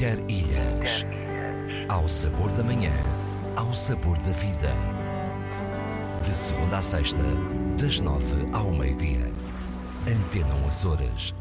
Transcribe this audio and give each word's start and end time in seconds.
Inter 0.00 0.24
Ilhas. 0.30 1.04
Ao 1.86 2.08
sabor 2.08 2.50
da 2.52 2.62
manhã, 2.62 2.94
ao 3.54 3.74
sabor 3.74 4.18
da 4.20 4.32
vida. 4.32 4.72
De 6.22 6.30
segunda 6.30 6.78
a 6.78 6.82
sexta, 6.82 7.22
das 7.78 8.00
nove 8.00 8.48
ao 8.54 8.70
meio-dia. 8.70 9.30
Antena 10.10 10.54
Açores 10.66 11.34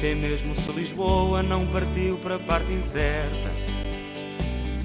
sei 0.00 0.14
mesmo 0.14 0.56
se 0.56 0.72
Lisboa 0.72 1.42
não 1.42 1.66
partiu 1.66 2.16
para 2.22 2.36
a 2.36 2.38
parte 2.38 2.72
incerta. 2.72 3.50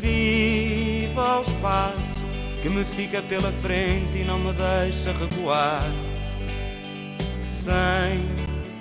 Viva 0.02 1.38
o 1.38 1.42
espaço 1.42 2.16
que 2.62 2.68
me 2.68 2.84
fica 2.84 3.22
pela 3.22 3.50
frente 3.50 4.18
e 4.18 4.26
não 4.26 4.38
me 4.38 4.52
deixa 4.52 5.14
recuar. 5.14 5.82
Sem 7.50 8.26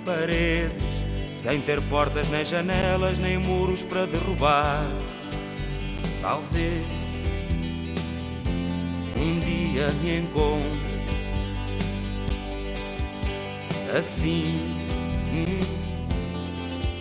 paredes, 0.03 0.83
sem 1.37 1.61
ter 1.61 1.81
portas 1.83 2.29
nem 2.29 2.43
janelas, 2.43 3.17
nem 3.19 3.37
muros 3.37 3.81
para 3.83 4.05
derrubar. 4.05 4.85
Talvez 6.21 6.85
um 9.15 9.39
dia 9.39 9.87
me 10.03 10.17
encontre 10.19 10.95
assim. 13.97 14.59
Hum 15.31 15.84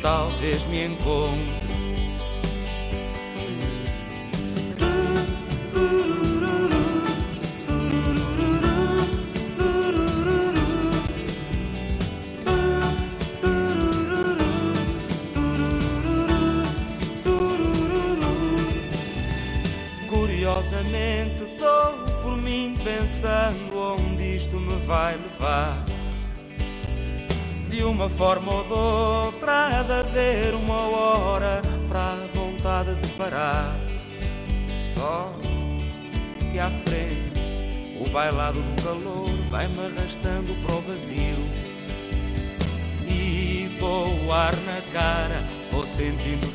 talvez 0.04 0.66
me 0.70 0.84
encontre. 0.84 1.63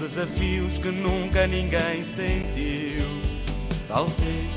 desafios 0.09 0.79
que 0.79 0.89
nunca 0.89 1.45
ninguém 1.45 2.01
sentiu. 2.03 3.05
Talvez 3.87 4.48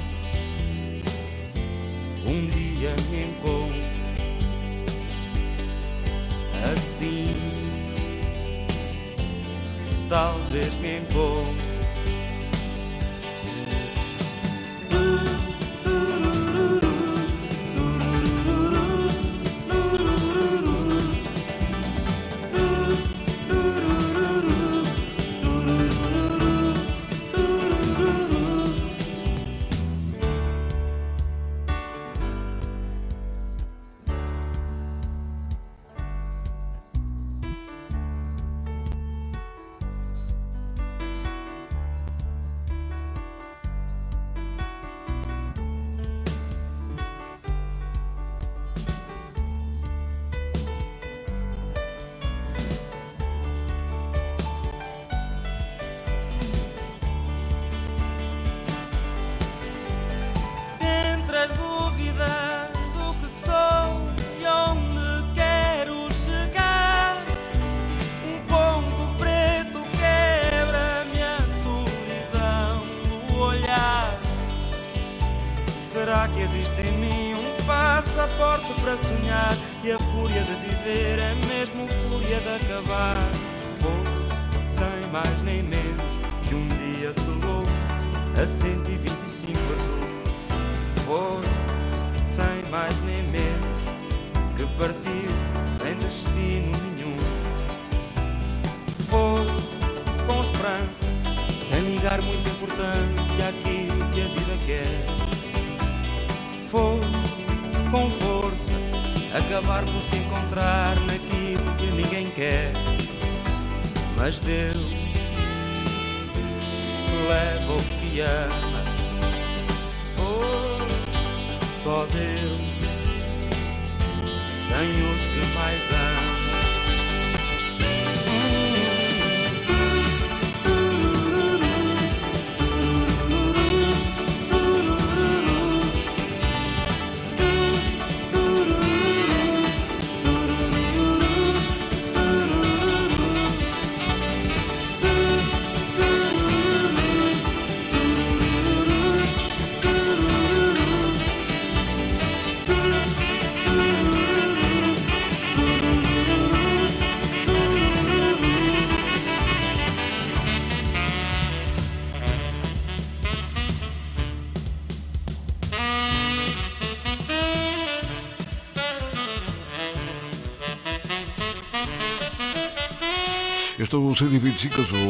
Este 173.82 173.96
é 173.96 173.98
o 173.98 174.14
125 174.14 174.80
azul 174.80 175.00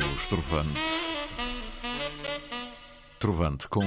do 0.00 0.14
Estrovante. 0.16 0.80
Trovante 3.20 3.68
com 3.68 3.84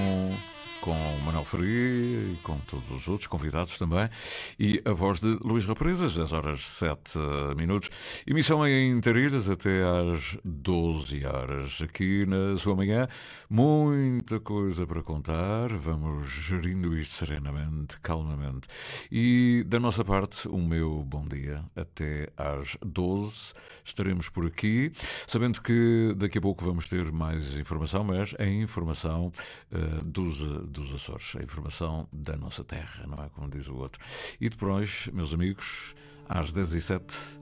com 0.81 0.95
Manuel 1.25 1.43
Faria 1.43 2.31
e 2.31 2.37
com 2.41 2.57
todos 2.59 2.89
os 2.91 3.07
outros 3.07 3.27
convidados 3.27 3.77
também, 3.77 4.09
e 4.57 4.81
a 4.85 4.91
voz 4.91 5.19
de 5.19 5.37
Luís 5.43 5.65
Represas, 5.65 6.17
às 6.17 6.31
horas 6.31 6.67
7 6.69 7.19
minutos. 7.57 7.89
Emissão 8.25 8.65
em 8.65 8.91
Interilhas 8.91 9.49
até 9.49 9.81
às 9.83 10.37
12 10.43 11.25
horas. 11.25 11.81
Aqui 11.81 12.25
na 12.25 12.57
sua 12.57 12.75
manhã, 12.75 13.07
muita 13.49 14.39
coisa 14.39 14.87
para 14.87 15.03
contar. 15.03 15.69
Vamos 15.69 16.29
gerindo 16.29 16.97
isto 16.97 17.13
serenamente, 17.13 17.99
calmamente. 17.99 18.67
E 19.11 19.63
da 19.67 19.79
nossa 19.79 20.03
parte, 20.03 20.47
o 20.47 20.57
meu 20.57 21.03
bom 21.03 21.25
dia 21.27 21.63
até 21.75 22.29
às 22.37 22.77
12. 22.85 23.53
Estaremos 23.89 24.29
por 24.29 24.45
aqui, 24.45 24.91
sabendo 25.27 25.61
que 25.61 26.13
daqui 26.15 26.37
a 26.37 26.41
pouco 26.41 26.63
vamos 26.63 26.87
ter 26.87 27.11
mais 27.11 27.57
informação, 27.57 28.03
mas 28.03 28.33
a 28.37 28.45
informação 28.45 29.31
uh, 29.71 30.05
dos 30.05 30.39
dos 30.39 30.93
Açores, 30.93 31.35
a 31.37 31.43
informação 31.43 32.07
da 32.13 32.37
nossa 32.37 32.63
terra, 32.63 33.05
não 33.07 33.23
é? 33.23 33.29
Como 33.29 33.49
diz 33.49 33.67
o 33.67 33.75
outro. 33.75 34.01
E 34.39 34.47
depois, 34.49 35.09
meus 35.11 35.33
amigos, 35.33 35.93
às 36.27 36.53
10 36.53 36.73
e 36.73 36.81
07 36.81 37.39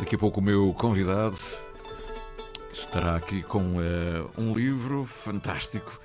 daqui 0.00 0.14
a 0.14 0.18
pouco 0.18 0.40
o 0.40 0.42
meu 0.42 0.72
convidado 0.74 1.36
estará 2.72 3.16
aqui 3.16 3.42
com 3.42 3.76
uh, 3.76 4.30
um 4.36 4.54
livro 4.54 5.04
fantástico. 5.04 6.00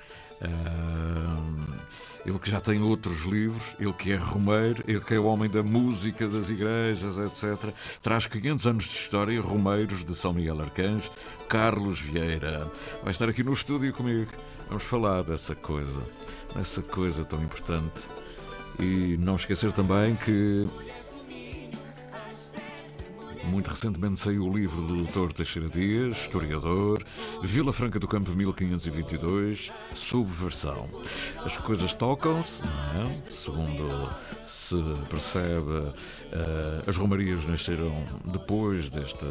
Ele 2.24 2.38
que 2.38 2.50
já 2.50 2.60
tem 2.60 2.80
outros 2.80 3.24
livros, 3.24 3.76
ele 3.78 3.92
que 3.92 4.12
é 4.12 4.16
Romeiro, 4.16 4.82
ele 4.88 5.00
que 5.00 5.14
é 5.14 5.18
o 5.18 5.26
homem 5.26 5.48
da 5.50 5.62
música 5.62 6.26
das 6.26 6.48
igrejas, 6.48 7.18
etc. 7.18 7.70
Traz 8.00 8.26
500 8.26 8.66
anos 8.66 8.84
de 8.84 8.96
história, 8.96 9.40
Romeiros 9.42 10.04
de 10.04 10.14
São 10.14 10.32
Miguel 10.32 10.62
Arcanjo, 10.62 11.10
Carlos 11.48 12.00
Vieira. 12.00 12.66
Vai 13.02 13.12
estar 13.12 13.28
aqui 13.28 13.42
no 13.42 13.52
estúdio 13.52 13.92
comigo. 13.92 14.30
Vamos 14.68 14.84
falar 14.84 15.22
dessa 15.22 15.54
coisa 15.54 16.02
essa 16.58 16.82
coisa 16.82 17.24
tão 17.24 17.42
importante. 17.42 18.08
E 18.78 19.16
não 19.18 19.36
esquecer 19.36 19.72
também 19.72 20.16
que 20.16 20.66
muito 23.48 23.68
recentemente 23.68 24.20
saiu 24.20 24.44
o 24.44 24.56
livro 24.56 24.82
do 24.82 25.04
Dr. 25.04 25.32
Teixeira 25.32 25.68
Dias, 25.68 26.18
historiador, 26.18 27.04
Vila 27.42 27.72
Franca 27.72 27.98
do 27.98 28.08
Campo 28.08 28.34
1522, 28.34 29.72
Subversão. 29.94 30.88
As 31.44 31.56
coisas 31.58 31.94
tocam-se, 31.94 32.62
é? 32.62 33.28
segundo 33.28 34.10
se 34.42 34.76
percebe, 35.10 35.92
uh, 36.34 36.88
as 36.88 36.96
romarias 36.96 37.44
nasceram 37.46 37.92
depois 38.24 38.90
deste, 38.90 39.24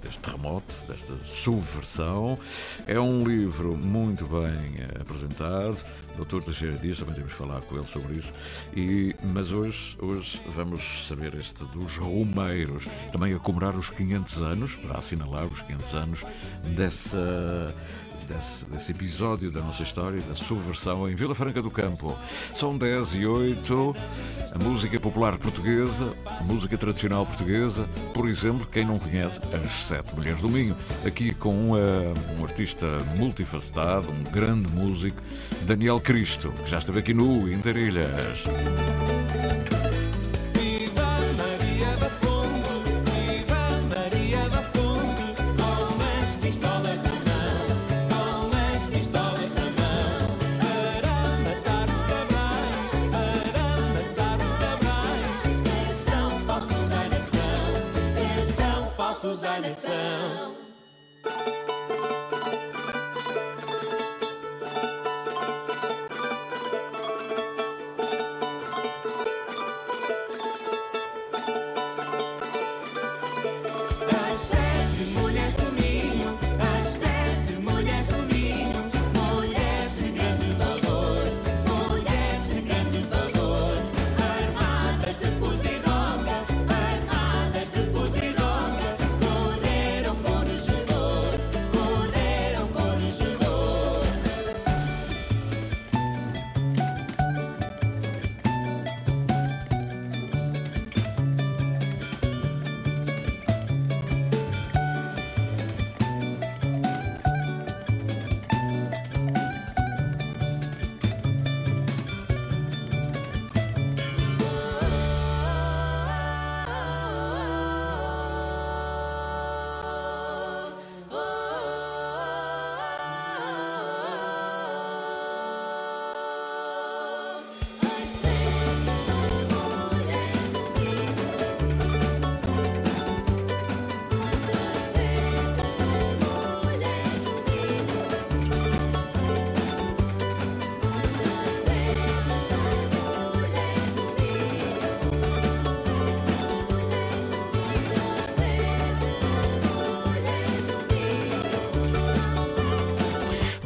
deste 0.00 0.20
terremoto, 0.20 0.74
desta 0.88 1.16
subversão. 1.24 2.38
É 2.86 2.98
um 2.98 3.26
livro 3.26 3.76
muito 3.76 4.26
bem 4.26 4.76
apresentado. 5.00 5.76
Dr. 6.16 6.42
Teixeira 6.42 6.76
Dias, 6.76 6.98
também 6.98 7.14
temos 7.14 7.32
falar 7.32 7.60
com 7.62 7.76
ele 7.76 7.86
sobre 7.86 8.14
isso. 8.14 8.32
E, 8.76 9.14
mas 9.22 9.52
hoje, 9.52 9.96
hoje 10.00 10.40
vamos 10.54 11.08
saber 11.08 11.34
este 11.38 11.64
dos 11.66 11.96
romeiros, 11.96 12.86
também 13.10 13.32
a 13.34 13.38
comemorar 13.38 13.76
os 13.76 13.90
500 13.90 14.42
anos, 14.42 14.76
para 14.76 14.98
assinalar 14.98 15.46
os 15.46 15.62
500 15.62 15.94
anos 15.94 16.24
dessa 16.74 17.74
desse, 18.32 18.64
desse, 18.66 18.92
episódio 18.92 19.50
da 19.50 19.60
nossa 19.60 19.82
história, 19.82 20.20
da 20.22 20.34
subversão 20.34 21.08
em 21.08 21.14
Vila 21.14 21.34
Franca 21.34 21.60
do 21.60 21.70
Campo. 21.70 22.16
São 22.54 22.76
10 22.76 23.16
e 23.16 23.26
8, 23.26 23.96
a 24.54 24.58
música 24.58 24.98
popular 24.98 25.36
portuguesa, 25.38 26.12
música 26.42 26.76
tradicional 26.76 27.26
portuguesa, 27.26 27.88
por 28.14 28.28
exemplo, 28.28 28.66
quem 28.66 28.84
não 28.84 28.98
conhece, 28.98 29.40
as 29.52 29.72
Sete 29.86 30.14
Mulheres 30.14 30.40
do 30.40 30.48
Minho, 30.48 30.76
aqui 31.06 31.34
com 31.34 31.72
uh, 31.72 32.14
um 32.38 32.44
artista 32.44 32.86
multifacetado, 33.16 34.10
um 34.10 34.22
grande 34.24 34.68
músico, 34.68 35.22
Daniel 35.62 36.00
Cristo, 36.00 36.52
que 36.64 36.70
já 36.70 36.78
esteve 36.78 37.00
aqui 37.00 37.14
no 37.14 37.50
Interilhas. 37.52 38.44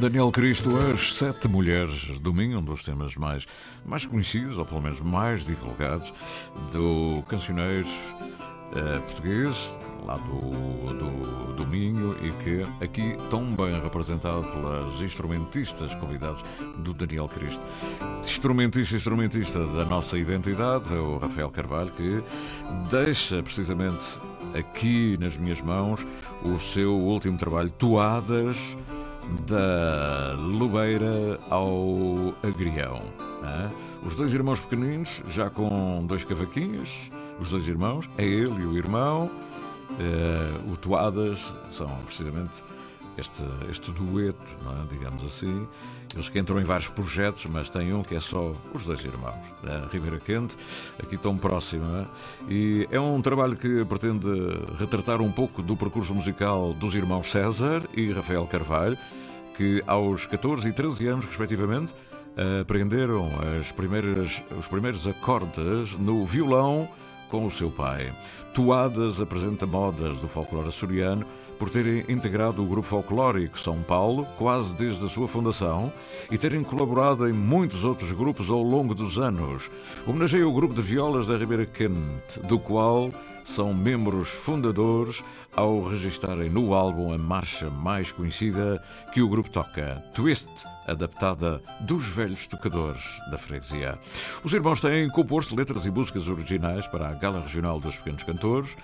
Daniel 0.07 0.31
Cristo, 0.31 0.71
As 0.79 1.15
Sete 1.15 1.49
Mulheres 1.49 2.21
do 2.21 2.33
Minho, 2.33 2.61
um 2.61 2.63
dos 2.63 2.85
temas 2.85 3.17
mais, 3.17 3.45
mais 3.85 4.07
conhecidos, 4.07 4.57
ou 4.57 4.65
pelo 4.65 4.81
menos 4.81 5.01
mais 5.01 5.45
divulgados, 5.47 6.15
do 6.73 7.25
cancioneiro 7.27 7.89
uh, 7.89 9.01
português, 9.03 9.77
lá 10.05 10.17
do, 10.17 10.95
do, 10.95 11.55
do 11.55 11.67
Minho, 11.67 12.15
e 12.23 12.31
que 12.45 12.85
aqui 12.85 13.17
tão 13.31 13.53
bem 13.53 13.81
representado 13.83 14.45
pelas 14.45 15.03
instrumentistas 15.03 15.93
convidados 15.97 16.41
do 16.77 16.95
Daniel 16.95 17.27
Cristo. 17.27 17.61
Instrumentista, 18.21 18.95
instrumentista 18.95 19.67
da 19.67 19.85
nossa 19.85 20.17
identidade, 20.17 20.95
o 20.95 21.19
Rafael 21.19 21.51
Carvalho, 21.51 21.91
que 21.91 22.23
deixa 22.89 23.43
precisamente 23.43 24.21
aqui 24.55 25.17
nas 25.19 25.37
minhas 25.37 25.61
mãos 25.61 26.07
o 26.45 26.61
seu 26.61 26.95
último 26.95 27.37
trabalho, 27.37 27.71
Toadas 27.71 28.57
da 29.47 30.35
Lubeira 30.39 31.39
ao 31.51 32.35
Agrião. 32.43 33.03
Os 34.07 34.15
dois 34.15 34.33
irmãos 34.33 34.61
pequeninos, 34.61 35.21
já 35.31 35.51
com 35.51 36.05
dois 36.07 36.25
cavaquinhos, 36.25 36.91
os 37.41 37.51
dois 37.51 37.67
irmãos, 37.67 38.09
é 38.17 38.25
ele 38.25 38.63
e 38.63 38.67
o 38.67 38.77
irmão. 38.77 39.31
Uh, 39.91 40.73
o 40.73 40.77
Toadas 40.77 41.55
são 41.71 41.89
precisamente 42.05 42.63
este, 43.17 43.43
este 43.71 43.91
dueto, 43.93 44.39
é? 44.67 44.95
digamos 44.95 45.25
assim. 45.25 45.67
Eles 46.17 46.31
que 46.31 46.39
entram 46.39 46.59
em 46.59 46.65
vários 46.65 46.89
projetos, 46.89 47.45
mas 47.45 47.69
tem 47.69 47.93
um 47.93 48.03
que 48.03 48.15
é 48.15 48.21
só 48.21 48.53
os 48.73 48.85
dois 48.85 49.05
irmãos, 49.05 49.35
da 49.63 49.87
Ribeira 49.93 50.19
Quente, 50.19 50.57
aqui 50.99 51.19
tão 51.19 51.37
próxima. 51.37 52.11
E 52.49 52.89
é 52.91 52.99
um 52.99 53.21
trabalho 53.21 53.55
que 53.55 53.85
pretende 53.85 54.27
retratar 54.79 55.21
um 55.21 55.31
pouco 55.31 55.63
do 55.63 55.77
percurso 55.77 56.15
musical 56.15 56.73
dos 56.73 56.95
irmãos 56.95 57.31
César 57.31 57.83
e 57.95 58.11
Rafael 58.13 58.47
Carvalho, 58.47 58.97
que 59.55 59.83
aos 59.87 60.25
14 60.25 60.67
e 60.67 60.73
13 60.73 61.07
anos, 61.07 61.25
respectivamente, 61.27 61.95
aprenderam 62.63 63.31
as 63.61 63.71
primeiras, 63.71 64.43
os 64.59 64.69
primeiros 64.69 65.07
acordes 65.07 65.93
no 65.99 66.25
violão 66.25 66.89
com 67.31 67.45
o 67.45 67.51
seu 67.51 67.71
pai. 67.71 68.13
Toadas 68.55 69.21
apresenta 69.21 69.67
modas 69.67 70.21
do 70.21 70.29
folclore 70.29 70.69
açoriano 70.69 71.27
por 71.59 71.71
terem 71.71 72.05
integrado 72.09 72.63
o 72.63 72.67
grupo 72.67 72.87
folclórico 72.87 73.59
São 73.59 73.83
Paulo 73.83 74.27
quase 74.37 74.77
desde 74.77 75.05
a 75.05 75.09
sua 75.09 75.27
fundação 75.27 75.93
e 76.31 76.37
terem 76.37 76.63
colaborado 76.63 77.29
em 77.29 77.33
muitos 77.33 77.85
outros 77.85 78.13
grupos 78.13 78.51
ao 78.51 78.63
longo 78.63 78.95
dos 78.95 79.19
anos. 79.19 79.71
Homenageia 80.07 80.47
o 80.47 80.53
grupo 80.53 80.75
de 80.75 80.83
violas 80.83 81.29
da 81.29 81.37
Ribeira 81.37 81.67
Quente, 81.67 82.41
do 82.45 82.59
qual 82.59 83.11
são 83.45 83.73
membros 83.73 84.29
fundadores 84.29 85.23
ao 85.57 85.83
registarem 85.83 86.51
no 86.51 86.75
álbum 86.75 87.13
a 87.13 87.19
marcha 87.19 87.71
mais 87.71 88.13
conhecida 88.13 88.83
que 89.13 89.23
o 89.23 89.29
grupo 89.29 89.49
toca, 89.49 90.05
Twist, 90.13 90.51
adaptada 90.87 91.63
dos 91.81 92.07
velhos 92.07 92.47
tocadores 92.47 93.03
da 93.31 93.39
freguesia. 93.39 93.99
Os 94.45 94.53
irmãos 94.53 94.83
têm 94.83 95.09
composto 95.09 95.57
letras 95.57 95.87
e 95.87 95.91
músicas 95.91 96.29
originais 96.29 96.87
para 96.87 97.09
a 97.09 97.15
Gala 97.15 97.41
Regional 97.41 97.81
dos 97.81 97.97
Pequenos 97.97 98.23
Cantores, 98.23 98.77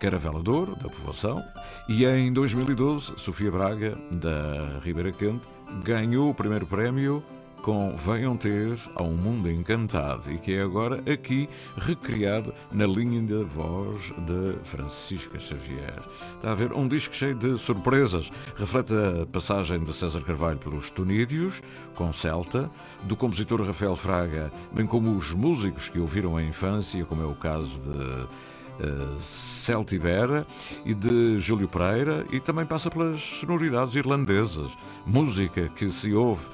Caravelador, 0.00 0.74
da 0.76 0.88
povoação, 0.88 1.44
e 1.86 2.04
em 2.06 2.32
2012, 2.32 3.14
Sofia 3.18 3.50
Braga, 3.50 3.96
da 4.10 4.80
Ribeira 4.82 5.12
Quente, 5.12 5.46
ganhou 5.84 6.30
o 6.30 6.34
primeiro 6.34 6.66
prémio 6.66 7.22
com 7.66 7.96
Venham 7.96 8.36
Ter 8.36 8.78
a 8.94 9.02
um 9.02 9.16
Mundo 9.16 9.50
Encantado 9.50 10.30
e 10.30 10.38
que 10.38 10.54
é 10.54 10.62
agora 10.62 11.02
aqui 11.12 11.48
recriado 11.76 12.54
na 12.70 12.86
linha 12.86 13.20
da 13.20 13.42
voz 13.42 14.12
de 14.18 14.56
Francisca 14.62 15.36
Xavier. 15.40 15.98
Está 16.36 16.52
a 16.52 16.54
ver 16.54 16.72
um 16.72 16.86
disco 16.86 17.12
cheio 17.12 17.34
de 17.34 17.58
surpresas. 17.58 18.30
Reflete 18.54 18.94
a 18.94 19.26
passagem 19.26 19.82
de 19.82 19.92
César 19.92 20.20
Carvalho 20.20 20.58
pelos 20.58 20.92
Tunídeos, 20.92 21.60
com 21.96 22.12
Celta, 22.12 22.70
do 23.02 23.16
compositor 23.16 23.60
Rafael 23.60 23.96
Fraga, 23.96 24.52
bem 24.72 24.86
como 24.86 25.16
os 25.16 25.32
músicos 25.32 25.88
que 25.88 25.98
ouviram 25.98 26.36
a 26.36 26.44
infância, 26.44 27.04
como 27.04 27.22
é 27.22 27.26
o 27.26 27.34
caso 27.34 27.90
de 27.90 28.46
Uh, 28.76 29.18
Celtibera 29.18 30.46
e 30.84 30.92
de 30.92 31.40
Júlio 31.40 31.66
Pereira 31.66 32.26
e 32.30 32.38
também 32.38 32.66
passa 32.66 32.90
pelas 32.90 33.22
sonoridades 33.22 33.94
irlandesas, 33.94 34.70
música 35.06 35.70
que 35.70 35.90
se 35.90 36.12
ouve 36.12 36.44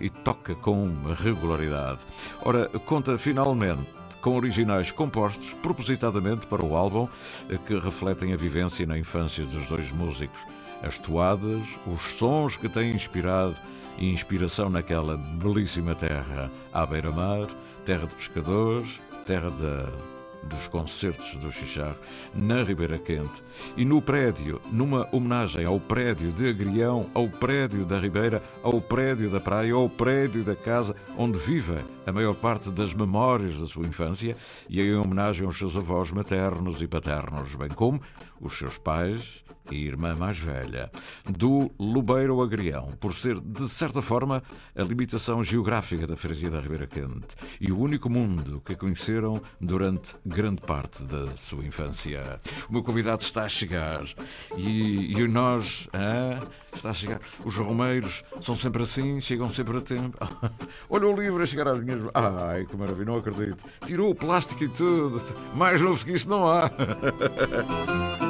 e 0.00 0.08
toca 0.08 0.54
com 0.54 0.90
regularidade. 1.22 2.00
Ora, 2.42 2.68
conta 2.86 3.18
finalmente 3.18 3.84
com 4.20 4.36
originais 4.36 4.90
compostos 4.90 5.52
propositadamente 5.54 6.46
para 6.46 6.64
o 6.64 6.74
álbum 6.74 7.04
uh, 7.04 7.58
que 7.66 7.78
refletem 7.78 8.32
a 8.32 8.36
vivência 8.36 8.86
na 8.86 8.98
infância 8.98 9.44
dos 9.44 9.66
dois 9.66 9.92
músicos. 9.92 10.40
As 10.82 10.98
toadas, 10.98 11.62
os 11.86 12.00
sons 12.00 12.56
que 12.56 12.68
têm 12.68 12.92
inspirado 12.94 13.54
e 13.98 14.10
inspiração 14.10 14.70
naquela 14.70 15.16
belíssima 15.16 15.94
terra 15.94 16.50
à 16.72 16.86
beira-mar, 16.86 17.48
terra 17.84 18.06
de 18.06 18.14
pescadores, 18.14 18.98
terra 19.26 19.50
da 19.50 20.13
dos 20.44 20.68
concertos 20.68 21.36
do 21.36 21.50
Xixarro 21.50 21.96
na 22.34 22.62
Ribeira 22.62 22.98
Quente 22.98 23.42
e 23.76 23.84
no 23.84 24.00
prédio, 24.00 24.60
numa 24.70 25.08
homenagem 25.12 25.64
ao 25.64 25.80
prédio 25.80 26.32
de 26.32 26.48
Agrião, 26.48 27.10
ao 27.14 27.28
prédio 27.28 27.84
da 27.84 27.98
Ribeira, 27.98 28.42
ao 28.62 28.80
prédio 28.80 29.30
da 29.30 29.40
praia, 29.40 29.74
ao 29.74 29.88
prédio 29.88 30.44
da 30.44 30.54
casa 30.54 30.94
onde 31.16 31.38
vive 31.38 31.78
a 32.06 32.12
maior 32.12 32.34
parte 32.34 32.70
das 32.70 32.94
memórias 32.94 33.58
da 33.58 33.66
sua 33.66 33.86
infância 33.86 34.36
e 34.68 34.80
em 34.80 34.94
homenagem 34.94 35.46
aos 35.46 35.58
seus 35.58 35.76
avós 35.76 36.10
maternos 36.12 36.82
e 36.82 36.86
paternos, 36.86 37.54
bem 37.54 37.68
como 37.68 38.00
os 38.40 38.56
seus 38.56 38.78
pais 38.78 39.43
e 39.70 39.86
irmã 39.86 40.14
mais 40.14 40.38
velha, 40.38 40.90
do 41.24 41.70
Lubeiro 41.78 42.42
Agrião, 42.42 42.92
por 43.00 43.14
ser, 43.14 43.40
de 43.40 43.68
certa 43.68 44.02
forma, 44.02 44.42
a 44.76 44.82
limitação 44.82 45.42
geográfica 45.42 46.06
da 46.06 46.16
freguesia 46.16 46.50
da 46.50 46.60
Ribeira 46.60 46.86
Quente 46.86 47.36
e 47.60 47.72
o 47.72 47.78
único 47.78 48.10
mundo 48.10 48.60
que 48.64 48.76
conheceram 48.76 49.40
durante 49.60 50.16
grande 50.24 50.60
parte 50.60 51.04
da 51.04 51.26
sua 51.36 51.64
infância. 51.64 52.40
O 52.68 52.72
meu 52.72 52.82
convidado 52.82 53.22
está 53.22 53.44
a 53.44 53.48
chegar 53.48 54.04
e, 54.56 55.12
e 55.12 55.28
nós, 55.28 55.88
ah, 55.92 56.40
está 56.74 56.90
a 56.90 56.94
chegar. 56.94 57.20
Os 57.44 57.56
romeiros 57.56 58.22
são 58.40 58.56
sempre 58.56 58.82
assim, 58.82 59.20
chegam 59.20 59.50
sempre 59.50 59.78
a 59.78 59.80
tempo. 59.80 60.18
Olha 60.88 61.08
o 61.08 61.12
livro 61.12 61.42
a 61.42 61.46
chegar 61.46 61.68
às 61.68 61.82
minhas. 61.82 62.00
Ai, 62.14 62.66
que 62.66 62.76
maravilha, 62.76 63.06
não 63.06 63.16
acredito. 63.16 63.64
Tirou 63.84 64.10
o 64.10 64.14
plástico 64.14 64.64
e 64.64 64.68
tudo. 64.68 65.22
Mais 65.54 65.80
novo 65.80 66.04
que 66.04 66.12
isto 66.12 66.28
não 66.28 66.48
há. 66.48 66.70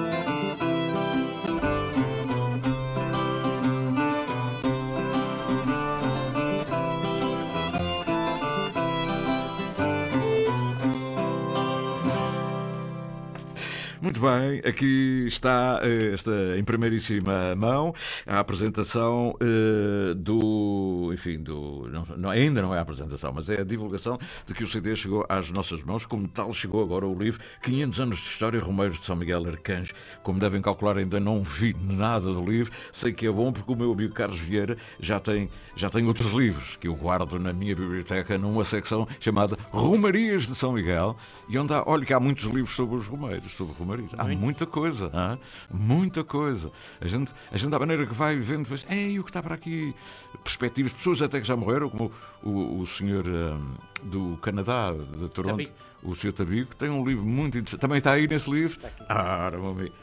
bem, 14.25 14.63
aqui 14.65 15.27
está 15.27 15.81
eh, 15.83 16.15
esta 16.15 16.31
em 16.57 16.65
primeiríssima 16.65 17.55
mão 17.55 17.95
a 18.27 18.39
apresentação 18.39 19.35
uh, 19.35 20.15
do, 20.15 21.11
enfim, 21.13 21.43
do 21.43 21.87
não, 21.91 22.07
não, 22.17 22.31
ainda 22.31 22.63
não 22.63 22.75
é 22.75 22.79
a 22.79 22.81
apresentação, 22.81 23.33
mas 23.35 23.51
é 23.51 23.61
a 23.61 23.65
divulgação 23.65 24.19
de 24.47 24.55
que 24.55 24.65
o 24.65 24.67
CD 24.67 24.97
chegou 24.97 25.27
às 25.29 25.51
nossas 25.51 25.83
mãos, 25.83 26.07
como 26.07 26.27
tal 26.27 26.53
chegou 26.55 26.83
agora 26.83 27.07
o 27.07 27.15
livro 27.15 27.41
500 27.63 28.01
anos 28.01 28.17
de 28.17 28.25
história 28.25 28.61
Romeiros 28.61 28.99
de 28.99 29.05
São 29.05 29.15
Miguel 29.15 29.47
Arcanjo. 29.47 29.93
Como 30.23 30.39
devem 30.39 30.63
calcular, 30.63 30.97
ainda 30.97 31.21
não 31.21 31.43
vi 31.43 31.77
nada 31.79 32.33
do 32.33 32.45
livro. 32.45 32.73
Sei 32.93 33.13
que 33.13 33.27
é 33.27 33.31
bom 33.31 33.53
porque 33.53 33.71
o 33.71 33.77
meu 33.77 33.93
amigo 33.93 34.15
Carlos 34.15 34.39
Vieira 34.39 34.77
já 34.99 35.21
tem 35.21 35.51
já 35.77 35.91
tem 35.91 36.07
outros 36.07 36.33
livros 36.33 36.77
que 36.77 36.89
eu 36.89 36.95
guardo 36.95 37.39
na 37.39 37.53
minha 37.53 37.75
biblioteca 37.75 38.39
numa 38.39 38.65
secção 38.65 39.07
chamada 39.21 39.59
Romarias 39.71 40.47
de 40.47 40.55
São 40.55 40.73
Miguel 40.73 41.17
e 41.49 41.59
onde 41.59 41.75
há, 41.75 41.83
olha 41.87 42.05
que 42.05 42.13
há 42.13 42.21
muitos 42.21 42.45
livros 42.45 42.75
sobre 42.75 42.97
os 42.97 43.07
romeiros, 43.07 43.53
sobre 43.53 43.75
Há 44.19 44.25
muita 44.25 44.67
coisa, 44.67 45.11
há? 45.13 45.39
muita 45.71 46.25
coisa. 46.25 46.71
A 47.01 47.07
gente, 47.07 47.33
a 47.51 47.57
gente, 47.57 47.71
da 47.71 47.79
maneira 47.79 48.07
que 48.07 48.15
vai 48.15 48.37
vendo, 48.37 48.63
depois, 48.63 48.87
ei, 48.91 49.19
o 49.19 49.25
que 49.25 49.31
está 49.31 49.43
para 49.43 49.55
aqui? 49.55 49.95
Perspectivas, 50.43 50.93
pessoas 50.93 51.23
até 51.23 51.41
que 51.41 51.47
já 51.47 51.57
morreram, 51.57 51.89
como 51.89 52.11
o, 52.43 52.81
o 52.81 52.87
senhor 52.87 53.27
um, 53.27 53.75
do 54.03 54.37
Canadá, 54.39 54.93
de 54.93 55.29
Toronto, 55.29 55.57
Tabico. 55.57 55.73
o 56.03 56.15
senhor 56.15 56.33
Tabico, 56.33 56.77
tem 56.77 56.91
um 56.91 57.05
livro 57.05 57.25
muito 57.25 57.59
interessante. 57.59 57.81
Também 57.81 57.99
está 57.99 58.13
aí 58.13 58.27
nesse 58.27 58.51
livro? 58.51 58.77
Está 58.77 58.89
aqui. 58.89 59.05
Ah, 59.09 59.51
meu 59.53 59.71
amigo. 59.71 59.95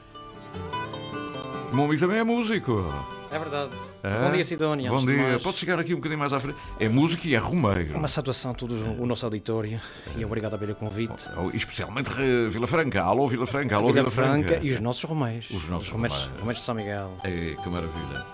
O 1.71 1.75
meu 1.75 1.85
amigo 1.85 2.01
também 2.01 2.17
é 2.17 2.23
músico. 2.23 2.83
É 3.31 3.39
verdade. 3.39 3.71
É? 4.03 4.25
Bom 4.25 4.31
dia, 4.33 4.43
Sidónia. 4.43 4.89
Bom 4.89 5.05
dia. 5.05 5.17
Mais... 5.17 5.41
Pode 5.41 5.57
chegar 5.57 5.79
aqui 5.79 5.93
um 5.93 5.97
bocadinho 5.97 6.19
mais 6.19 6.33
à 6.33 6.39
frente. 6.39 6.57
É 6.77 6.89
música 6.89 7.25
e 7.25 7.33
é 7.33 7.37
romeiro. 7.37 7.95
Uma 7.95 8.09
saudação 8.09 8.51
a 8.51 8.53
todo 8.53 8.73
o 9.01 9.05
nosso 9.05 9.25
auditório 9.25 9.79
e 10.17 10.25
obrigado 10.25 10.59
pelo 10.59 10.75
convite. 10.75 11.29
Oh, 11.37 11.49
especialmente 11.53 12.11
Vila 12.49 12.67
Franca. 12.67 13.01
Alô, 13.01 13.25
Vila 13.29 13.47
Franca. 13.47 13.77
Alô, 13.77 13.87
Vila, 13.87 14.09
Vila 14.09 14.11
Franca. 14.11 14.49
Franca. 14.49 14.67
E 14.67 14.73
os 14.73 14.81
nossos 14.81 15.03
romeiros. 15.05 15.49
Os 15.49 15.69
nossos 15.69 15.87
os 15.87 15.93
romeiros. 15.93 16.29
Romeiros 16.39 16.57
de 16.57 16.65
São 16.65 16.75
Miguel. 16.75 17.17
É, 17.23 17.55
que 17.55 17.69
maravilha. 17.69 18.25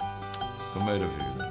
Que 0.73 0.79
maravilha. 0.79 1.46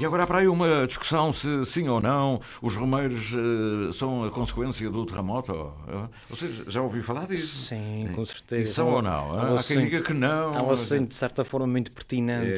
E 0.00 0.04
agora 0.06 0.22
há 0.22 0.26
para 0.26 0.38
aí 0.38 0.48
uma 0.48 0.86
discussão 0.86 1.30
se 1.30 1.66
sim 1.66 1.86
ou 1.86 2.00
não 2.00 2.40
os 2.62 2.74
romeiros 2.74 3.34
uh, 3.34 3.92
são 3.92 4.24
a 4.24 4.30
consequência 4.30 4.88
do 4.88 5.04
terremoto. 5.04 5.52
Uh, 5.52 6.08
você 6.26 6.50
já 6.68 6.80
ouviu 6.80 7.04
falar 7.04 7.26
disso? 7.26 7.66
Sim, 7.66 8.08
com 8.14 8.24
certeza. 8.24 8.62
E 8.62 8.66
são 8.66 8.88
ou 8.88 9.02
não? 9.02 9.38
há 9.38 9.54
assunto, 9.56 9.66
quem 9.66 9.84
diga 9.84 10.02
que 10.02 10.14
não. 10.14 10.54
Há 10.54 10.62
um 10.62 10.70
assunto, 10.70 11.08
de 11.08 11.14
certa 11.14 11.44
forma, 11.44 11.66
muito 11.66 11.92
pertinente 11.92 12.48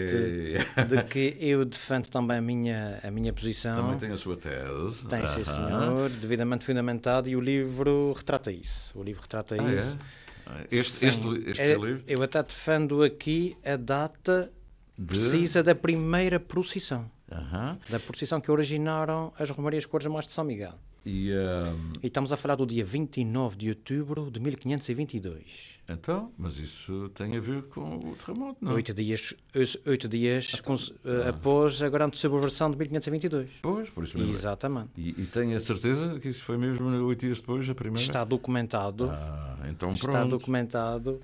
é... 0.76 0.84
de 0.84 1.02
que 1.02 1.36
eu 1.40 1.64
defendo 1.64 2.06
também 2.06 2.38
a 2.38 2.40
minha, 2.40 3.00
a 3.02 3.10
minha 3.10 3.32
posição. 3.32 3.74
Também 3.74 3.98
tem 3.98 4.12
a 4.12 4.16
sua 4.16 4.36
tese. 4.36 5.08
Tem, 5.08 5.26
sim, 5.26 5.42
senhor, 5.42 6.10
devidamente 6.10 6.64
fundamentado, 6.64 7.28
e 7.28 7.34
o 7.34 7.40
livro 7.40 8.12
retrata 8.12 8.52
isso. 8.52 8.96
O 8.96 9.02
livro 9.02 9.20
retrata 9.20 9.56
ah, 9.58 9.68
é? 9.68 9.74
isso. 9.74 9.98
É? 10.46 10.66
Este, 10.70 11.06
este, 11.06 11.50
este 11.50 11.60
é, 11.60 11.74
livro? 11.74 12.04
Eu 12.06 12.22
até 12.22 12.40
defendo 12.40 13.02
aqui 13.02 13.56
a 13.64 13.74
data 13.74 14.48
de... 14.96 15.06
precisa 15.06 15.60
da 15.60 15.74
primeira 15.74 16.38
procissão. 16.38 17.10
Uhum. 17.32 17.78
Da 17.88 18.00
procissão 18.00 18.40
que 18.40 18.50
originaram 18.50 19.32
as 19.38 19.48
Romarias 19.50 19.86
Cores 19.86 20.06
Mais 20.06 20.26
de 20.26 20.32
São 20.32 20.44
Miguel. 20.44 20.74
E, 21.04 21.32
um... 21.32 21.92
e, 22.02 22.06
estamos 22.06 22.32
a 22.32 22.36
falar 22.36 22.54
do 22.54 22.64
dia 22.64 22.84
29 22.84 23.56
de 23.56 23.68
outubro 23.70 24.30
de 24.30 24.38
1522. 24.38 25.72
Então, 25.88 26.30
mas 26.38 26.58
isso 26.58 27.10
tem 27.12 27.36
a 27.36 27.40
ver 27.40 27.64
com 27.64 27.96
o 27.96 28.14
terremoto, 28.16 28.56
não? 28.60 28.72
Oito 28.74 28.94
dias, 28.94 29.34
oito 29.84 30.08
dias 30.08 30.52
então, 30.54 30.76
ah. 31.04 31.30
após 31.30 31.82
a 31.82 31.88
grande 31.88 32.16
subversão 32.16 32.70
de 32.70 32.78
1522. 32.78 33.50
Pois, 33.60 33.90
por 33.90 34.04
isso 34.04 34.16
mesmo. 34.16 34.32
Exatamente. 34.32 34.90
E, 34.96 35.10
e 35.22 35.26
tem 35.26 35.54
a 35.54 35.60
certeza 35.60 36.20
que 36.20 36.28
isso 36.28 36.44
foi 36.44 36.56
mesmo 36.56 36.88
oito 37.04 37.26
dias 37.26 37.40
depois, 37.40 37.68
a 37.68 37.74
primeira? 37.74 38.00
Está 38.00 38.22
documentado. 38.22 39.10
Ah, 39.10 39.58
então 39.68 39.92
pronto. 39.94 40.16
Está 40.16 40.24
documentado 40.24 41.20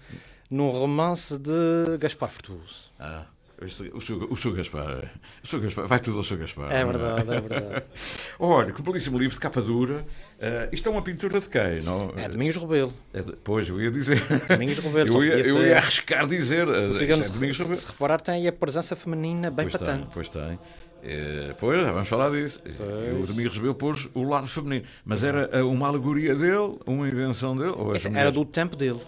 num 0.51 0.69
romance 0.71 1.39
de 1.39 1.97
Gaspar 1.99 2.31
Frutuoso. 2.31 2.91
Ah. 2.99 3.27
O 3.61 4.37
Sr. 4.37 4.53
Gaspar, 4.53 5.11
o. 5.43 5.59
Gaspar, 5.59 5.87
vai 5.89 5.99
tudo 5.99 6.19
ao 6.19 6.23
Sr. 6.23 6.37
Gaspar. 6.37 6.73
É 6.73 6.85
verdade, 6.85 7.21
é 7.23 7.41
verdade. 7.41 7.85
Olha, 8.39 8.73
que 8.73 8.81
belíssimo 8.81 9.19
livro 9.19 9.35
de 9.35 9.41
capa 9.41 9.61
dura. 9.61 10.07
Uh, 10.39 10.73
isto 10.73 10.89
é 10.89 10.93
uma 10.93 11.03
pintura 11.03 11.41
de 11.41 11.49
quem? 11.49 11.81
Não? 11.83 12.13
É 12.17 12.29
Domingos 12.29 12.57
Rebelo. 12.57 12.93
É 13.13 13.21
de, 13.21 13.33
pois, 13.43 13.69
eu 13.69 13.83
ia 13.83 13.91
dizer. 13.91 14.23
Domingos 14.49 14.79
Rebelo. 14.79 15.09
eu, 15.09 15.25
ia, 15.25 15.41
eu 15.41 15.67
ia 15.67 15.79
arriscar 15.79 16.25
dizer. 16.29 16.69
Uh, 16.69 17.03
é 17.03 17.17
Domingos 17.31 17.57
se, 17.57 17.77
se, 17.77 17.87
reparar, 17.89 18.21
tem 18.21 18.37
aí 18.37 18.47
a 18.47 18.53
presença 18.53 18.95
feminina 18.95 19.51
bem 19.51 19.69
pois 19.69 19.73
patente. 19.73 20.03
Tem, 20.03 20.09
pois 20.15 20.31
tem. 20.31 20.55
Uh, 20.55 21.55
pois, 21.59 21.85
vamos 21.85 22.09
falar 22.09 22.31
disso. 22.31 22.63
Pois. 22.63 23.25
O 23.25 23.27
Domingos 23.27 23.57
Rebelo 23.57 23.75
pôs 23.75 24.09
o 24.15 24.23
lado 24.23 24.47
feminino. 24.47 24.87
Mas 25.05 25.25
era 25.25 25.67
uma 25.67 25.89
alegoria 25.89 26.37
dele, 26.37 26.79
uma 26.87 27.09
invenção 27.09 27.57
dele? 27.57 27.75
Ou 27.77 27.93
era 28.15 28.31
do 28.31 28.45
tempo 28.45 28.77
dele. 28.77 29.01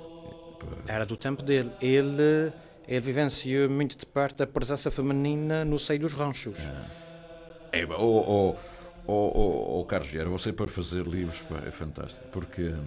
Pois. 0.59 0.73
Era 0.88 1.07
do 1.07 1.16
tempo 1.16 1.40
dele. 1.40 1.71
Ele 1.80 2.52
ele 2.90 3.00
vivenciou 3.00 3.70
muito 3.70 3.97
de 3.97 4.04
perto 4.04 4.42
a 4.42 4.47
presença 4.49 4.90
feminina 4.90 5.64
no 5.64 5.78
seio 5.78 6.00
dos 6.00 6.12
ranchos. 6.12 6.59
É, 7.73 7.87
oh, 7.87 7.94
oh, 7.97 8.56
oh, 9.06 9.12
oh, 9.12 9.80
oh 9.80 9.85
Carlos 9.85 10.11
Vieira, 10.11 10.28
você 10.28 10.52
para 10.52 10.66
fazer 10.66 11.06
livros 11.06 11.40
é 11.64 11.70
fantástico, 11.70 12.26
porque 12.32 12.62
hum, 12.62 12.85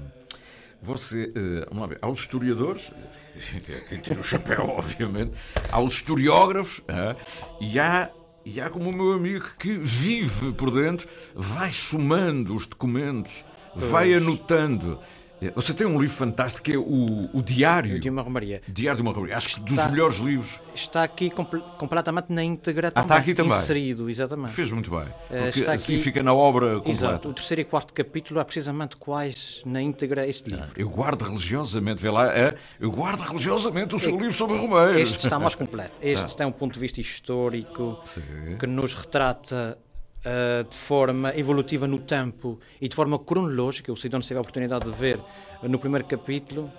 você, 0.82 1.28
uh, 1.28 1.70
vamos 1.70 1.82
lá 1.82 1.88
ver, 1.88 2.00
aos 2.02 2.20
historiadores, 2.20 2.92
quem 3.88 4.00
tira 4.00 4.20
o 4.20 4.24
chapéu, 4.24 4.68
obviamente, 4.78 5.34
aos 5.72 5.94
historiógrafos, 5.94 6.80
uh, 6.80 7.18
e 7.62 7.80
há 7.80 8.12
e 8.46 8.60
há 8.60 8.70
como 8.70 8.90
o 8.90 8.94
meu 8.94 9.14
amigo 9.14 9.46
que 9.58 9.78
vive 9.78 10.52
por 10.52 10.70
dentro, 10.70 11.08
vai 11.34 11.72
somando 11.72 12.54
os 12.54 12.68
documentos, 12.68 13.46
vai 13.74 14.14
anotando. 14.14 15.00
É, 15.48 15.52
você 15.52 15.74
tem 15.74 15.86
um 15.86 16.00
livro 16.00 16.16
fantástico 16.16 16.64
que 16.64 16.74
é 16.74 16.78
o, 16.78 17.30
o 17.34 17.42
Diário 17.42 18.00
de 18.00 18.10
uma 18.10 18.22
Romaria. 18.22 18.62
Diário 18.68 18.98
de 18.98 19.02
uma 19.02 19.12
Romaria. 19.12 19.38
Acho 19.38 19.56
que 19.56 19.60
dos 19.62 19.86
melhores 19.88 20.18
livros. 20.18 20.60
Está 20.74 21.04
aqui 21.04 21.30
compl 21.30 21.58
completamente 21.78 22.28
na 22.30 22.44
íntegra 22.44 22.92
ah, 22.94 23.02
está 23.02 23.18
aqui 23.18 23.34
também. 23.34 23.58
inserido, 23.58 24.10
exatamente. 24.10 24.52
Fez 24.52 24.72
muito 24.72 24.90
bem. 24.90 25.08
Eh, 25.30 25.44
porque 25.44 25.60
está 25.60 25.74
assim 25.74 25.96
aqui... 25.96 26.04
fica 26.04 26.24
na 26.24 26.34
obra 26.34 26.76
completa. 26.76 26.92
Exato. 26.92 27.30
O 27.30 27.34
terceiro 27.34 27.62
e 27.62 27.66
quarto 27.66 27.94
capítulo 27.94 28.40
é 28.40 28.44
precisamente 28.44 28.96
quais 28.98 29.62
na 29.66 29.82
íntegra 29.82 30.28
este 30.28 30.50
livro. 30.50 30.72
eu 30.76 30.90
guardo 30.90 31.24
religiosamente, 31.24 32.02
vê 32.02 32.10
lá, 32.10 32.28
é, 32.34 32.56
eu 32.80 32.92
guardo 32.92 33.22
religiosamente 33.22 33.96
o 33.96 34.00
seu 34.00 34.16
é, 34.16 34.18
livro 34.18 34.34
sobre 34.34 34.58
Romeiros. 34.58 35.02
Este 35.02 35.26
está 35.26 35.40
mais 35.40 35.56
completo. 35.56 35.94
Este 36.02 36.34
ah. 36.34 36.38
tem 36.38 36.48
um 36.48 36.52
ponto 36.52 36.74
de 36.74 36.80
vista 36.80 37.02
histórico 37.02 38.00
Sim. 38.06 38.22
que 38.60 38.68
nos 38.68 38.94
retrata 38.94 39.78
uh, 40.26 40.64
de 40.68 40.76
forma 40.76 41.36
evolutiva 41.38 41.88
no 41.88 42.00
tempo 42.00 42.60
e 42.82 42.88
de 42.88 42.96
forma 42.96 43.20
cronológica, 43.20 43.92
o 43.92 43.98
Sidónio 43.98 44.28
teve 44.28 44.38
a 44.38 44.42
oportunidade 44.42 44.86
de 44.86 44.92
ver 44.92 45.20
no 45.62 45.80
primeiro 45.80 46.06
capítulo, 46.06 46.72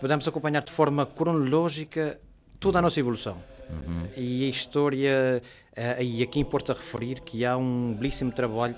podemos 0.00 0.26
acompanhar 0.26 0.62
de 0.62 0.72
forma 0.72 1.04
cronológica 1.06 2.18
toda 2.58 2.78
a 2.78 2.82
nossa 2.82 3.00
evolução. 3.00 3.36
Uhum. 3.68 4.08
E 4.16 4.46
a 4.46 4.48
história, 4.48 5.42
uh, 5.76 6.02
e 6.02 6.22
aqui 6.22 6.40
importa 6.40 6.72
referir 6.72 7.20
que 7.20 7.44
há 7.44 7.56
um 7.56 7.94
belíssimo 7.94 8.32
trabalho 8.32 8.74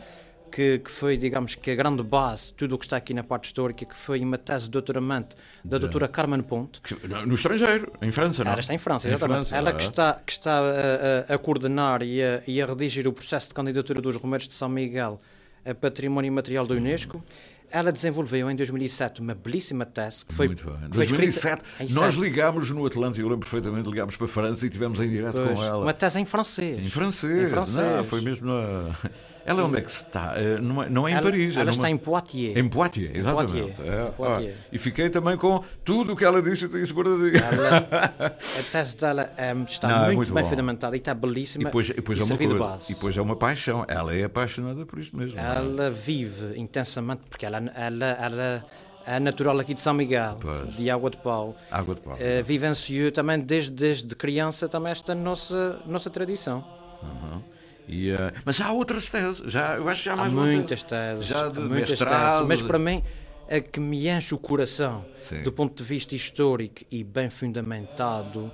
que, 0.52 0.78
que, 0.80 0.90
foi, 0.90 1.16
digamos, 1.16 1.54
que 1.54 1.70
a 1.70 1.74
grande 1.74 2.02
base, 2.02 2.52
tudo 2.52 2.74
o 2.74 2.78
que 2.78 2.84
está 2.84 2.98
aqui 2.98 3.14
na 3.14 3.24
parte 3.24 3.46
histórica, 3.46 3.86
que 3.86 3.96
foi 3.96 4.20
uma 4.20 4.36
tese 4.36 4.66
de 4.66 4.72
doutoramento 4.72 5.34
da 5.64 5.78
doutora 5.78 6.06
Carmen 6.06 6.42
Ponte. 6.42 6.80
No 7.26 7.34
estrangeiro, 7.34 7.90
em 8.02 8.10
França, 8.12 8.44
não? 8.44 8.52
Ela 8.52 8.60
está 8.60 8.74
em 8.74 8.78
França, 8.78 9.08
exatamente. 9.08 9.30
Em 9.30 9.44
França, 9.44 9.56
Ela 9.56 9.70
é. 9.70 9.72
que 9.72 9.82
está, 9.82 10.20
que 10.26 10.32
está 10.32 10.58
a, 10.58 11.32
a, 11.32 11.34
a 11.34 11.38
coordenar 11.38 12.02
e 12.02 12.22
a, 12.22 12.42
e 12.46 12.60
a, 12.60 12.66
redigir 12.66 13.08
o 13.08 13.12
processo 13.12 13.48
de 13.48 13.54
candidatura 13.54 14.02
dos 14.02 14.14
Romeiros 14.16 14.46
de 14.46 14.54
São 14.54 14.68
Miguel 14.68 15.18
a 15.64 15.74
Património 15.74 16.32
Material 16.32 16.66
da 16.66 16.74
Unesco. 16.74 17.24
Ela 17.70 17.90
desenvolveu 17.90 18.50
em 18.50 18.54
2007 18.54 19.22
uma 19.22 19.34
belíssima 19.34 19.86
tese 19.86 20.26
que 20.26 20.34
foi. 20.34 20.46
Muito 20.46 20.70
bem. 20.70 20.84
Em 20.84 20.90
2007, 20.90 21.62
nós 21.94 22.14
ligámos 22.16 22.70
no 22.70 22.84
Atlântico, 22.84 23.22
eu 23.22 23.30
lembro 23.30 23.48
perfeitamente, 23.48 23.88
ligámos 23.88 24.14
para 24.14 24.26
a 24.26 24.28
França 24.28 24.66
e 24.66 24.68
tivemos 24.68 25.00
em 25.00 25.08
direto 25.08 25.36
pois, 25.36 25.58
com 25.58 25.64
ela. 25.64 25.82
Uma 25.82 25.94
tese 25.94 26.20
em 26.20 26.26
francês. 26.26 26.78
Em 26.78 26.90
francês. 26.90 27.44
Em 27.44 27.48
francês. 27.48 27.96
Não, 27.96 28.04
foi 28.04 28.20
mesmo 28.20 28.46
na. 28.46 28.94
Ela 29.44 29.64
onde 29.64 29.78
é 29.78 29.80
que 29.80 29.90
está? 29.90 30.34
Eh, 30.36 30.58
não 30.58 30.82
é, 30.82 30.88
não 30.88 31.08
é 31.08 31.10
em 31.10 31.14
ela, 31.14 31.22
Paris. 31.22 31.56
Ela 31.56 31.70
é 31.70 31.72
está 31.72 31.90
em 31.90 31.96
Poitiers. 31.96 32.56
Em 32.56 32.68
Poitiers, 32.68 33.14
exatamente. 33.14 33.56
Em 33.56 33.62
Poitiers. 33.62 33.80
É, 33.80 34.08
em 34.08 34.12
Poitiers. 34.12 34.56
e 34.72 34.78
fiquei 34.78 35.10
também 35.10 35.36
com 35.36 35.62
tudo 35.84 36.12
o 36.12 36.16
que 36.16 36.24
ela 36.24 36.40
disse 36.40 36.66
e 36.66 36.68
tenho 36.68 36.82
a 36.92 38.62
tese 38.70 38.96
dela 38.96 39.32
é, 39.36 39.52
está 39.68 39.88
não, 39.88 39.96
muito, 39.96 40.10
é 40.10 40.14
muito 40.14 40.34
bem 40.34 40.42
bom. 40.42 40.50
fundamentada 40.50 40.96
e 40.96 40.98
está 40.98 41.14
belíssima. 41.14 41.62
E 41.62 41.64
depois, 41.66 41.90
e 41.90 41.94
depois, 41.94 42.18
e 42.18 42.22
é 42.22 42.24
uma 42.24 42.36
coisa, 42.36 42.78
e 42.88 42.94
depois 42.94 43.16
é 43.16 43.22
uma 43.22 43.36
paixão. 43.36 43.84
Ela 43.88 44.14
é 44.14 44.24
apaixonada 44.24 44.84
por 44.86 44.98
isto 44.98 45.16
mesmo. 45.16 45.38
Ela 45.38 45.90
vive 45.90 46.58
intensamente, 46.58 47.22
porque 47.28 47.46
ela, 47.46 47.58
ela, 47.74 48.06
ela 48.06 48.64
é 49.06 49.18
natural 49.18 49.58
aqui 49.58 49.74
de 49.74 49.80
São 49.80 49.94
Miguel, 49.94 50.36
pois. 50.40 50.76
de 50.76 50.90
Água 50.90 51.10
de 51.10 51.16
Pau. 51.18 51.56
Água 51.70 51.94
de 51.94 52.00
Pau. 52.00 52.14
Uh, 52.14 52.44
vivenciou 52.44 53.10
também 53.10 53.40
desde, 53.40 53.70
desde 53.70 54.14
criança 54.14 54.68
também 54.68 54.92
esta 54.92 55.14
nossa, 55.14 55.80
nossa 55.86 56.10
tradição. 56.10 56.64
Uhum. 57.02 57.42
E, 57.88 58.12
uh, 58.12 58.16
mas 58.44 58.56
já 58.56 58.66
há 58.66 58.72
outras 58.72 59.10
teses, 59.10 59.38
já, 59.50 59.76
eu 59.76 59.88
acho 59.88 60.00
que 60.00 60.04
já 60.06 60.12
há 60.12 60.16
mais 60.16 60.32
há 60.32 60.36
muitas 60.36 60.82
teses, 60.82 61.26
já 61.26 61.48
de 61.48 61.60
muitas 61.60 61.90
mestrado, 61.90 62.32
teses, 62.32 62.48
mas 62.48 62.62
para 62.62 62.78
mim 62.78 63.02
a 63.48 63.60
que 63.60 63.80
me 63.80 64.08
enche 64.08 64.34
o 64.34 64.38
coração 64.38 65.04
Sim. 65.18 65.42
do 65.42 65.52
ponto 65.52 65.82
de 65.82 65.88
vista 65.88 66.14
histórico 66.14 66.82
e 66.90 67.04
bem 67.04 67.28
fundamentado, 67.28 68.52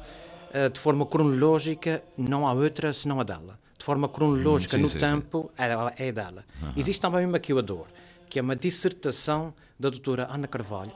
uh, 0.51 0.71
de 0.73 0.81
forma 0.81 1.07
cronológica, 1.07 2.03
não 2.17 2.47
há 2.47 2.53
outra 2.53 2.93
senão 2.93 3.21
a 3.21 3.25
dela. 3.25 3.59
De 3.79 3.85
forma 3.85 4.09
cronológica 4.09 4.77
hum, 4.77 4.81
sim, 4.81 4.83
no 4.83 4.89
sim, 4.89 4.99
tempo, 4.99 5.53
é, 5.57 6.09
é 6.09 6.13
dela. 6.13 6.45
Uhum. 6.61 6.73
Existe 6.77 7.01
também 7.01 7.25
uma 7.25 7.39
que 7.39 7.53
eu 7.53 7.59
adoro, 7.59 7.87
que 8.29 8.39
é 8.39 8.43
uma 8.43 8.55
dissertação 8.55 9.55
da 9.79 9.89
doutora 9.89 10.29
Ana 10.31 10.49
Carvalho, 10.49 10.93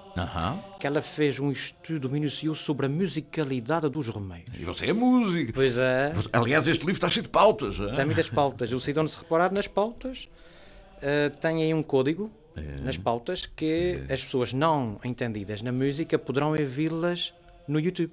que 0.78 0.86
ela 0.86 1.00
fez 1.00 1.38
um 1.38 1.52
estudo 1.52 2.10
minucioso 2.10 2.60
sobre 2.60 2.86
a 2.86 2.88
musicalidade 2.88 3.88
dos 3.88 4.08
Romeiros. 4.08 4.54
E 4.58 4.64
você 4.64 4.86
é 4.86 4.92
músico. 4.92 5.52
Pois 5.52 5.78
é. 5.78 6.12
Aliás, 6.32 6.66
este 6.66 6.80
livro 6.80 6.92
está 6.92 7.08
cheio 7.08 7.22
de 7.22 7.28
pautas. 7.28 7.78
Tem 7.94 8.04
muitas 8.04 8.28
pautas. 8.28 8.72
O 8.72 8.80
Sidão, 8.80 9.06
se 9.06 9.16
reparar 9.16 9.52
nas 9.52 9.68
pautas, 9.68 10.28
uh, 10.98 11.36
tem 11.36 11.62
aí 11.62 11.72
um 11.72 11.82
código 11.82 12.30
é. 12.56 12.82
nas 12.82 12.96
pautas 12.96 13.46
que 13.46 13.96
Sim. 13.96 14.12
as 14.12 14.24
pessoas 14.24 14.52
não 14.52 14.98
entendidas 15.04 15.62
na 15.62 15.72
música 15.72 16.18
poderão 16.18 16.50
ouvi-las 16.50 17.32
no 17.68 17.78
YouTube. 17.78 18.12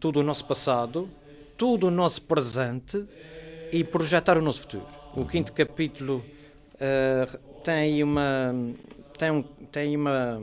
tudo 0.00 0.20
o 0.20 0.22
nosso 0.22 0.44
passado, 0.44 1.08
tudo 1.56 1.88
o 1.88 1.90
nosso 1.90 2.22
presente 2.22 3.04
e 3.72 3.84
projetar 3.84 4.36
o 4.38 4.42
nosso 4.42 4.62
futuro. 4.62 4.86
O 5.14 5.24
quinto 5.24 5.52
capítulo 5.52 6.24
uh, 6.74 7.38
tem 7.62 8.02
uma 8.02 8.54
tem 9.18 9.30
um, 9.30 9.42
tem 9.42 9.96
uma, 9.96 10.42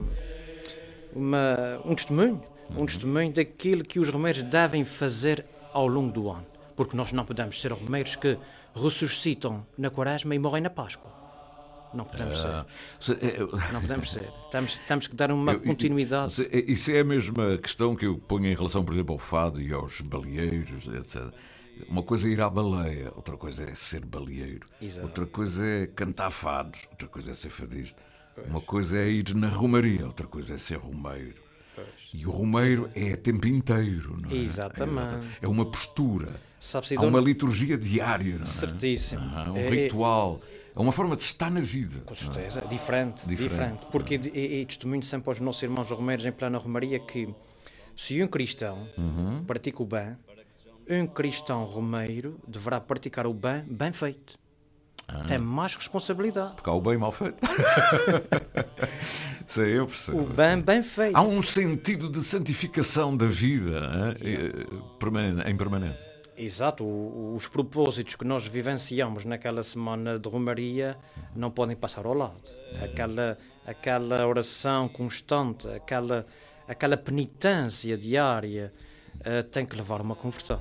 uma 1.14 1.82
um 1.86 1.94
testemunho, 1.94 2.44
um 2.76 2.86
testemunho 2.86 3.32
daquilo 3.32 3.84
que 3.84 4.00
os 4.00 4.10
romeiros 4.10 4.44
devem 4.44 4.84
fazer 4.84 5.46
ao 5.72 5.88
longo 5.88 6.12
do 6.12 6.30
ano, 6.30 6.46
porque 6.76 6.98
nós 6.98 7.12
não 7.12 7.26
podemos 7.26 7.60
ser 7.60 7.72
romeiros 7.72 8.16
que 8.16 8.38
ressuscitam 8.76 9.66
na 9.78 9.90
Quaresma 9.90 10.34
e 10.34 10.40
morrem 10.40 10.64
na 10.64 10.70
Páscoa. 10.70 11.12
Não 11.94 12.06
podemos 12.06 12.42
ser. 12.42 12.50
É, 13.22 13.72
não 13.72 13.80
podemos 13.80 14.12
ser. 14.12 14.28
Temos, 14.50 14.80
temos 14.80 15.08
que 15.08 15.16
dar 15.16 15.32
uma 15.32 15.56
continuidade. 15.60 16.34
Isso 16.68 16.92
é 16.92 17.02
a 17.02 17.04
mesma 17.04 17.58
questão 17.60 17.96
que 17.96 18.08
eu 18.08 18.18
ponho 18.18 18.48
em 18.48 18.56
relação, 18.56 18.84
por 18.84 18.94
exemplo, 18.96 19.14
ao 19.14 19.20
fado 19.20 19.62
e 19.62 19.72
aos 19.72 20.02
baleeiros, 20.02 20.88
etc. 20.88 21.32
Uma 21.88 22.04
coisa 22.04 22.28
é 22.28 22.32
ir 22.32 22.42
à 22.42 22.50
baleia, 22.50 23.12
outra 23.16 23.38
coisa 23.38 23.64
é 23.64 23.76
ser 23.76 24.06
baleeiro. 24.06 24.66
Exato. 24.82 25.08
Outra 25.08 25.26
coisa 25.26 25.66
é 25.66 25.88
cantar 25.88 26.32
fados, 26.32 26.88
outra 26.92 27.08
coisa 27.08 27.32
é 27.32 27.34
ser 27.34 27.50
fadista. 27.50 28.02
Pois. 28.36 28.48
Uma 28.48 28.62
coisa 28.62 28.98
é 28.98 29.10
ir 29.10 29.34
na 29.36 29.50
romaria, 29.50 30.06
outra 30.06 30.28
coisa 30.28 30.56
é 30.56 30.58
ser 30.58 30.78
romeiro. 30.78 31.42
Pois. 31.76 31.88
E 32.14 32.26
o 32.26 32.32
romeiro 32.32 32.90
Exato. 32.96 33.00
é 33.00 33.16
tempo 33.16 33.48
inteiro, 33.48 34.18
não 34.22 34.32
é? 34.32 34.36
Exatamente. 34.36 35.16
É 35.42 35.48
uma 35.48 35.66
postura. 35.66 36.30
Há 36.98 37.02
uma 37.02 37.20
liturgia 37.20 37.78
diária, 37.78 38.36
não 38.36 38.44
é? 38.44 38.46
Certíssimo. 38.46 39.22
Ah, 39.22 39.52
um 39.52 39.58
é, 39.58 39.70
ritual. 39.70 40.40
É 40.76 40.80
uma 40.80 40.92
forma 40.92 41.16
de 41.16 41.24
estar 41.24 41.52
na 41.52 41.60
vida. 41.60 42.02
Com 42.02 42.16
certeza, 42.16 42.62
é? 42.62 42.68
diferente, 42.68 43.28
diferente, 43.28 43.50
diferente. 43.50 43.86
Porque 43.92 44.16
e, 44.16 44.62
e 44.62 44.66
testemunho 44.66 45.04
sempre 45.04 45.30
aos 45.30 45.40
nossos 45.40 45.62
irmãos 45.62 45.90
romeiros 45.92 46.26
em 46.26 46.32
plena 46.32 46.58
romaria 46.58 47.00
que 47.00 47.28
se 47.96 48.24
um 48.24 48.28
cristão 48.28 48.88
uhum. 48.98 49.44
pratica 49.46 49.84
o 49.84 49.86
bem, 49.86 50.18
um 50.90 51.08
cristão 51.08 51.66
romeiro 51.66 52.40
deverá 52.48 52.80
praticar 52.80 53.28
o 53.28 53.34
bem 53.34 53.64
bem 53.64 53.92
feito. 53.92 54.38
Ah. 55.08 55.26
Tem 55.26 55.38
mais 55.38 55.76
responsabilidade. 55.76 56.56
Porque 56.56 56.70
há 56.70 56.74
o 56.74 56.82
bem 56.82 56.98
mal 56.98 57.12
feito. 57.12 57.38
Sei, 59.46 59.78
eu 59.78 59.86
percebo. 59.86 60.22
O 60.22 60.26
bem 60.26 60.62
bem 60.62 60.82
feito. 60.82 61.16
Há 61.16 61.22
um 61.22 61.42
sentido 61.42 62.10
de 62.10 62.24
santificação 62.24 63.16
da 63.16 63.26
vida 63.26 64.16
em 65.46 65.58
permanência. 65.58 66.14
Exato, 66.36 66.84
os 67.36 67.48
propósitos 67.48 68.16
que 68.16 68.26
nós 68.26 68.48
vivenciamos 68.48 69.24
naquela 69.24 69.62
semana 69.62 70.18
de 70.18 70.28
Romaria 70.28 70.98
não 71.36 71.52
podem 71.52 71.76
passar 71.76 72.08
ao 72.08 72.14
lado. 72.14 72.42
Aquela, 72.82 73.38
aquela 73.68 74.26
oração 74.26 74.90
constante, 74.90 75.68
aquela, 75.68 76.26
aquela 76.68 76.98
penitência 76.98 77.96
diária 77.96 78.74
uh, 79.20 79.44
tem 79.44 79.64
que 79.64 79.76
levar 79.76 80.00
a 80.00 80.04
uma 80.04 80.16
conversão. 80.16 80.60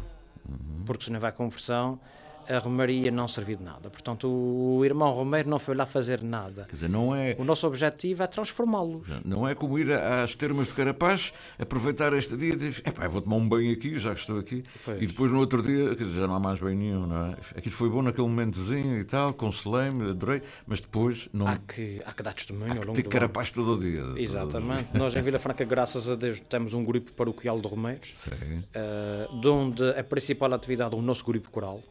Porque 0.85 1.05
se 1.05 1.13
não 1.13 1.21
vai 1.21 1.33
conversão, 1.33 2.01
a 2.49 2.59
Romaria 2.59 3.11
não 3.11 3.29
serviu 3.29 3.57
de 3.57 3.63
nada. 3.63 3.91
Portanto, 3.91 4.29
o 4.29 4.85
irmão 4.85 5.13
Romeiro 5.13 5.49
não 5.49 5.59
foi 5.59 5.75
lá 5.75 5.87
fazer 5.87 6.23
nada. 6.23 6.65
Quer 6.65 6.75
dizer, 6.75 6.89
não 6.89 7.15
é... 7.15 7.37
O 7.39 7.45
nosso 7.45 7.67
objetivo 7.67 8.23
é 8.23 8.27
transformá-los. 8.27 9.09
Não 9.25 9.47
é 9.49 9.55
como 9.55 9.79
ir 9.79 9.93
às 9.93 10.35
termas 10.35 10.69
de 10.69 10.75
Carapaz, 10.75 11.33
aproveitar 11.59 12.13
este 12.13 12.37
dia 12.37 12.53
e 12.53 12.57
dizer, 12.57 12.83
epá, 12.87 13.09
vou 13.09 13.21
tomar 13.21 13.37
um 13.37 13.49
banho 13.49 13.73
aqui, 13.73 13.99
já 13.99 14.15
que 14.15 14.21
estou 14.21 14.39
aqui. 14.39 14.63
Pois. 14.85 15.03
E 15.03 15.07
depois 15.07 15.31
no 15.31 15.39
outro 15.39 15.63
dia, 15.63 15.95
quer 15.95 16.05
dizer, 16.05 16.21
já 16.21 16.27
não 16.27 16.35
há 16.35 16.41
mais 16.41 16.61
banho 16.61 16.79
nenhum, 16.79 17.07
não 17.07 17.27
é? 17.27 17.37
Aquilo 17.57 17.75
foi 17.75 17.89
bom 17.89 18.03
naquele 18.03 18.29
momentozinho 18.29 18.99
e 18.99 19.05
tal, 19.05 19.33
consolei-me, 19.35 20.11
adorei, 20.11 20.43
mas 20.67 20.81
depois 20.81 21.29
não... 21.33 21.47
Há 21.47 21.57
que, 21.57 22.01
há 22.05 22.13
que 22.13 22.23
dar 22.23 22.33
testemunho 22.33 22.73
há 22.73 22.77
ao 22.77 22.83
longo 22.83 22.95
ter 22.95 23.03
Carapaz 23.05 23.51
todo 23.51 23.75
o 23.75 23.81
dia. 23.81 24.03
Exatamente. 24.17 24.97
Nós 24.97 25.15
em 25.15 25.23
Vila 25.23 25.39
Franca, 25.39 25.65
graças 25.65 26.09
a 26.09 26.15
Deus, 26.15 26.41
temos 26.41 26.75
um 26.75 26.85
grupo 26.85 27.13
paroquial 27.13 27.61
de 27.61 27.69
Romeiros, 27.69 28.27
uh, 28.27 29.41
de 29.41 29.49
onde 29.49 29.89
a 29.91 30.05
principal 30.05 30.53
atividade 30.53 30.95
é 30.95 30.99
o 30.99 31.03
nosso 31.03 31.25
grupo 31.25 31.51
coral, 31.51 31.83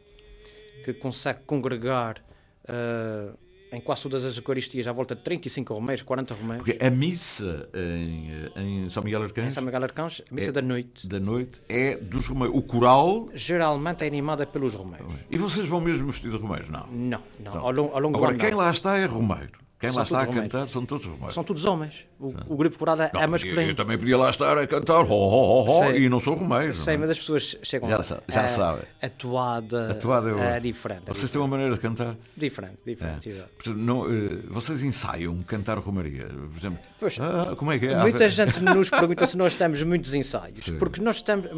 que 0.84 0.94
consegue 0.94 1.41
congregar 1.46 2.24
uh, 2.65 3.38
em 3.72 3.80
quase 3.80 4.02
todas 4.04 4.26
as 4.26 4.36
Eucaristias 4.36 4.86
à 4.86 4.91
volta 4.91 5.15
de 5.15 5.22
35 5.24 5.74
romeiros, 5.74 6.04
40 6.04 6.34
romeiros. 6.34 6.65
Porque 6.65 6.84
a 6.84 6.89
missa 6.89 7.70
em, 7.74 8.30
em 8.56 8.89
São 8.89 9.02
Miguel 9.02 9.24
Arcanjo. 9.24 9.48
Em 9.48 9.52
São 9.52 9.63
Miguel 9.63 9.84
Arcanjo, 9.84 10.24
a 10.30 10.36
missa 10.36 10.50
é, 10.50 10.52
da 10.52 10.62
noite. 10.62 11.08
Da 11.08 11.20
noite 11.20 11.62
é 11.70 11.96
dos 11.96 12.28
romeiros. 12.28 12.58
O 12.58 12.62
coral. 12.62 13.30
Geralmente 13.34 14.04
é 14.04 14.08
animada 14.08 14.46
pelos 14.46 14.74
romeiros. 14.74 15.13
E 15.30 15.38
vocês 15.38 15.65
vão 15.67 15.80
mesmo 15.80 16.08
vestidos 16.12 16.38
de 16.38 16.41
romeiros? 16.46 16.70
Não. 16.70 16.86
Não, 16.88 17.10
não. 17.10 17.22
Então, 17.39 17.65
ao 17.65 17.72
longo, 17.72 17.94
ao 17.94 18.00
longo 18.02 18.17
Agora, 18.17 18.36
quem 18.36 18.54
lá 18.54 18.70
está 18.70 18.98
é 18.98 19.06
romeiro. 19.06 19.62
Quem 19.82 19.89
são 19.89 19.98
lá 19.98 20.04
está 20.04 20.22
a 20.22 20.28
cantar 20.28 20.70
são 20.70 20.86
todos 20.86 21.08
romeiros. 21.08 21.34
São 21.34 21.44
todos 21.44 21.65
homens. 21.65 22.06
O, 22.20 22.54
o 22.54 22.56
grupo 22.56 22.78
curado 22.78 23.02
é, 23.02 23.10
não, 23.12 23.22
é 23.22 23.26
masculino. 23.26 23.62
Eu, 23.62 23.70
eu, 23.70 23.76
também 23.76 23.98
podia 23.98 24.15
lá 24.15 24.30
estar 24.30 24.56
a 24.56 24.67
cantar 24.67 25.00
ho, 25.00 25.12
ho, 25.12 25.65
ho, 25.65 25.65
ho 25.65 25.91
e 25.98 26.08
não 26.08 26.20
sou 26.20 26.36
romeiro. 26.36 26.72
Sei, 26.72 26.98
mas 26.98 27.10
as 27.10 27.17
pessoas 27.17 27.58
chegam 27.63 27.89
já, 27.89 27.98
lá. 27.98 28.04
Já 28.30 28.48
sabem. 28.48 28.84
A 29.02 29.10
toada, 29.10 29.89
a 29.89 29.96
toada 29.96 30.30
é, 30.30 30.58
é 30.58 30.60
diferente. 30.60 31.06
Vocês 31.06 31.15
diferente. 31.15 31.32
têm 31.32 31.41
uma 31.41 31.48
maneira 31.48 31.74
de 31.74 31.82
cantar? 31.82 32.15
Diferente, 32.38 32.78
diferente, 32.86 33.28
é. 33.28 33.32
exato. 33.32 33.74
Não, 33.74 34.02
uh, 34.02 34.44
vocês 34.50 34.84
ensaiam 34.84 35.36
cantar 35.41 35.80
romaria? 35.80 36.28
Por 36.28 36.58
exemplo, 36.58 36.80
pois, 37.00 37.17
ah, 37.20 37.56
como 37.58 37.72
é 37.72 37.80
que 37.80 37.88
é? 37.88 37.98
Muita 37.98 38.30
gente 38.30 38.60
nos 38.60 38.88
pergunta 38.91 39.26
se 39.26 39.36
nós 39.36 39.56
temos 39.56 39.82
muitos 39.82 40.13
ensaios. 40.13 40.62
Porque 40.78 41.02
nós, 41.02 41.15
estamos, 41.15 41.50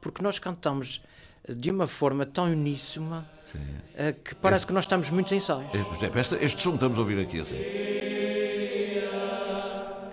porque 0.00 0.22
nós 0.22 0.38
cantamos 0.38 1.02
de 1.48 1.72
uma 1.72 1.88
forma 1.88 2.24
tão 2.24 2.44
uníssima 2.44 3.33
uh, 3.52 4.12
que 4.22 4.34
parece 4.36 4.60
este, 4.62 4.66
que 4.68 4.72
nós 4.72 4.84
estamos 4.84 5.10
muitos 5.10 5.32
ensaios. 5.32 5.72
Exemplo, 5.74 6.20
este, 6.20 6.36
este 6.36 6.62
som 6.62 6.72
que 6.72 6.76
estamos 6.76 6.98
a 6.98 7.00
ouvir 7.00 7.20
aqui 7.20 7.40
assim. 7.40 7.58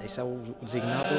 Esse 0.03 0.19
é 0.19 0.23
o 0.23 0.41
designado. 0.61 1.09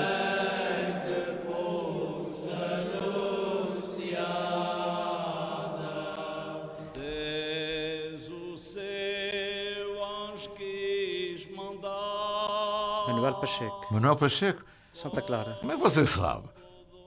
Manuel 13.08 13.34
Pacheco. 13.34 13.86
Manuel 13.90 14.16
Pacheco? 14.16 14.64
Santa 14.92 15.22
Clara. 15.22 15.56
Como 15.60 15.72
é 15.72 15.76
que 15.76 15.82
você 15.82 16.04
sabe? 16.04 16.48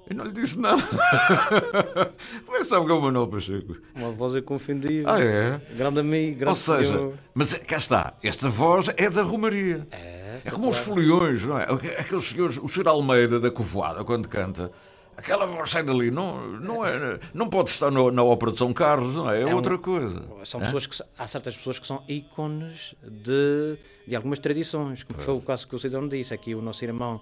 Eu 0.08 0.15
não 0.15 0.26
lhe 0.26 0.32
disse 0.32 0.60
nada. 0.60 0.82
Como 2.46 2.58
é 2.58 2.60
que 2.60 2.65
sabe 2.65 2.86
que 2.86 2.91
é 2.91 2.96
o 2.96 3.02
Manuel 3.02 3.28
Pacheco? 3.28 3.76
Uma 3.96 4.12
voz 4.12 4.36
é 4.36 4.41
confundida. 4.41 5.12
Ah, 5.12 5.20
é? 5.20 5.60
Grande 5.76 6.00
amigo, 6.00 6.39
grande 6.39 6.50
Ou 6.50 6.56
seja, 6.56 6.94
senhor. 6.94 7.13
mas 7.34 7.54
cá 7.54 7.78
está, 7.78 8.13
esta 8.22 8.48
voz 8.48 8.88
é 8.98 9.10
da 9.10 9.24
Romaria. 9.24 9.88
É, 9.91 10.39
é 10.46 10.52
como 10.52 10.70
os 10.70 10.78
foliões, 10.78 11.44
não 11.44 11.58
é? 11.58 11.63
Aqueles 11.98 12.24
senhores, 12.26 12.58
o 12.58 12.68
Sr. 12.68 12.88
Almeida 12.88 13.39
da 13.39 13.50
Covoada, 13.50 14.04
quando 14.04 14.28
canta, 14.28 14.72
aquela 15.18 15.48
voz 15.48 15.72
sai 15.72 15.82
dali, 15.82 16.12
não, 16.12 16.52
não, 16.60 16.86
é, 16.86 17.20
não 17.34 17.50
pode 17.50 17.72
estar 17.72 17.89
no, 17.89 18.12
na 18.12 18.24
ópera 18.24 18.52
de 18.52 18.60
São 18.60 18.72
Carlos, 18.74 19.15
não 19.15 19.32
é? 19.32 19.39
É, 19.39 19.50
é 19.50 19.56
outra 19.56 19.74
um, 19.74 19.80
coisa. 19.80 20.24
São 20.44 20.62
é? 20.62 20.65
pessoas 20.65 20.86
que, 20.86 21.04
há 21.18 21.28
certas 21.28 21.58
pessoas 21.58 21.80
que 21.80 21.88
são 21.88 22.04
ícones 22.08 22.94
de, 23.04 23.78
de 24.08 24.15
algumas 24.15 24.38
tradições, 24.38 25.02
como 25.02 25.20
foi 25.20 25.34
o 25.34 25.41
caso 25.41 25.68
que 25.68 25.76
o 25.76 25.80
Cidadão 25.80 26.08
disse, 26.08 26.32
aqui 26.32 26.54
o 26.54 26.62
nosso 26.62 26.84
irmão 26.86 27.20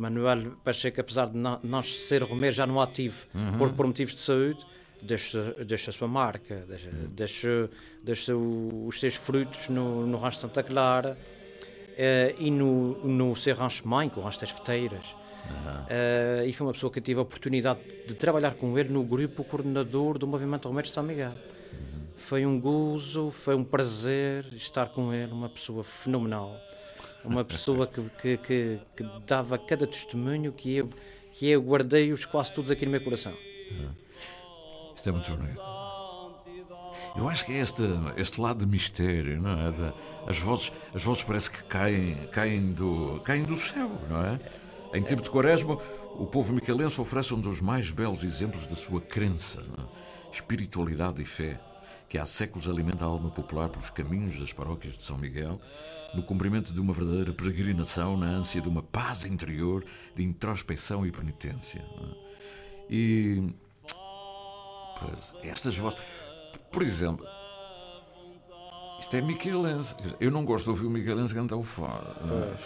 Manuel 0.00 0.52
Pacheco, 0.64 1.00
apesar 1.00 1.28
de 1.28 1.36
não, 1.36 1.60
não 1.62 1.82
ser 1.82 2.22
Romero 2.22 2.52
já 2.52 2.66
no 2.66 2.80
ativo 2.80 3.26
uhum. 3.34 3.58
por, 3.58 3.72
por 3.74 3.86
motivos 3.86 4.14
de 4.14 4.22
saúde, 4.22 4.66
deixa, 5.02 5.54
deixa 5.64 5.90
a 5.90 5.92
sua 5.92 6.08
marca, 6.08 6.64
deixa, 6.66 6.88
uhum. 6.88 7.08
deixa, 7.10 7.70
deixa 8.02 8.34
os 8.34 8.98
seus 8.98 9.14
frutos 9.14 9.68
no, 9.68 10.06
no 10.06 10.16
Rancho 10.16 10.38
Santa 10.38 10.62
Clara 10.62 11.18
uh, 11.18 12.42
e 12.42 12.50
no, 12.50 13.04
no 13.04 13.36
seu 13.36 13.54
Rancho 13.54 13.86
Mãe, 13.86 14.08
com 14.08 14.20
o 14.20 14.24
Rancho 14.24 14.40
das 14.40 14.50
Feteiras. 14.50 15.14
Uhum. 15.44 15.82
Uh, 15.82 16.46
e 16.46 16.52
foi 16.52 16.66
uma 16.66 16.72
pessoa 16.72 16.90
que 16.90 17.00
tive 17.00 17.18
a 17.18 17.22
oportunidade 17.22 17.80
de 18.06 18.14
trabalhar 18.14 18.54
com 18.54 18.78
ele 18.78 18.88
no 18.88 19.02
grupo 19.02 19.44
coordenador 19.44 20.16
do 20.16 20.26
Movimento 20.26 20.66
Romero 20.66 20.86
de 20.86 20.94
São 20.94 21.02
Miguel. 21.02 21.32
Uhum. 21.32 22.06
Foi 22.16 22.46
um 22.46 22.58
gozo, 22.58 23.30
foi 23.30 23.54
um 23.54 23.64
prazer 23.64 24.46
estar 24.54 24.88
com 24.88 25.12
ele, 25.12 25.32
uma 25.32 25.50
pessoa 25.50 25.84
fenomenal 25.84 26.58
uma 27.24 27.44
pessoa 27.44 27.86
que, 27.86 28.02
que, 28.20 28.36
que, 28.38 28.78
que, 28.96 29.04
dava 29.26 29.58
cada 29.58 29.86
testemunho 29.86 30.52
que 30.52 30.76
eu, 30.76 30.88
que 31.32 31.48
eu 31.48 31.60
guardei-os 31.62 32.24
quase 32.24 32.52
todos 32.52 32.70
aqui 32.70 32.84
no 32.84 32.92
meu 32.92 33.02
coração. 33.02 33.32
Uhum. 33.32 33.90
Isto 34.94 35.08
é 35.08 35.12
muito 35.12 35.30
bonito. 35.30 35.62
Eu 37.16 37.28
acho 37.28 37.44
que 37.44 37.52
é 37.52 37.58
este, 37.58 37.82
este 38.16 38.40
lado 38.40 38.64
de 38.64 38.66
mistério, 38.66 39.40
não 39.40 39.50
é? 39.50 39.70
De, 39.72 39.92
as, 40.26 40.38
vozes, 40.38 40.72
as 40.94 41.02
vozes 41.02 41.24
parece 41.24 41.50
que 41.50 41.62
caem, 41.64 42.26
caem, 42.28 42.72
do, 42.72 43.20
caem 43.24 43.42
do 43.42 43.56
céu, 43.56 43.90
não 44.08 44.24
é? 44.24 44.40
Em 44.94 45.02
tempo 45.02 45.22
de 45.22 45.30
quaresma, 45.30 45.78
o 46.16 46.26
povo 46.26 46.52
micalense 46.52 47.00
oferece 47.00 47.32
um 47.34 47.40
dos 47.40 47.60
mais 47.60 47.90
belos 47.90 48.24
exemplos 48.24 48.66
da 48.66 48.76
sua 48.76 49.00
crença, 49.00 49.60
é? 49.60 50.32
espiritualidade 50.32 51.20
e 51.20 51.24
fé 51.24 51.60
que 52.10 52.18
há 52.18 52.26
séculos 52.26 52.68
alimenta 52.68 53.04
a 53.04 53.08
alma 53.08 53.30
popular 53.30 53.68
pelos 53.68 53.88
caminhos 53.88 54.36
das 54.36 54.52
paróquias 54.52 54.98
de 54.98 55.02
São 55.04 55.16
Miguel, 55.16 55.60
no 56.12 56.24
cumprimento 56.24 56.74
de 56.74 56.80
uma 56.80 56.92
verdadeira 56.92 57.32
peregrinação, 57.32 58.16
na 58.16 58.26
ânsia 58.26 58.60
de 58.60 58.68
uma 58.68 58.82
paz 58.82 59.24
interior, 59.24 59.84
de 60.16 60.24
introspecção 60.24 61.06
e 61.06 61.12
penitência. 61.12 61.78
É? 61.78 62.30
E. 62.90 63.54
Pois, 64.98 65.36
estas 65.44 65.78
vozes. 65.78 66.00
Por 66.72 66.82
exemplo. 66.82 67.24
Isto 69.10 69.16
é 69.16 69.20
Michelense. 69.20 69.96
Eu 70.20 70.30
não 70.30 70.44
gosto 70.44 70.66
de 70.66 70.70
ouvir 70.70 70.86
o 70.86 70.90
Michelense 70.90 71.34
cantar 71.34 71.56
o 71.56 71.64
fado. 71.64 72.14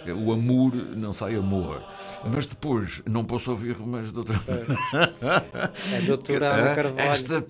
É? 0.07 0.13
O 0.13 0.31
amor 0.31 0.75
não 0.75 1.11
sai 1.11 1.37
amor. 1.37 1.83
Mas 2.31 2.47
depois 2.47 3.03
não 3.07 3.25
posso 3.25 3.51
ouvir 3.51 3.79
mais 3.79 4.13
de 4.13 4.19
outra. 4.19 4.37
É 5.95 6.01
doutora 6.03 6.53
Ana 6.53 6.75
Carvalho. 6.77 7.01
Esta, 7.01 7.43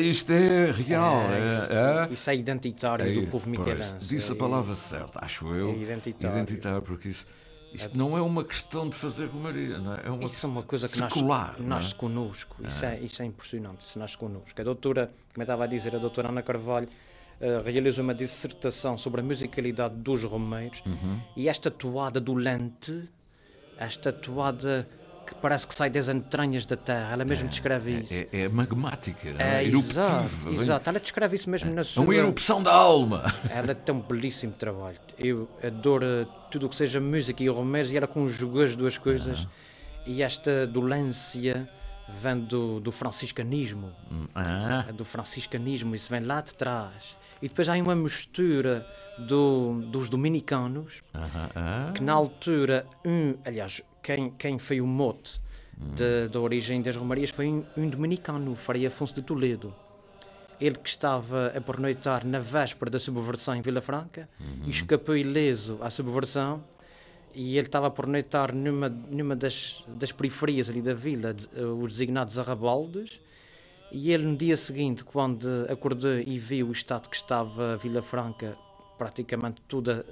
isto 0.00 0.32
é 0.32 0.72
real. 0.72 1.20
É, 1.30 1.44
isso, 1.44 1.72
é, 1.72 2.08
isso 2.10 2.30
é 2.30 2.34
identitário 2.34 3.06
é, 3.06 3.12
do 3.12 3.28
povo 3.28 3.48
michelense. 3.48 3.94
Disse 4.00 4.32
a 4.32 4.34
é 4.34 4.38
palavra 4.38 4.74
certa, 4.74 5.24
acho 5.24 5.46
eu. 5.54 5.70
É 5.70 5.76
identitário. 5.76 6.36
Identitário, 6.36 6.82
porque 6.82 7.08
isso. 7.08 7.26
Isto 7.72 7.96
não 7.96 8.16
é 8.16 8.22
uma 8.22 8.42
questão 8.42 8.88
de 8.88 8.96
fazer 8.96 9.26
romaria, 9.26 9.78
não 9.78 9.94
é? 9.94 10.06
é 10.06 10.10
uma 10.10 10.24
isso 10.24 10.46
é 10.46 10.48
uma 10.48 10.62
coisa 10.62 10.88
que 10.88 10.96
secular, 10.96 11.50
nasce, 11.52 11.62
nasce 11.62 11.94
é? 11.94 11.96
connosco. 11.96 12.56
Isso 12.66 12.86
é. 12.86 13.00
isso 13.00 13.22
é 13.22 13.24
impressionante, 13.26 13.84
isso 13.84 13.98
nasce 13.98 14.16
connosco. 14.16 14.58
A 14.58 14.64
doutora, 14.64 15.12
como 15.32 15.42
eu 15.42 15.44
estava 15.44 15.64
a 15.64 15.66
dizer, 15.66 15.94
a 15.94 15.98
doutora 15.98 16.28
Ana 16.28 16.42
Carvalho 16.42 16.88
uh, 17.40 17.62
realizou 17.64 18.04
uma 18.04 18.14
dissertação 18.14 18.96
sobre 18.96 19.20
a 19.20 19.24
musicalidade 19.24 19.96
dos 19.96 20.24
romeiros 20.24 20.82
uhum. 20.86 21.20
e 21.36 21.48
esta 21.48 21.70
toada 21.70 22.20
do 22.20 22.34
lente, 22.34 23.08
esta 23.78 24.12
toada 24.12 24.88
que 25.26 25.34
parece 25.34 25.66
que 25.66 25.74
sai 25.74 25.90
das 25.90 26.08
entranhas 26.08 26.64
da 26.64 26.76
Terra. 26.76 27.12
Ela 27.12 27.24
mesmo 27.24 27.46
é, 27.46 27.50
descreve 27.50 27.94
é, 27.94 27.98
isso. 27.98 28.14
É, 28.14 28.40
é 28.42 28.48
magmática, 28.48 29.28
é, 29.38 29.64
é 29.64 29.64
exato, 29.64 30.50
exato. 30.50 30.88
Ela 30.88 31.00
descreve 31.00 31.34
isso 31.34 31.50
mesmo 31.50 31.74
na 31.74 31.82
sua. 31.82 32.02
É 32.02 32.06
uma 32.06 32.14
erupção 32.14 32.62
da 32.62 32.72
alma. 32.72 33.24
Ela 33.50 33.74
tem 33.74 33.94
um 33.94 34.00
belíssimo 34.00 34.52
trabalho. 34.52 34.98
Eu 35.18 35.48
adoro 35.62 36.26
tudo 36.50 36.66
o 36.66 36.68
que 36.68 36.76
seja 36.76 37.00
música 37.00 37.42
e 37.42 37.48
romeiros 37.48 37.90
e 37.92 37.96
ela 37.96 38.06
conjugou 38.06 38.62
as 38.62 38.76
duas 38.76 38.96
coisas. 38.96 39.46
E 40.06 40.22
esta 40.22 40.66
dolência 40.66 41.68
vem 42.08 42.38
do, 42.38 42.80
do 42.80 42.92
franciscanismo. 42.92 43.92
Ah. 44.34 44.86
Do 44.94 45.04
franciscanismo, 45.04 45.94
isso 45.94 46.08
vem 46.08 46.20
lá 46.20 46.40
de 46.40 46.54
trás. 46.54 47.16
E 47.42 47.48
depois 47.48 47.68
há 47.68 47.74
uma 47.74 47.94
mistura 47.94 48.86
do, 49.18 49.82
dos 49.90 50.08
dominicanos, 50.08 51.02
uh 51.14 51.20
-huh. 51.20 51.92
que 51.92 52.02
na 52.02 52.12
altura, 52.12 52.86
um, 53.04 53.34
aliás, 53.44 53.82
quem, 54.02 54.30
quem 54.30 54.58
foi 54.58 54.80
o 54.80 54.86
mote 54.86 55.40
hum. 55.78 55.94
da 56.30 56.40
origem 56.40 56.80
das 56.80 56.96
romarias 56.96 57.30
foi 57.30 57.48
um, 57.48 57.64
um 57.76 57.88
dominicano, 57.88 58.54
Frei 58.54 58.86
Afonso 58.86 59.14
de 59.14 59.22
Toledo. 59.22 59.74
Ele 60.58 60.76
que 60.76 60.88
estava 60.88 61.52
a 61.54 61.60
pernoitar 61.60 62.24
na 62.24 62.38
véspera 62.38 62.90
da 62.90 62.98
subversão 62.98 63.54
em 63.54 63.60
Vila 63.60 63.82
Franca 63.82 64.26
uhum. 64.40 64.64
e 64.64 64.70
escapou 64.70 65.14
ileso 65.14 65.78
à 65.82 65.90
subversão 65.90 66.64
e 67.34 67.58
ele 67.58 67.66
estava 67.66 67.88
a 67.88 67.90
pernoitar 67.90 68.54
numa, 68.54 68.88
numa 68.88 69.36
das, 69.36 69.84
das 69.86 70.10
periferias 70.10 70.70
ali 70.70 70.80
da 70.80 70.94
vila, 70.94 71.36
os 71.78 71.92
designados 71.92 72.38
arrabaldes, 72.38 73.20
e 73.90 74.12
ele 74.12 74.24
no 74.24 74.36
dia 74.36 74.56
seguinte, 74.56 75.04
quando 75.04 75.66
acordou 75.68 76.18
e 76.18 76.38
viu 76.38 76.68
o 76.68 76.72
estado 76.72 77.08
que 77.08 77.16
estava 77.16 77.74
a 77.74 77.76
Vila 77.76 78.02
Franca 78.02 78.56
praticamente 78.98 79.60
toda 79.68 80.04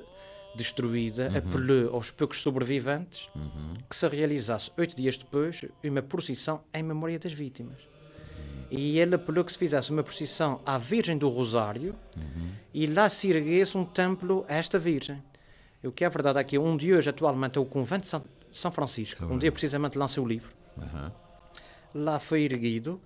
destruída, 0.54 1.28
uhum. 1.28 1.38
apelou 1.38 1.94
aos 1.96 2.10
poucos 2.10 2.40
sobreviventes 2.40 3.28
uhum. 3.34 3.74
que 3.88 3.96
se 3.96 4.06
realizasse 4.08 4.70
oito 4.76 4.94
dias 4.94 5.18
depois 5.18 5.64
uma 5.82 6.02
procissão 6.02 6.62
em 6.72 6.82
memória 6.82 7.18
das 7.18 7.32
vítimas. 7.32 7.78
E 8.70 8.98
ele 8.98 9.14
apelou 9.14 9.44
que 9.44 9.52
se 9.52 9.58
fizesse 9.58 9.90
uma 9.90 10.02
procissão 10.02 10.60
à 10.64 10.78
Virgem 10.78 11.18
do 11.18 11.28
Rosário 11.28 11.94
uhum. 12.16 12.50
e 12.72 12.86
lá 12.86 13.08
se 13.08 13.30
erguesse 13.30 13.76
um 13.76 13.84
templo 13.84 14.44
a 14.48 14.54
esta 14.54 14.78
Virgem. 14.78 15.22
O 15.82 15.92
que 15.92 16.04
é 16.04 16.08
verdade 16.08 16.38
é 16.38 16.44
que 16.44 16.58
um 16.58 16.76
de 16.76 16.94
hoje 16.94 17.10
atualmente 17.10 17.58
é 17.58 17.60
o 17.60 17.64
Convento 17.64 18.02
de 18.02 18.08
São, 18.08 18.24
São 18.50 18.70
Francisco, 18.70 19.24
um 19.26 19.38
dia 19.38 19.52
precisamente 19.52 19.98
lançou 19.98 20.24
o 20.24 20.28
livro. 20.28 20.50
Lá 21.94 22.18
foi 22.18 22.42
erguido, 22.42 23.00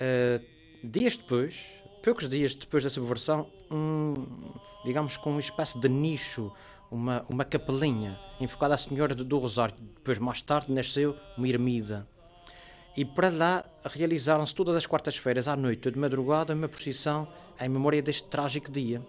uh, 0.00 0.44
dias 0.82 1.16
depois, 1.16 1.66
poucos 2.02 2.28
dias 2.28 2.54
depois 2.54 2.84
da 2.84 2.90
subversão, 2.90 3.50
um, 3.70 4.14
digamos 4.84 5.16
com 5.16 5.30
uma 5.30 5.40
espécie 5.40 5.78
de 5.78 5.88
nicho, 5.88 6.52
uma, 6.90 7.24
uma 7.28 7.44
capelinha 7.44 8.18
enfocada 8.40 8.74
à 8.74 8.78
Senhora 8.78 9.14
do 9.14 9.38
Rosário. 9.38 9.74
Depois, 9.96 10.18
mais 10.18 10.40
tarde, 10.40 10.72
nasceu 10.72 11.16
uma 11.36 11.48
ermida. 11.48 12.06
E 12.96 13.04
para 13.04 13.28
lá 13.28 13.64
realizaram-se 13.84 14.54
todas 14.54 14.74
as 14.74 14.86
quartas-feiras 14.86 15.46
à 15.46 15.56
noite, 15.56 15.90
de 15.90 15.98
madrugada, 15.98 16.54
uma 16.54 16.68
procissão 16.68 17.28
em 17.60 17.68
memória 17.68 18.02
deste 18.02 18.24
trágico 18.24 18.70
dia. 18.72 19.02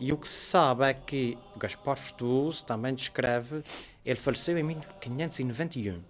E 0.00 0.12
o 0.12 0.16
que 0.16 0.26
se 0.26 0.50
sabe 0.50 0.84
é 0.84 0.94
que 0.94 1.38
Gaspar 1.56 1.96
Frutuoso 1.96 2.64
também 2.64 2.94
descreve, 2.94 3.62
ele 4.04 4.18
faleceu 4.18 4.58
em 4.58 4.62
1591. 4.64 5.94
Uhum. 5.94 6.02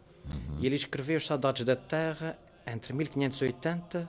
E 0.58 0.66
ele 0.66 0.76
escreveu 0.76 1.20
Saudades 1.20 1.64
da 1.64 1.76
Terra 1.76 2.38
entre 2.66 2.92
1580 2.92 4.09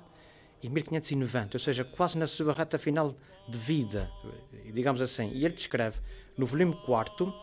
e 0.62 0.70
1590, 0.70 1.56
ou 1.56 1.60
seja, 1.60 1.84
quase 1.84 2.18
na 2.18 2.26
sua 2.26 2.54
reta 2.54 2.80
final 2.80 3.16
de 3.48 3.58
vida, 3.58 4.10
digamos 4.74 5.02
assim. 5.02 5.30
E 5.34 5.46
ele 5.46 5.54
descreve 5.54 6.00
no 6.38 6.46
volume 6.46 6.76
4 6.86 7.34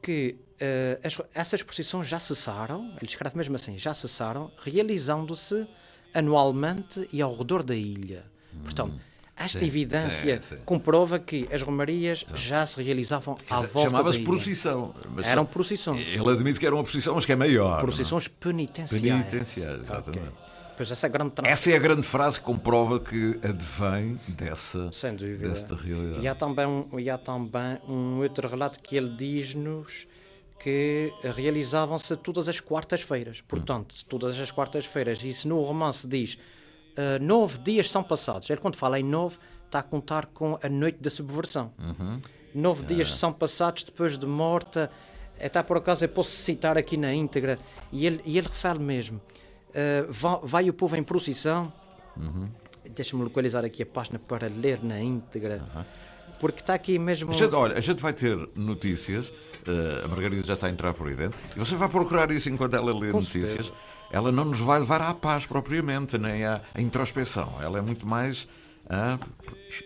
que 0.00 0.36
uh, 0.54 1.06
as, 1.06 1.18
essas 1.34 1.62
procissões 1.62 2.06
já 2.06 2.18
cessaram, 2.20 2.90
ele 2.96 3.06
escreve 3.06 3.36
mesmo 3.36 3.56
assim, 3.56 3.78
já 3.78 3.94
cessaram, 3.94 4.52
realizando-se 4.58 5.66
anualmente 6.12 7.08
e 7.12 7.20
ao 7.20 7.34
redor 7.34 7.62
da 7.62 7.74
ilha. 7.74 8.24
Hum, 8.54 8.60
Portanto, 8.62 9.00
esta 9.36 9.58
sim, 9.58 9.66
evidência 9.66 10.40
sim, 10.40 10.56
sim. 10.56 10.62
comprova 10.64 11.18
que 11.18 11.48
as 11.50 11.60
romarias 11.60 12.24
já 12.34 12.64
se 12.64 12.80
realizavam 12.80 13.36
à 13.50 13.60
volta 13.60 13.90
Chamava-se 13.90 14.20
procissão. 14.20 14.94
Eram 15.24 15.44
procissões. 15.44 16.06
Ele 16.06 16.30
admite 16.30 16.60
que 16.60 16.66
era 16.66 16.74
uma 16.74 16.84
procissão, 16.84 17.16
mas 17.16 17.26
que 17.26 17.32
é 17.32 17.36
maior. 17.36 17.80
Procissões 17.80 18.28
não? 18.28 18.34
penitenciárias. 18.38 19.24
Penitenciárias, 19.24 19.82
exatamente. 19.82 20.18
Okay. 20.18 20.44
Pois 20.76 20.90
essa, 20.90 21.06
é 21.06 21.08
a 21.08 21.10
grande 21.10 21.32
essa 21.44 21.70
é 21.70 21.76
a 21.76 21.78
grande 21.78 22.02
frase 22.02 22.38
que 22.40 22.44
comprova 22.44 22.98
que 22.98 23.38
advém 23.44 24.18
dessa, 24.28 24.90
Sem 24.90 25.14
dúvida. 25.14 25.48
desta 25.48 25.76
realidade. 25.76 26.20
E 26.20 26.26
há, 26.26 26.34
também 26.34 26.66
um, 26.66 26.98
e 26.98 27.08
há 27.08 27.16
também 27.16 27.78
um 27.88 28.20
outro 28.20 28.48
relato 28.48 28.80
que 28.80 28.96
ele 28.96 29.10
diz-nos 29.10 30.08
que 30.58 31.12
realizavam-se 31.22 32.16
todas 32.16 32.48
as 32.48 32.58
quartas-feiras. 32.58 33.40
Portanto, 33.40 33.94
hum. 33.94 34.04
todas 34.08 34.38
as 34.38 34.50
quartas-feiras. 34.50 35.22
E 35.22 35.32
se 35.32 35.46
no 35.46 35.60
romance 35.60 36.06
diz 36.08 36.38
uh, 36.96 37.22
nove 37.22 37.58
dias 37.58 37.90
são 37.90 38.02
passados, 38.02 38.48
ele 38.50 38.60
quando 38.60 38.76
fala 38.76 38.98
em 38.98 39.04
nove 39.04 39.38
está 39.66 39.80
a 39.80 39.82
contar 39.82 40.26
com 40.26 40.58
a 40.62 40.68
noite 40.68 40.98
da 41.00 41.10
subversão. 41.10 41.72
Uhum. 41.78 42.20
Nove 42.54 42.84
ah. 42.84 42.86
dias 42.86 43.10
são 43.12 43.32
passados 43.32 43.82
depois 43.82 44.16
de 44.16 44.26
morta. 44.26 44.90
Está 45.40 45.64
por 45.64 45.76
acaso, 45.76 46.04
eu 46.04 46.08
posso 46.08 46.30
citar 46.30 46.78
aqui 46.78 46.96
na 46.96 47.12
íntegra. 47.12 47.58
E 47.90 48.06
ele, 48.06 48.20
e 48.24 48.38
ele 48.38 48.46
refere 48.46 48.78
mesmo 48.78 49.20
Uh, 49.74 50.06
vai, 50.08 50.38
vai, 50.44 50.70
o 50.70 50.72
povo 50.72 50.94
em 50.96 51.02
procissão. 51.02 51.72
Uhum. 52.16 52.44
Deixa-me 52.94 53.24
localizar 53.24 53.64
aqui 53.64 53.82
a 53.82 53.86
página 53.86 54.20
para 54.20 54.46
ler 54.46 54.78
na 54.84 55.00
íntegra. 55.00 55.64
Uhum. 55.74 55.84
Porque 56.40 56.60
está 56.60 56.74
aqui 56.74 56.98
mesmo. 56.98 57.30
A 57.30 57.34
gente, 57.34 57.54
olha, 57.54 57.76
a 57.76 57.80
gente 57.80 58.02
vai 58.02 58.12
ter 58.12 58.36
notícias. 58.54 59.28
Uh, 59.28 60.04
a 60.04 60.08
Margarida 60.08 60.46
já 60.46 60.54
está 60.54 60.66
a 60.66 60.70
entrar 60.70 60.92
por 60.92 61.08
aí 61.08 61.14
dentro. 61.14 61.38
E 61.56 61.58
você 61.58 61.74
vai 61.74 61.88
procurar 61.88 62.30
isso 62.30 62.50
enquanto 62.50 62.74
ela 62.74 62.92
lê 62.92 63.10
Com 63.10 63.18
notícias. 63.18 63.48
Certeza. 63.50 63.72
Ela 64.10 64.30
não 64.30 64.44
nos 64.44 64.60
vai 64.60 64.78
levar 64.78 65.00
à 65.00 65.14
paz 65.14 65.46
propriamente, 65.46 66.18
nem 66.18 66.44
à, 66.44 66.60
à 66.74 66.80
introspeção. 66.80 67.54
Ela 67.60 67.78
é 67.78 67.80
muito 67.80 68.06
mais 68.06 68.46
a 68.88 69.18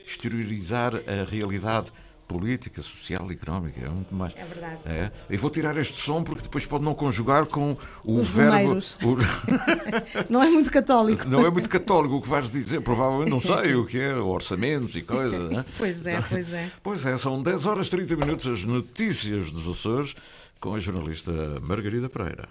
exteriorizar 0.05 0.95
a 0.97 1.31
realidade 1.31 1.93
política, 2.29 2.83
social, 2.83 3.27
económica, 3.31 3.85
é 3.85 3.89
muito 3.89 4.15
mais. 4.15 4.35
É 4.37 4.45
verdade. 4.45 4.79
É. 4.85 5.11
E 5.31 5.37
vou 5.37 5.51
tirar 5.51 5.77
este 5.79 5.99
som 5.99 6.23
porque 6.23 6.43
depois 6.43 6.67
pode 6.67 6.85
não 6.85 6.95
conjugar 6.95 7.47
com 7.47 7.77
o 8.05 8.21
Os 8.21 8.29
verbo. 8.29 8.79
O... 9.03 9.17
não 10.31 10.43
é 10.43 10.51
muito 10.51 10.71
católico. 10.71 11.27
Não 11.27 11.45
é 11.47 11.51
muito 11.51 11.69
católico 11.69 12.17
o 12.17 12.23
que 12.23 12.29
vais 12.29 12.53
dizer, 12.53 12.83
provavelmente 12.83 13.31
não 13.31 13.41
sei 13.41 13.75
o 13.75 13.87
que 13.87 13.99
é, 13.99 14.15
orçamentos 14.15 14.95
e 14.95 15.03
coisas. 15.03 15.51
Né? 15.51 15.65
Pois 15.79 16.05
é, 16.07 16.21
pois 16.21 16.53
é. 16.53 16.71
Pois 16.83 17.07
é, 17.07 17.17
são 17.17 17.41
10 17.43 17.67
horas 17.67 17.87
e 17.87 17.91
30 17.91 18.17
minutos 18.17 18.47
as 18.47 18.65
notícias 18.65 19.51
dos 19.51 19.67
Açores 19.67 20.15
com 20.61 20.75
a 20.75 20.79
jornalista 20.79 21.33
Margarida 21.63 22.09
Pereira. 22.09 22.49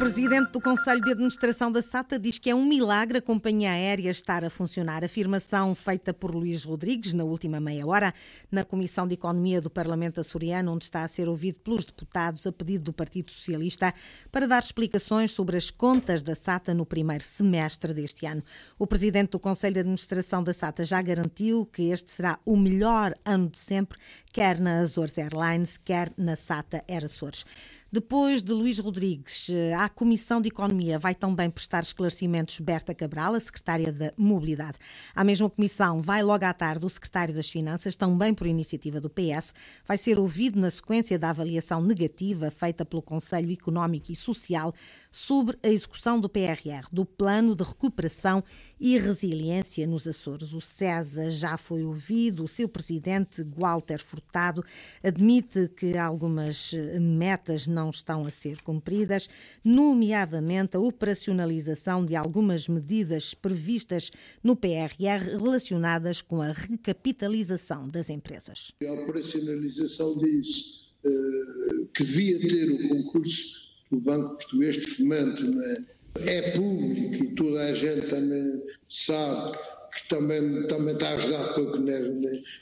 Presidente 0.00 0.52
do 0.52 0.62
Conselho 0.62 1.02
de 1.02 1.10
Administração 1.10 1.70
da 1.70 1.82
SATA 1.82 2.18
diz 2.18 2.38
que 2.38 2.48
é 2.48 2.54
um 2.54 2.64
milagre 2.64 3.18
a 3.18 3.22
companhia 3.22 3.72
aérea 3.72 4.08
estar 4.08 4.42
a 4.42 4.48
funcionar. 4.48 5.04
Afirmação 5.04 5.74
feita 5.74 6.14
por 6.14 6.34
Luís 6.34 6.64
Rodrigues 6.64 7.12
na 7.12 7.22
última 7.22 7.60
meia 7.60 7.86
hora 7.86 8.14
na 8.50 8.64
Comissão 8.64 9.06
de 9.06 9.12
Economia 9.12 9.60
do 9.60 9.68
Parlamento 9.68 10.18
açoriano, 10.18 10.72
onde 10.72 10.84
está 10.84 11.04
a 11.04 11.08
ser 11.08 11.28
ouvido 11.28 11.58
pelos 11.58 11.84
deputados 11.84 12.46
a 12.46 12.50
pedido 12.50 12.84
do 12.84 12.94
Partido 12.94 13.30
Socialista 13.30 13.92
para 14.32 14.48
dar 14.48 14.62
explicações 14.62 15.32
sobre 15.32 15.58
as 15.58 15.70
contas 15.70 16.22
da 16.22 16.34
SATA 16.34 16.72
no 16.72 16.86
primeiro 16.86 17.22
semestre 17.22 17.92
deste 17.92 18.24
ano. 18.24 18.42
O 18.78 18.86
presidente 18.86 19.32
do 19.32 19.38
Conselho 19.38 19.74
de 19.74 19.80
Administração 19.80 20.42
da 20.42 20.54
SATA 20.54 20.82
já 20.82 21.02
garantiu 21.02 21.66
que 21.66 21.90
este 21.90 22.10
será 22.10 22.38
o 22.46 22.56
melhor 22.56 23.14
ano 23.22 23.50
de 23.50 23.58
sempre, 23.58 23.98
quer 24.32 24.58
na 24.58 24.78
Azores 24.78 25.18
Airlines, 25.18 25.76
quer 25.76 26.10
na 26.16 26.36
SATA 26.36 26.82
Air 26.88 27.04
Açores. 27.04 27.44
Depois 27.92 28.40
de 28.40 28.52
Luís 28.52 28.78
Rodrigues, 28.78 29.50
eh, 29.50 29.74
à 29.74 29.88
Comissão 29.88 30.40
de 30.40 30.46
Economia 30.46 30.96
vai 30.96 31.12
também 31.12 31.50
prestar 31.50 31.82
esclarecimentos 31.82 32.60
Berta 32.60 32.94
Cabral, 32.94 33.34
a 33.34 33.40
secretária 33.40 33.92
da 33.92 34.12
Mobilidade. 34.16 34.78
À 35.12 35.24
mesma 35.24 35.50
comissão 35.50 36.00
vai 36.00 36.22
logo 36.22 36.44
à 36.44 36.54
tarde 36.54 36.86
o 36.86 36.88
secretário 36.88 37.34
das 37.34 37.50
Finanças, 37.50 37.96
também 37.96 38.32
por 38.32 38.46
iniciativa 38.46 39.00
do 39.00 39.10
PS, 39.10 39.52
vai 39.84 39.98
ser 39.98 40.20
ouvido 40.20 40.60
na 40.60 40.70
sequência 40.70 41.18
da 41.18 41.30
avaliação 41.30 41.82
negativa 41.82 42.48
feita 42.48 42.84
pelo 42.84 43.02
Conselho 43.02 43.52
Económico 43.52 44.12
e 44.12 44.14
Social 44.14 44.72
sobre 45.10 45.58
a 45.62 45.68
execução 45.68 46.20
do 46.20 46.28
PRR, 46.28 46.86
do 46.92 47.04
Plano 47.04 47.54
de 47.54 47.64
Recuperação 47.64 48.44
e 48.78 48.98
Resiliência 48.98 49.86
nos 49.86 50.06
Açores. 50.06 50.52
O 50.52 50.60
CESA 50.60 51.30
já 51.30 51.56
foi 51.56 51.84
ouvido, 51.84 52.44
o 52.44 52.48
seu 52.48 52.68
presidente, 52.68 53.44
Walter 53.56 54.02
Furtado, 54.02 54.64
admite 55.02 55.68
que 55.76 55.96
algumas 55.96 56.72
eh, 56.72 56.98
metas 56.98 57.66
não 57.66 57.90
estão 57.90 58.24
a 58.24 58.30
ser 58.30 58.62
cumpridas, 58.62 59.28
nomeadamente 59.64 60.76
a 60.76 60.80
operacionalização 60.80 62.04
de 62.04 62.14
algumas 62.14 62.68
medidas 62.68 63.34
previstas 63.34 64.10
no 64.42 64.54
PRR 64.56 65.38
relacionadas 65.38 66.22
com 66.22 66.40
a 66.40 66.52
recapitalização 66.52 67.88
das 67.88 68.08
empresas. 68.10 68.72
A 68.86 68.92
operacionalização 68.92 70.16
disso, 70.18 70.88
eh, 71.04 71.86
que 71.92 72.04
devia 72.04 72.40
ter 72.40 72.70
o 72.70 72.88
concurso 72.88 73.69
do 73.90 73.98
Banco 73.98 74.36
Português 74.36 74.76
de 74.76 74.86
Fomento, 74.86 75.44
é? 75.62 75.82
é 76.26 76.50
público 76.52 77.24
e 77.24 77.34
toda 77.34 77.62
a 77.62 77.74
gente 77.74 78.08
também 78.08 78.62
sabe 78.88 79.58
que 79.92 80.08
também, 80.08 80.66
também 80.68 80.94
está 80.94 81.08
a 81.08 81.14
ajudar 81.14 81.54
pouco 81.54 81.78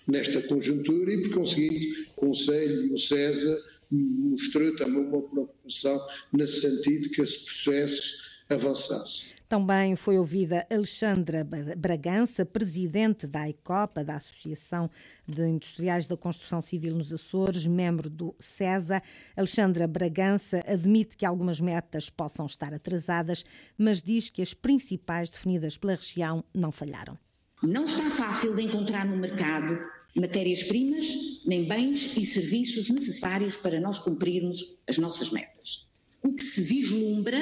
nesta 0.07 0.43
conjuntura 0.43 1.13
e, 1.13 1.23
por 1.23 1.35
conseguinte, 1.35 2.11
o 2.17 2.21
Conselho 2.21 2.87
e 2.87 2.93
o 2.93 2.99
CESA 2.99 3.63
mostrou 3.91 4.75
também 4.77 5.03
uma 5.03 5.23
preocupação 5.23 6.03
nesse 6.33 6.61
sentido 6.63 7.11
que 7.11 7.21
esse 7.21 7.45
processo 7.45 8.29
avançasse. 8.49 9.38
Também 9.49 9.97
foi 9.97 10.19
ouvida 10.19 10.67
Alexandra 10.71 11.43
Bragança, 11.75 12.45
presidente 12.45 13.27
da 13.27 13.49
ICOPA, 13.49 14.05
da 14.05 14.17
Associação 14.17 14.91
de 15.27 15.43
Industriais 15.43 16.07
da 16.07 16.19
Construção 16.19 16.61
Civil 16.61 16.95
nos 16.95 17.11
Açores, 17.11 17.67
membro 17.67 18.11
do 18.11 18.35
CESA. 18.39 19.03
Alexandra 19.35 19.87
Bragança 19.87 20.63
admite 20.67 21.17
que 21.17 21.25
algumas 21.25 21.61
metas 21.61 22.11
possam 22.11 22.45
estar 22.45 22.75
atrasadas, 22.75 23.43
mas 23.79 24.03
diz 24.03 24.29
que 24.29 24.43
as 24.43 24.53
principais 24.53 25.31
definidas 25.31 25.79
pela 25.79 25.95
região 25.95 26.45
não 26.53 26.71
falharam. 26.71 27.19
Não 27.63 27.87
está 27.87 28.11
fácil 28.11 28.55
de 28.55 28.63
encontrar 28.63 29.07
no 29.07 29.17
mercado 29.17 29.79
matérias-primas, 30.15 31.07
nem 31.47 31.67
bens 31.67 32.15
e 32.19 32.25
serviços 32.27 32.91
necessários 32.91 33.57
para 33.57 33.81
nós 33.81 33.99
cumprirmos 33.99 34.63
as 34.87 34.99
nossas 34.99 35.31
metas. 35.31 35.89
O 36.23 36.35
que 36.35 36.45
se 36.45 36.61
vislumbra 36.61 37.39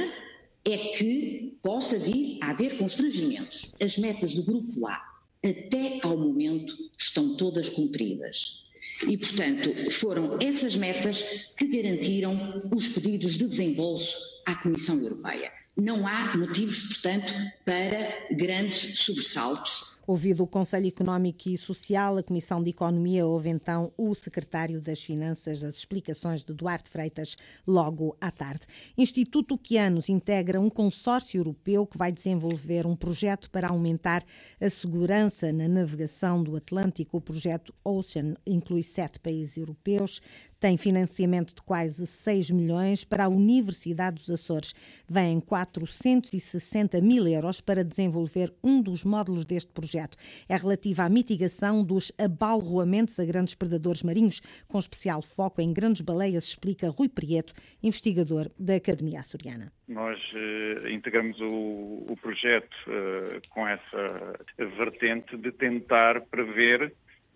é 0.67 0.77
que 0.97 1.57
possa 1.63 1.99
vir 1.99 2.39
a 2.43 2.51
haver 2.51 2.77
constrangimentos. 2.77 3.71
As 3.81 3.97
metas 3.97 4.35
do 4.35 4.43
Grupo 4.43 4.87
A, 4.87 5.01
até 5.45 6.01
ao 6.03 6.19
momento, 6.19 6.77
estão 6.99 7.37
todas 7.37 7.69
cumpridas. 7.69 8.67
E, 9.07 9.17
portanto, 9.17 9.91
foram 9.93 10.39
essas 10.41 10.75
metas 10.75 11.23
que 11.57 11.67
garantiram 11.67 12.69
os 12.75 12.89
pedidos 12.89 13.39
de 13.39 13.47
desembolso 13.47 14.19
à 14.45 14.55
Comissão 14.57 14.99
Europeia. 14.99 15.53
Não 15.77 16.07
há 16.07 16.37
motivos, 16.37 16.81
portanto, 16.83 17.33
para 17.65 18.27
grandes 18.31 18.99
sobressaltos 18.99 19.96
Ouvido 20.09 20.45
o 20.45 20.47
Conselho 20.47 20.87
Económico 20.87 21.49
e 21.49 21.59
Social, 21.59 22.17
a 22.17 22.23
Comissão 22.23 22.63
de 22.63 22.71
Economia 22.71 23.27
houve 23.27 23.49
então 23.49 23.93
o 23.97 24.15
secretário 24.15 24.81
das 24.81 25.03
Finanças, 25.03 25.65
as 25.65 25.75
explicações 25.75 26.45
de 26.45 26.55
Duarte 26.55 26.89
Freitas 26.89 27.35
logo 27.67 28.17
à 28.21 28.31
tarde. 28.31 28.69
Instituto 28.97 29.59
Oceanos 29.61 30.09
integra 30.09 30.61
um 30.61 30.71
consórcio 30.71 31.41
europeu 31.41 31.85
que 31.85 31.99
vai 31.99 32.13
desenvolver 32.13 32.87
um 32.87 32.95
projeto 32.95 33.51
para 33.51 33.71
aumentar 33.71 34.23
a 34.61 34.71
segurança 34.71 35.53
na 35.53 35.67
navegação 35.67 36.41
do 36.41 36.55
Atlântico. 36.55 37.17
O 37.17 37.21
projeto 37.21 37.75
Ocean 37.83 38.37
inclui 38.47 38.85
sete 38.85 39.19
países 39.19 39.57
europeus, 39.57 40.21
tem 40.59 40.77
financiamento 40.77 41.55
de 41.55 41.63
quase 41.63 42.07
6 42.07 42.51
milhões 42.51 43.05
para 43.05 43.25
a 43.25 43.29
Universidade 43.29 44.17
dos 44.17 44.31
Açores. 44.31 44.75
Vêm 45.09 45.41
460 45.41 47.01
mil 47.01 47.27
euros 47.27 47.61
para 47.61 47.85
desenvolver 47.85 48.53
um 48.63 48.81
dos 48.81 49.05
módulos 49.05 49.45
deste 49.45 49.73
projeto. 49.73 50.17
É 50.49 50.57
relativa 50.57 51.05
à 51.05 51.09
mitigação 51.09 51.85
dos 51.85 52.13
abalroamentos 52.19 53.19
a 53.21 53.25
grandes 53.25 53.55
predadores 53.55 54.03
marinhos, 54.03 54.41
com 54.67 54.79
especial 54.79 55.23
foco 55.23 55.61
em 55.61 55.73
grandes 55.73 56.03
baleias, 56.03 56.45
explica 56.45 56.89
Rui 56.89 57.09
Prieto, 57.09 57.53
investigador 57.83 58.51
da 58.59 58.77
Academia 58.77 59.21
Açoriana. 59.21 59.73
Nós 59.89 60.19
uh, 60.33 60.89
integramos 60.89 61.39
o, 61.41 62.07
o 62.09 62.17
projeto 62.21 62.75
uh, 62.87 63.41
com 63.51 63.67
essa 63.67 64.39
vertente 64.77 65.37
de 65.37 65.53
tentar 65.53 66.23
prever 66.23 66.93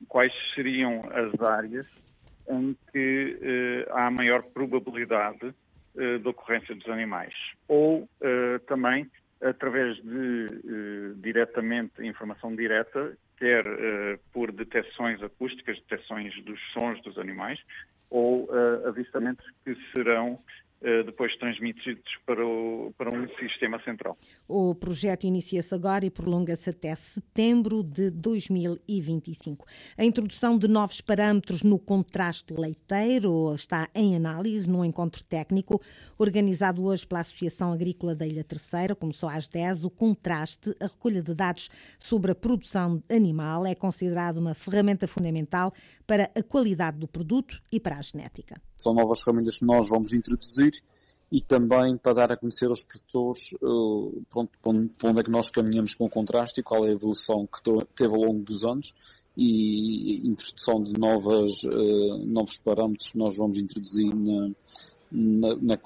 quais 0.09 0.33
seriam 0.55 1.05
as 1.13 1.41
áreas 1.41 1.87
em 2.51 2.77
que 2.93 3.39
eh, 3.41 3.89
há 3.93 4.11
maior 4.11 4.43
probabilidade 4.43 5.55
eh, 5.97 6.19
de 6.19 6.29
ocorrência 6.29 6.75
dos 6.75 6.89
animais. 6.89 7.35
Ou 7.69 8.09
eh, 8.21 8.59
também 8.67 9.11
através 9.41 9.97
de 10.03 11.15
diretamente 11.17 12.07
informação 12.07 12.55
direta, 12.55 13.17
quer 13.39 13.65
por 14.35 14.53
detecções 14.53 15.23
acústicas, 15.23 15.81
detecções 15.89 16.35
dos 16.45 16.61
sons 16.75 17.01
dos 17.01 17.17
animais, 17.17 17.59
ou 18.11 18.51
avistamentos 18.87 19.47
que 19.65 19.75
serão 19.95 20.39
depois 21.05 21.37
transmitidos 21.37 22.11
para, 22.25 22.47
o, 22.47 22.93
para 22.97 23.11
um 23.11 23.29
sistema 23.39 23.83
central. 23.83 24.17
O 24.49 24.75
projeto 24.75 25.25
inicia-se 25.25 25.75
agora 25.75 26.07
e 26.07 26.11
prolonga-se 26.11 26.71
até 26.71 26.95
setembro 26.95 27.83
de 27.83 28.11
2025. 28.11 29.67
A 29.99 30.05
introdução 30.05 30.57
de 30.57 30.67
novos 30.67 31.01
parâmetros 31.03 31.63
no 31.63 31.79
contraste 31.79 32.55
leiteiro 32.55 33.53
está 33.55 33.89
em 33.95 34.17
análise 34.17 34.71
num 34.71 34.85
encontro 34.85 35.23
técnico 35.23 35.81
organizado 36.19 36.83
hoje 36.85 37.07
pela 37.07 37.21
Associação 37.21 37.73
Agrícola 37.73 38.15
da 38.15 38.27
Ilha 38.27 38.45
Terceira. 38.45 38.95
Começou 38.95 39.29
às 39.29 39.49
10. 39.49 39.85
O 39.85 39.91
contraste, 39.91 40.75
a 40.81 40.87
recolha 40.87 41.23
de 41.23 41.35
dados 41.35 41.69
sobre 41.99 42.33
a 42.33 42.35
produção 42.35 43.03
animal, 43.11 43.67
é 43.67 43.75
considerado 43.75 44.39
uma 44.39 44.55
ferramenta 44.55 45.07
fundamental 45.07 45.75
para 46.07 46.31
a 46.35 46.43
qualidade 46.43 46.99
do 46.99 47.07
produto 47.07 47.61
e 47.71 47.79
para 47.79 47.99
a 47.99 48.03
genética. 48.03 48.61
São 48.81 48.95
novas 48.95 49.21
ferramentas 49.23 49.59
que 49.59 49.65
nós 49.65 49.89
vamos 49.89 50.13
introduzir 50.13 50.83
e 51.31 51.41
também 51.41 51.97
para 51.97 52.15
dar 52.15 52.33
a 52.33 52.37
conhecer 52.37 52.67
aos 52.67 52.83
produtores 52.83 53.53
uh, 53.63 54.23
pronto, 54.31 54.51
para 54.61 55.11
onde 55.11 55.21
é 55.21 55.23
que 55.23 55.31
nós 55.31 55.51
caminhamos 55.51 55.95
com 55.95 56.07
o 56.07 56.11
contraste 56.11 56.61
e 56.61 56.63
qual 56.63 56.87
é 56.87 56.89
a 56.89 56.93
evolução 56.93 57.47
que 57.47 57.61
teve 57.95 58.15
ao 58.15 58.23
longo 58.23 58.43
dos 58.43 58.65
anos 58.65 58.93
e 59.37 60.27
introdução 60.27 60.83
de 60.83 60.99
novas, 60.99 61.63
uh, 61.63 62.27
novos 62.27 62.59
parâmetros 62.59 63.11
que 63.11 63.19
nós 63.19 63.37
vamos 63.37 63.59
introduzir 63.59 64.15
na, 64.15 64.51
na, 65.11 65.57
na, 65.57 65.79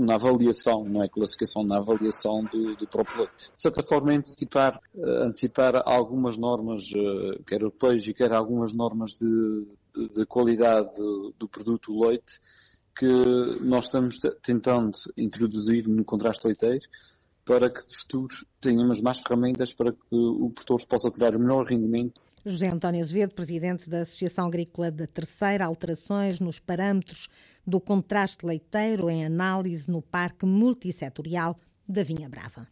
na, 0.00 0.14
avaliação, 0.14 0.84
não 0.84 1.02
é 1.02 1.08
classificação, 1.08 1.64
na 1.64 1.78
avaliação 1.78 2.44
do, 2.44 2.76
do 2.76 2.86
próprio 2.86 3.18
leite. 3.20 3.50
De 3.52 3.60
certa 3.60 3.82
forma, 3.82 4.12
antecipar, 4.12 4.80
uh, 4.94 5.24
antecipar 5.24 5.82
algumas 5.84 6.36
normas, 6.36 6.90
uh, 6.92 7.42
quer 7.44 7.60
europeias 7.60 8.06
e 8.06 8.14
quer 8.14 8.32
algumas 8.32 8.72
normas 8.72 9.12
de, 9.12 9.66
de, 9.94 10.08
de 10.08 10.26
qualidade 10.26 10.96
do 11.38 11.48
produto 11.48 11.98
leite, 11.98 12.38
que 12.98 13.06
nós 13.60 13.86
estamos 13.86 14.18
tentando 14.42 14.92
introduzir 15.16 15.86
no 15.86 16.04
contraste 16.04 16.46
leiteiro 16.46 16.86
para 17.46 17.70
que 17.70 17.86
de 17.86 17.96
futuro 17.96 18.34
tenhamos 18.60 19.00
mais 19.00 19.20
ferramentas 19.20 19.72
para 19.72 19.92
que 19.92 19.98
o 20.10 20.50
produtor 20.50 20.84
possa 20.86 21.10
tirar 21.10 21.34
o 21.34 21.38
melhor 21.38 21.64
rendimento. 21.64 22.20
José 22.44 22.68
António 22.68 23.00
Azevedo, 23.00 23.34
presidente 23.34 23.88
da 23.88 24.00
Associação 24.00 24.46
Agrícola 24.46 24.90
da 24.90 25.06
Terceira, 25.06 25.64
alterações 25.64 26.38
nos 26.40 26.58
parâmetros 26.58 27.28
do 27.66 27.80
contraste 27.80 28.44
leiteiro 28.44 29.08
em 29.08 29.24
análise 29.24 29.90
no 29.90 30.02
Parque 30.02 30.44
Multissetorial 30.44 31.58
da 31.88 32.02
Vinha 32.02 32.28
Brava. 32.28 32.68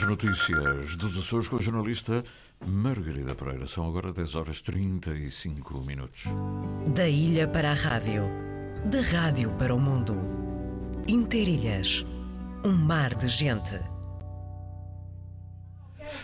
As 0.00 0.06
notícias 0.06 0.96
dos 0.96 1.18
Açores 1.18 1.46
com 1.46 1.56
a 1.56 1.60
jornalista 1.60 2.24
Margarida 2.66 3.34
Pereira. 3.34 3.68
São 3.68 3.86
agora 3.86 4.14
10 4.14 4.34
horas 4.34 4.62
35 4.62 5.78
minutos. 5.82 6.24
Da 6.94 7.06
ilha 7.06 7.46
para 7.46 7.72
a 7.72 7.74
rádio, 7.74 8.22
da 8.86 9.02
rádio 9.02 9.50
para 9.58 9.74
o 9.74 9.78
mundo. 9.78 10.16
Interilhas, 11.06 12.06
um 12.64 12.72
mar 12.72 13.14
de 13.14 13.28
gente. 13.28 13.78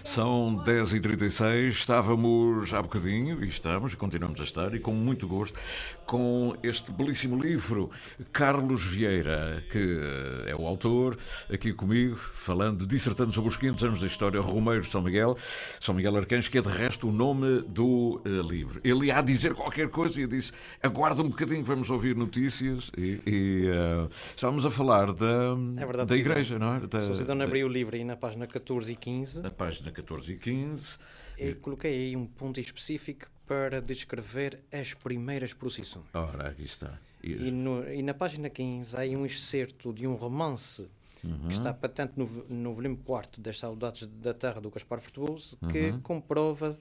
São 0.04 0.62
10h36, 0.64 1.68
estávamos 1.68 2.72
há 2.72 2.82
bocadinho, 2.82 3.42
e 3.44 3.48
estamos, 3.48 3.92
e 3.92 3.96
continuamos 3.96 4.40
a 4.40 4.44
estar, 4.44 4.74
e 4.74 4.80
com 4.80 4.92
muito 4.92 5.26
gosto, 5.26 5.58
com 6.06 6.54
este 6.62 6.92
belíssimo 6.92 7.40
livro, 7.40 7.90
Carlos 8.32 8.84
Vieira, 8.84 9.62
que 9.70 9.98
é 10.46 10.54
o 10.54 10.66
autor, 10.66 11.18
aqui 11.52 11.72
comigo, 11.72 12.16
falando, 12.16 12.86
dissertando 12.86 13.32
sobre 13.32 13.50
os 13.50 13.56
500 13.56 13.84
anos 13.84 14.00
da 14.00 14.06
história 14.06 14.40
Romeiro 14.40 14.82
de 14.82 14.88
São 14.88 15.02
Miguel, 15.02 15.36
São 15.80 15.94
Miguel 15.94 16.16
Arcanjo, 16.16 16.50
que 16.50 16.58
é 16.58 16.62
de 16.62 16.68
resto 16.68 17.08
o 17.08 17.12
nome 17.12 17.62
do 17.62 18.20
uh, 18.24 18.42
livro. 18.42 18.80
Ele 18.84 19.06
ia 19.06 19.20
dizer 19.20 19.54
qualquer 19.54 19.88
coisa 19.88 20.20
e 20.20 20.26
disse, 20.26 20.52
aguarda 20.82 21.22
um 21.22 21.28
bocadinho, 21.28 21.64
vamos 21.64 21.90
ouvir 21.90 22.16
notícias, 22.16 22.90
e, 22.96 23.20
e 23.26 23.68
uh, 23.68 24.08
estávamos 24.34 24.64
a 24.64 24.70
falar 24.70 25.12
da, 25.12 25.56
é 25.76 25.86
verdade, 25.86 26.08
da 26.08 26.16
igreja, 26.16 26.58
não 26.58 26.74
é? 26.74 26.80
Da, 26.80 27.00
você 27.00 27.24
não 27.24 27.44
abriu 27.44 27.66
o 27.66 27.70
livro 27.70 27.96
aí 27.96 28.04
na 28.04 28.16
página 28.16 28.46
14 28.46 28.92
e 28.92 28.96
15... 28.96 29.40
Na 29.40 29.50
página 29.50 29.75
14 29.82 30.32
e 30.32 30.36
15. 30.36 30.98
Eu 31.38 31.56
coloquei 31.56 31.92
aí 31.92 32.16
um 32.16 32.26
ponto 32.26 32.58
específico 32.58 33.30
para 33.46 33.80
descrever 33.80 34.60
as 34.72 34.94
primeiras 34.94 35.52
procissões. 35.52 36.06
Ora, 36.12 36.48
aqui 36.48 36.64
está. 36.64 36.98
E, 37.22 37.50
no, 37.50 37.88
e 37.92 38.02
na 38.02 38.14
página 38.14 38.48
15 38.48 38.96
há 38.96 39.00
aí 39.00 39.16
um 39.16 39.26
excerto 39.26 39.92
de 39.92 40.06
um 40.06 40.14
romance 40.14 40.88
uhum. 41.24 41.48
que 41.48 41.54
está 41.54 41.72
patente 41.72 42.12
no, 42.16 42.26
no 42.48 42.74
volume 42.74 42.96
4 42.96 43.40
das 43.40 43.58
Saudades 43.58 44.06
da 44.06 44.32
Terra 44.32 44.60
do 44.60 44.70
Gaspar 44.70 45.00
Frutuoso, 45.00 45.56
que 45.70 45.90
uhum. 45.90 46.00
comprova 46.00 46.78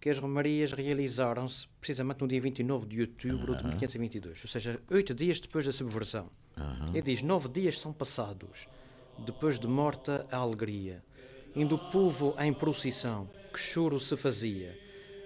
que 0.00 0.10
as 0.10 0.18
romarias 0.18 0.72
realizaram-se 0.72 1.66
precisamente 1.80 2.20
no 2.20 2.28
dia 2.28 2.40
29 2.40 2.86
de 2.86 3.00
outubro 3.00 3.52
uhum. 3.52 3.58
de 3.58 3.64
1522, 3.64 4.44
ou 4.44 4.48
seja, 4.48 4.80
oito 4.90 5.14
dias 5.14 5.40
depois 5.40 5.64
da 5.64 5.72
subversão. 5.72 6.28
Uhum. 6.56 6.90
Ele 6.90 7.02
diz: 7.02 7.22
nove 7.22 7.48
dias 7.48 7.80
são 7.80 7.92
passados, 7.92 8.68
depois 9.24 9.58
de 9.58 9.66
morta 9.66 10.26
a 10.30 10.36
alegria 10.36 11.02
indo 11.56 11.76
o 11.76 11.78
povo 11.90 12.34
em 12.38 12.52
procissão, 12.52 13.26
que 13.50 13.58
choro 13.58 13.98
se 13.98 14.14
fazia. 14.16 14.78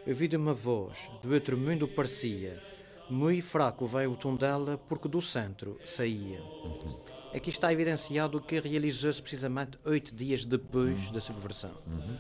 Ouvido 0.06 0.36
uma 0.36 0.54
voz, 0.54 1.10
do 1.22 1.34
outro 1.34 1.58
mundo 1.58 1.88
parecia, 1.88 2.62
muito 3.10 3.44
fraco 3.44 3.86
veio 3.86 4.12
o 4.12 4.16
tom 4.16 4.36
dela, 4.36 4.78
porque 4.88 5.08
do 5.08 5.20
centro 5.20 5.76
saía. 5.84 6.40
Uhum. 6.40 6.96
Aqui 7.34 7.50
está 7.50 7.72
evidenciado 7.72 8.40
que 8.40 8.60
realizou-se 8.60 9.20
precisamente 9.20 9.78
oito 9.84 10.14
dias 10.14 10.44
depois 10.44 11.06
uhum. 11.06 11.12
da 11.12 11.20
subversão. 11.20 11.72
Uhum. 11.86 12.16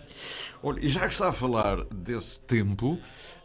Olha, 0.62 0.80
e 0.84 0.88
já 0.88 1.00
que 1.06 1.12
está 1.12 1.28
a 1.28 1.32
falar 1.32 1.84
desse 1.84 2.40
tempo, 2.40 2.98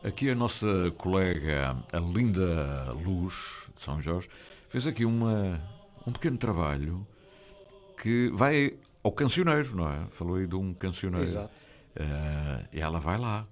aqui 0.03 0.29
a 0.29 0.35
nossa 0.35 0.91
colega, 0.97 1.77
a 1.93 1.99
Linda 1.99 2.91
Luz, 2.91 3.67
de 3.73 3.81
São 3.81 4.01
Jorge, 4.01 4.27
fez 4.69 4.85
aqui 4.87 5.05
uma, 5.05 5.61
um 6.05 6.11
pequeno 6.11 6.37
trabalho 6.37 7.05
que 7.97 8.29
vai 8.33 8.73
ao 9.05 9.11
cancioneiro, 9.11 9.75
não 9.75 9.87
é? 9.87 10.07
Falou 10.09 10.37
aí 10.37 10.47
de 10.47 10.55
um 10.55 10.73
cancioneiro. 10.73 11.27
Exato. 11.27 11.53
Uh, 11.95 12.67
e 12.73 12.81
ela 12.81 12.99
vai 12.99 13.19
lá 13.19 13.47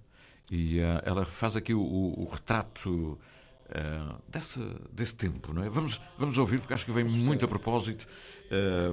e 0.49 0.79
uh, 0.79 1.01
ela 1.05 1.25
faz 1.25 1.55
aqui 1.55 1.75
o, 1.75 1.79
o, 1.79 2.23
o 2.23 2.25
retrato 2.25 2.89
uh, 2.89 4.21
desse, 4.27 4.59
desse 4.91 5.15
tempo, 5.15 5.53
não 5.53 5.63
é? 5.63 5.69
Vamos, 5.69 6.01
vamos 6.17 6.39
ouvir, 6.39 6.59
porque 6.59 6.73
acho 6.73 6.83
que 6.83 6.91
vem 6.91 7.03
muito 7.03 7.45
a 7.45 7.47
propósito, 7.47 8.07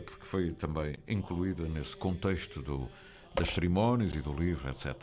porque 0.06 0.24
foi 0.24 0.52
também 0.52 0.96
incluída 1.08 1.66
nesse 1.66 1.96
contexto 1.96 2.62
do, 2.62 2.88
das 3.34 3.48
cerimónias 3.48 4.14
e 4.14 4.20
do 4.20 4.32
livro, 4.32 4.68
etc. 4.68 4.94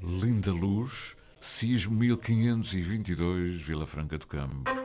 Linda 0.00 0.52
Luz, 0.52 1.16
Sismo 1.40 1.94
1522, 1.96 3.60
Vila 3.60 3.86
Franca 3.86 4.16
do 4.16 4.26
Campo. 4.26 4.77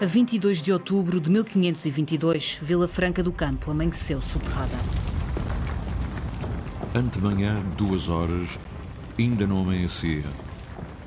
A 0.00 0.06
22 0.06 0.62
de 0.62 0.72
outubro 0.72 1.20
de 1.20 1.30
1522, 1.30 2.58
Vila 2.62 2.88
Franca 2.88 3.22
do 3.22 3.30
Campo 3.30 3.70
amanheceu 3.70 4.22
soterrada. 4.22 4.78
Antemanhã, 6.94 7.62
duas 7.76 8.08
horas, 8.08 8.58
ainda 9.18 9.46
não 9.46 9.60
amanhecia. 9.60 10.24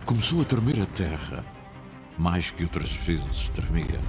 Começou 0.06 0.44
a 0.44 0.46
tremer 0.46 0.80
a 0.80 0.86
terra, 0.86 1.44
mais 2.20 2.52
que 2.52 2.62
outras 2.62 2.92
vezes 2.92 3.50
tremia. 3.50 4.00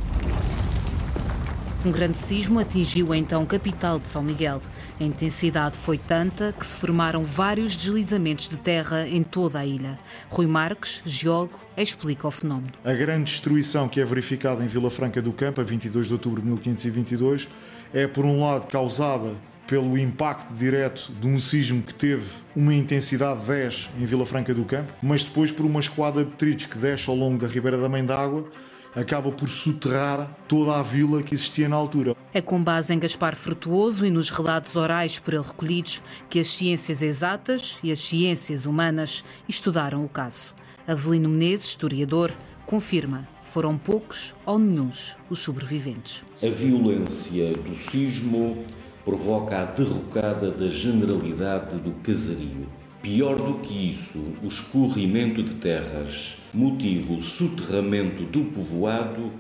Um 1.85 1.93
grande 1.93 2.17
sismo 2.17 2.59
atingiu 2.59 3.13
a 3.13 3.17
então 3.17 3.45
capital 3.45 3.99
de 3.99 4.09
São 4.09 4.23
Miguel. 4.23 4.63
A 4.99 5.05
intensidade 5.05 5.77
foi 5.77 5.99
tanta 5.99 6.51
que 6.51 6.65
se 6.65 6.77
formaram 6.77 7.23
vários 7.23 7.77
deslizamentos 7.77 8.49
de 8.49 8.57
terra 8.57 9.07
em 9.07 9.23
toda 9.23 9.59
a 9.59 9.67
ilha. 9.67 9.99
Rui 10.31 10.47
Marques, 10.47 11.03
geólogo, 11.05 11.61
explica 11.77 12.27
o 12.27 12.31
fenómeno. 12.31 12.73
A 12.83 12.95
grande 12.95 13.25
destruição 13.25 13.87
que 13.87 14.01
é 14.01 14.05
verificada 14.05 14.65
em 14.65 14.67
Vila 14.67 14.91
Franca 14.91 15.21
do 15.21 15.31
Campo, 15.31 15.61
a 15.61 15.65
22 15.65 16.07
de 16.07 16.13
outubro 16.15 16.41
de 16.41 16.49
1522, 16.49 17.49
é, 17.93 18.07
por 18.07 18.25
um 18.25 18.41
lado, 18.41 18.67
causada 18.67 19.37
pelo 19.67 19.99
impacto 19.99 20.55
direto 20.55 21.13
de 21.21 21.27
um 21.27 21.39
sismo 21.39 21.83
que 21.83 21.93
teve 21.93 22.31
uma 22.57 22.73
intensidade 22.73 23.45
10 23.45 23.91
em 24.01 24.07
Vila 24.07 24.25
Franca 24.25 24.55
do 24.55 24.65
Campo, 24.65 24.91
mas 25.03 25.25
depois 25.25 25.53
por 25.53 25.67
uma 25.67 25.81
esquadra 25.81 26.25
de 26.25 26.31
detritos 26.31 26.65
que 26.65 26.79
desce 26.79 27.11
ao 27.11 27.17
longo 27.17 27.37
da 27.37 27.47
Ribeira 27.47 27.77
da 27.77 27.91
Mãe 27.91 28.05
d'Água 28.05 28.47
acaba 28.95 29.33
por 29.33 29.49
soterrar 29.49 30.31
toda 30.47 30.79
a 30.79 30.83
vila 30.83 31.23
que 31.23 31.35
existia 31.35 31.69
na 31.69 31.77
altura. 31.77 32.17
É 32.33 32.41
com 32.41 32.63
base 32.63 32.95
em 32.95 32.99
Gaspar 32.99 33.35
Frutuoso 33.35 34.07
e 34.07 34.11
nos 34.11 34.31
relatos 34.31 34.77
orais 34.77 35.19
por 35.19 35.35
ele 35.35 35.43
recolhidos 35.43 36.03
que 36.31 36.39
as 36.39 36.49
ciências 36.49 37.03
exatas 37.03 37.79
e 37.83 37.91
as 37.91 38.01
ciências 38.01 38.67
humanas 38.67 39.25
estudaram 39.49 40.05
o 40.05 40.09
caso. 40.09 40.55
Avelino 40.87 41.29
Menezes, 41.29 41.69
historiador, 41.69 42.31
confirma 42.67 43.29
foram 43.45 43.77
poucos 43.77 44.35
ou 44.45 44.59
nenhums 44.59 45.17
os 45.29 45.39
sobreviventes. 45.39 46.25
A 46.43 46.49
violência 46.49 47.55
do 47.57 47.77
sismo 47.77 48.65
provoca 49.05 49.61
a 49.61 49.65
derrocada 49.65 50.51
da 50.51 50.69
generalidade 50.69 51.77
do 51.77 51.93
casario 52.03 52.67
Pior 53.05 53.37
do 53.37 53.59
que 53.59 53.91
isso, 53.91 54.19
o 54.43 54.47
escorrimento 54.47 55.43
de 55.43 55.57
terras 55.57 56.39
motiva 56.55 57.13
o 57.13 57.21
soterramento 57.21 58.25
do 58.25 58.45
povoado 58.47 59.31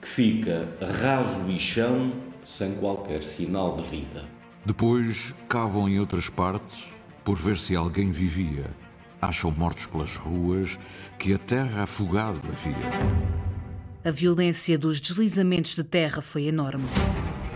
que 0.00 0.06
fica 0.06 0.68
raso 1.02 1.50
e 1.50 1.58
chão 1.58 2.12
sem 2.44 2.76
qualquer 2.76 3.24
sinal 3.24 3.76
de 3.76 3.82
vida. 3.82 4.24
Depois 4.64 5.34
cavam 5.48 5.88
em 5.88 5.98
outras 5.98 6.30
partes 6.30 6.90
por 7.24 7.36
ver 7.36 7.56
se 7.56 7.74
alguém 7.74 8.12
vivia. 8.12 8.66
Acham 9.20 9.50
mortos 9.50 9.86
pelas 9.86 10.14
ruas 10.14 10.78
que 11.18 11.34
a 11.34 11.38
terra 11.38 11.82
afogada 11.82 12.38
havia. 12.38 13.18
A 14.04 14.12
violência 14.12 14.78
dos 14.78 15.00
deslizamentos 15.00 15.74
de 15.74 15.82
terra 15.82 16.22
foi 16.22 16.44
enorme. 16.44 16.86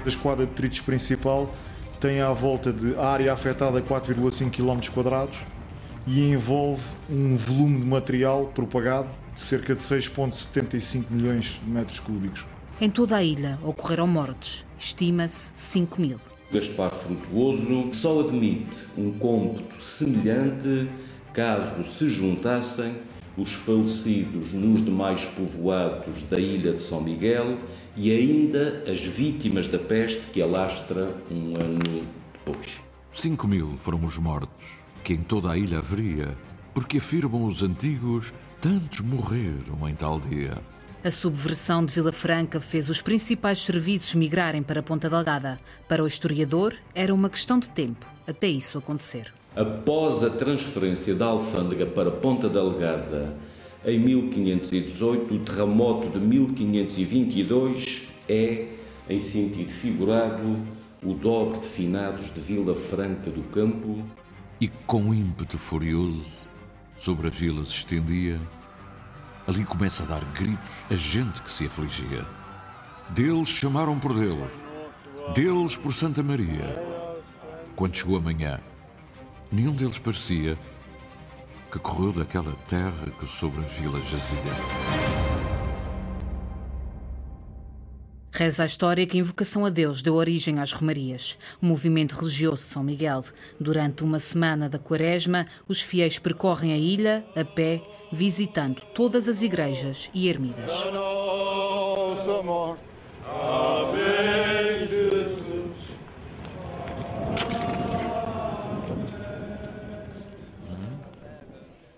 A 0.04 0.08
esquadra 0.08 0.44
de 0.44 0.54
tritos 0.54 0.80
principal 0.80 1.54
tem 2.00 2.20
à 2.20 2.32
volta 2.32 2.72
de 2.72 2.96
área 2.96 3.32
afetada 3.32 3.80
4,5 3.80 4.50
km 4.50 4.92
quadrados 4.92 5.51
e 6.06 6.28
envolve 6.28 6.82
um 7.08 7.36
volume 7.36 7.80
de 7.80 7.86
material 7.86 8.46
propagado 8.54 9.08
de 9.34 9.40
cerca 9.40 9.74
de 9.74 9.80
6,75 9.80 11.04
milhões 11.10 11.60
de 11.62 11.70
metros 11.70 12.00
cúbicos. 12.00 12.46
Em 12.80 12.90
toda 12.90 13.16
a 13.16 13.22
ilha 13.22 13.58
ocorreram 13.62 14.06
mortes, 14.06 14.66
estima-se 14.78 15.52
5 15.54 16.00
mil. 16.00 16.18
Gaspar 16.52 16.90
Frutuoso 16.90 17.94
só 17.94 18.20
admite 18.20 18.76
um 18.96 19.12
cômputo 19.12 19.82
semelhante 19.82 20.88
caso 21.32 21.84
se 21.84 22.08
juntassem 22.10 22.94
os 23.36 23.54
falecidos 23.54 24.52
nos 24.52 24.84
demais 24.84 25.24
povoados 25.24 26.22
da 26.24 26.38
ilha 26.38 26.74
de 26.74 26.82
São 26.82 27.00
Miguel 27.00 27.56
e 27.96 28.10
ainda 28.10 28.84
as 28.86 29.00
vítimas 29.00 29.68
da 29.68 29.78
peste 29.78 30.20
que 30.32 30.42
alastra 30.42 31.14
um 31.30 31.56
ano 31.56 32.06
depois. 32.32 32.80
5 33.10 33.48
mil 33.48 33.74
foram 33.78 34.04
os 34.04 34.18
mortos 34.18 34.81
que 35.02 35.12
em 35.12 35.22
toda 35.22 35.50
a 35.50 35.58
ilha 35.58 35.78
haveria, 35.78 36.36
porque 36.74 36.98
afirmam 36.98 37.44
os 37.44 37.62
antigos, 37.62 38.32
tantos 38.60 39.00
morreram 39.00 39.88
em 39.88 39.94
tal 39.94 40.20
dia. 40.20 40.56
A 41.04 41.10
subversão 41.10 41.84
de 41.84 41.92
Vila 41.92 42.12
Franca 42.12 42.60
fez 42.60 42.88
os 42.88 43.02
principais 43.02 43.58
serviços 43.58 44.14
migrarem 44.14 44.62
para 44.62 44.82
Ponta 44.82 45.10
Delgada. 45.10 45.58
Para 45.88 46.04
o 46.04 46.06
historiador, 46.06 46.74
era 46.94 47.12
uma 47.12 47.28
questão 47.28 47.58
de 47.58 47.68
tempo 47.68 48.06
até 48.26 48.46
isso 48.46 48.78
acontecer. 48.78 49.32
Após 49.54 50.22
a 50.22 50.30
transferência 50.30 51.14
da 51.14 51.26
alfândega 51.26 51.86
para 51.86 52.10
Ponta 52.10 52.48
Delgada 52.48 53.36
em 53.84 53.98
1518, 53.98 55.34
o 55.34 55.38
terremoto 55.40 56.08
de 56.08 56.24
1522 56.24 58.08
é, 58.28 58.68
em 59.10 59.20
sentido 59.20 59.72
figurado, 59.72 60.56
o 61.02 61.14
dobre 61.14 61.58
de 61.58 61.66
finados 61.66 62.32
de 62.32 62.40
Vila 62.40 62.76
Franca 62.76 63.28
do 63.28 63.42
Campo, 63.50 63.98
e 64.62 64.68
com 64.86 65.12
ímpeto 65.12 65.58
furioso 65.58 66.24
sobre 66.96 67.26
a 67.26 67.30
vila 67.30 67.64
se 67.64 67.72
estendia, 67.72 68.40
ali 69.44 69.64
começa 69.64 70.04
a 70.04 70.06
dar 70.06 70.24
gritos 70.26 70.84
a 70.88 70.94
gente 70.94 71.42
que 71.42 71.50
se 71.50 71.66
afligia. 71.66 72.24
Deles 73.08 73.48
chamaram 73.48 73.98
por 73.98 74.14
Deus, 74.14 74.48
deles 75.34 75.76
por 75.76 75.92
Santa 75.92 76.22
Maria. 76.22 76.80
Quando 77.74 77.96
chegou 77.96 78.18
a 78.18 78.20
manhã, 78.20 78.60
nenhum 79.50 79.72
deles 79.72 79.98
parecia 79.98 80.56
que 81.72 81.80
correu 81.80 82.12
daquela 82.12 82.52
terra 82.68 83.10
que 83.18 83.26
sobre 83.26 83.64
a 83.64 83.66
vila 83.66 84.00
jazia. 84.02 85.31
Reza 88.34 88.62
a 88.62 88.66
história 88.66 89.06
que 89.06 89.18
a 89.18 89.20
invocação 89.20 89.66
a 89.66 89.68
Deus 89.68 90.00
deu 90.02 90.14
origem 90.14 90.58
às 90.58 90.72
romarias, 90.72 91.38
o 91.60 91.66
movimento 91.66 92.14
religioso 92.14 92.64
de 92.64 92.70
São 92.70 92.82
Miguel. 92.82 93.22
Durante 93.60 94.02
uma 94.02 94.18
semana 94.18 94.70
da 94.70 94.78
quaresma, 94.78 95.46
os 95.68 95.82
fiéis 95.82 96.18
percorrem 96.18 96.72
a 96.72 96.78
ilha 96.78 97.26
a 97.36 97.44
pé, 97.44 97.82
visitando 98.10 98.80
todas 98.94 99.28
as 99.28 99.42
igrejas 99.42 100.10
e 100.14 100.30
ermidas. 100.30 100.72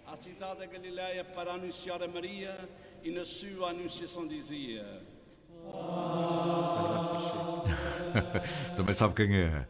A 0.04 0.16
cidade 0.16 0.58
da 0.58 0.66
Galileia 0.66 1.24
para 1.24 1.52
anunciar 1.52 2.02
a 2.02 2.08
Maria 2.08 2.68
e 3.04 3.12
na 3.12 3.24
sua 3.24 3.70
anunciação 3.70 4.26
dizia 4.26 5.13
Também 8.76 8.94
sabe 8.94 9.14
quem 9.14 9.36
é. 9.36 9.66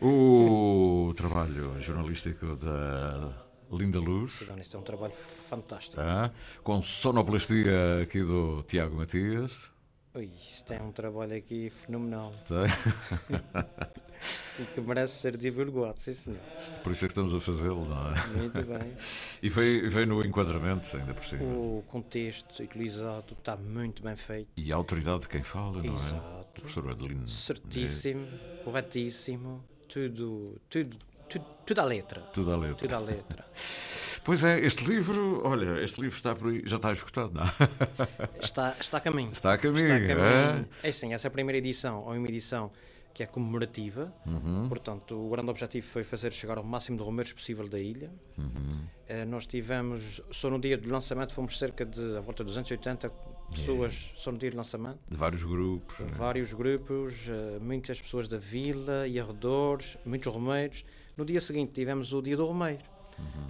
O 0.00 1.12
trabalho 1.16 1.80
jornalístico 1.80 2.56
da 2.56 3.32
Linda 3.70 3.98
Luz. 3.98 4.40
Isto 4.60 4.76
é 4.76 4.80
um 4.80 4.82
trabalho 4.82 5.12
fantástico. 5.48 6.00
Ah, 6.00 6.30
com 6.62 6.82
sonoplastia 6.82 8.02
aqui 8.02 8.20
do 8.20 8.62
Tiago 8.64 8.96
Matias. 8.96 9.56
Ui, 10.14 10.30
isto 10.40 10.72
é 10.72 10.80
um 10.80 10.92
trabalho 10.92 11.36
aqui 11.36 11.70
fenomenal. 11.70 12.32
Tem. 12.46 12.66
e 14.58 14.64
que 14.64 14.80
merece 14.80 15.20
ser 15.20 15.36
divulgado, 15.36 16.00
sim 16.00 16.12
senhor. 16.14 16.38
Por 16.82 16.92
isso 16.92 17.04
é 17.04 17.08
que 17.08 17.12
estamos 17.12 17.34
a 17.34 17.40
fazê-lo, 17.40 17.84
não 17.86 18.10
é? 18.14 18.26
Muito 18.28 18.62
bem. 18.62 18.92
E 19.42 19.50
foi, 19.50 19.88
veio 19.88 20.06
no 20.06 20.24
enquadramento, 20.24 20.96
ainda 20.96 21.12
por 21.14 21.22
cima. 21.24 21.42
O 21.44 21.84
contexto 21.86 22.62
utilizado 22.62 23.34
está 23.38 23.56
muito 23.56 24.02
bem 24.02 24.16
feito. 24.16 24.48
E 24.56 24.72
a 24.72 24.76
autoridade 24.76 25.20
de 25.22 25.28
quem 25.28 25.42
fala, 25.42 25.82
não 25.82 25.94
Exato. 25.94 26.14
é? 26.14 26.40
O 26.40 26.44
professor 26.60 26.90
Adelino. 26.90 27.28
Certíssimo, 27.28 28.26
corretíssimo, 28.64 29.62
tudo, 29.88 30.60
tudo, 30.70 30.96
tudo, 31.28 31.44
tudo 31.66 31.80
à 31.80 31.84
letra. 31.84 32.20
Tudo 32.32 32.52
à 32.52 32.56
letra. 32.56 32.76
Tudo 32.76 32.94
à 32.94 32.98
letra. 32.98 33.44
Pois 34.24 34.42
é, 34.42 34.58
este 34.58 34.84
livro, 34.84 35.40
olha, 35.46 35.80
este 35.84 36.00
livro 36.00 36.16
está 36.16 36.34
por 36.34 36.48
aí, 36.50 36.60
já 36.66 36.74
está 36.78 36.90
esgotado, 36.90 37.30
não? 37.32 37.44
Está, 38.42 38.74
está 38.80 38.96
a 38.98 39.00
caminho. 39.00 39.30
Está 39.30 39.52
a 39.52 39.56
caminho, 39.58 39.84
Está 39.86 39.94
a 39.94 40.00
caminho. 40.00 40.68
é? 40.82 40.88
É 40.88 40.90
sim, 40.90 41.14
essa 41.14 41.26
é 41.26 41.28
a 41.28 41.30
primeira 41.30 41.58
edição, 41.58 42.00
ou 42.00 42.12
uma 42.12 42.26
edição 42.28 42.72
que 43.16 43.22
é 43.22 43.26
comemorativa. 43.26 44.12
Uhum. 44.26 44.68
Portanto, 44.68 45.16
o 45.16 45.30
grande 45.30 45.48
objetivo 45.48 45.86
foi 45.86 46.04
fazer 46.04 46.30
chegar 46.34 46.58
ao 46.58 46.64
máximo 46.64 46.98
de 46.98 47.02
romeiros 47.02 47.32
possível 47.32 47.66
da 47.66 47.78
ilha. 47.78 48.12
Uhum. 48.36 48.84
Eh, 49.08 49.24
nós 49.24 49.46
tivemos, 49.46 50.20
só 50.30 50.50
no 50.50 50.60
dia 50.60 50.76
do 50.76 50.86
lançamento, 50.90 51.32
fomos 51.32 51.58
cerca 51.58 51.86
de, 51.86 52.14
à 52.14 52.20
volta 52.20 52.44
de 52.44 52.48
280 52.48 53.08
pessoas, 53.50 54.12
só 54.16 54.30
no 54.30 54.36
dia 54.36 54.50
do 54.50 54.56
lançamento. 54.58 54.98
De 55.08 55.16
vários 55.16 55.42
grupos. 55.44 55.98
né? 55.98 56.12
Vários 56.14 56.52
grupos, 56.52 57.26
eh, 57.26 57.58
muitas 57.58 58.02
pessoas 58.02 58.28
da 58.28 58.36
vila 58.36 59.08
e 59.08 59.18
arredores, 59.18 59.96
muitos 60.04 60.30
romeiros. 60.30 60.84
No 61.16 61.24
dia 61.24 61.40
seguinte 61.40 61.72
tivemos 61.72 62.12
o 62.12 62.20
dia 62.20 62.36
do 62.36 62.44
romeiro, 62.44 62.84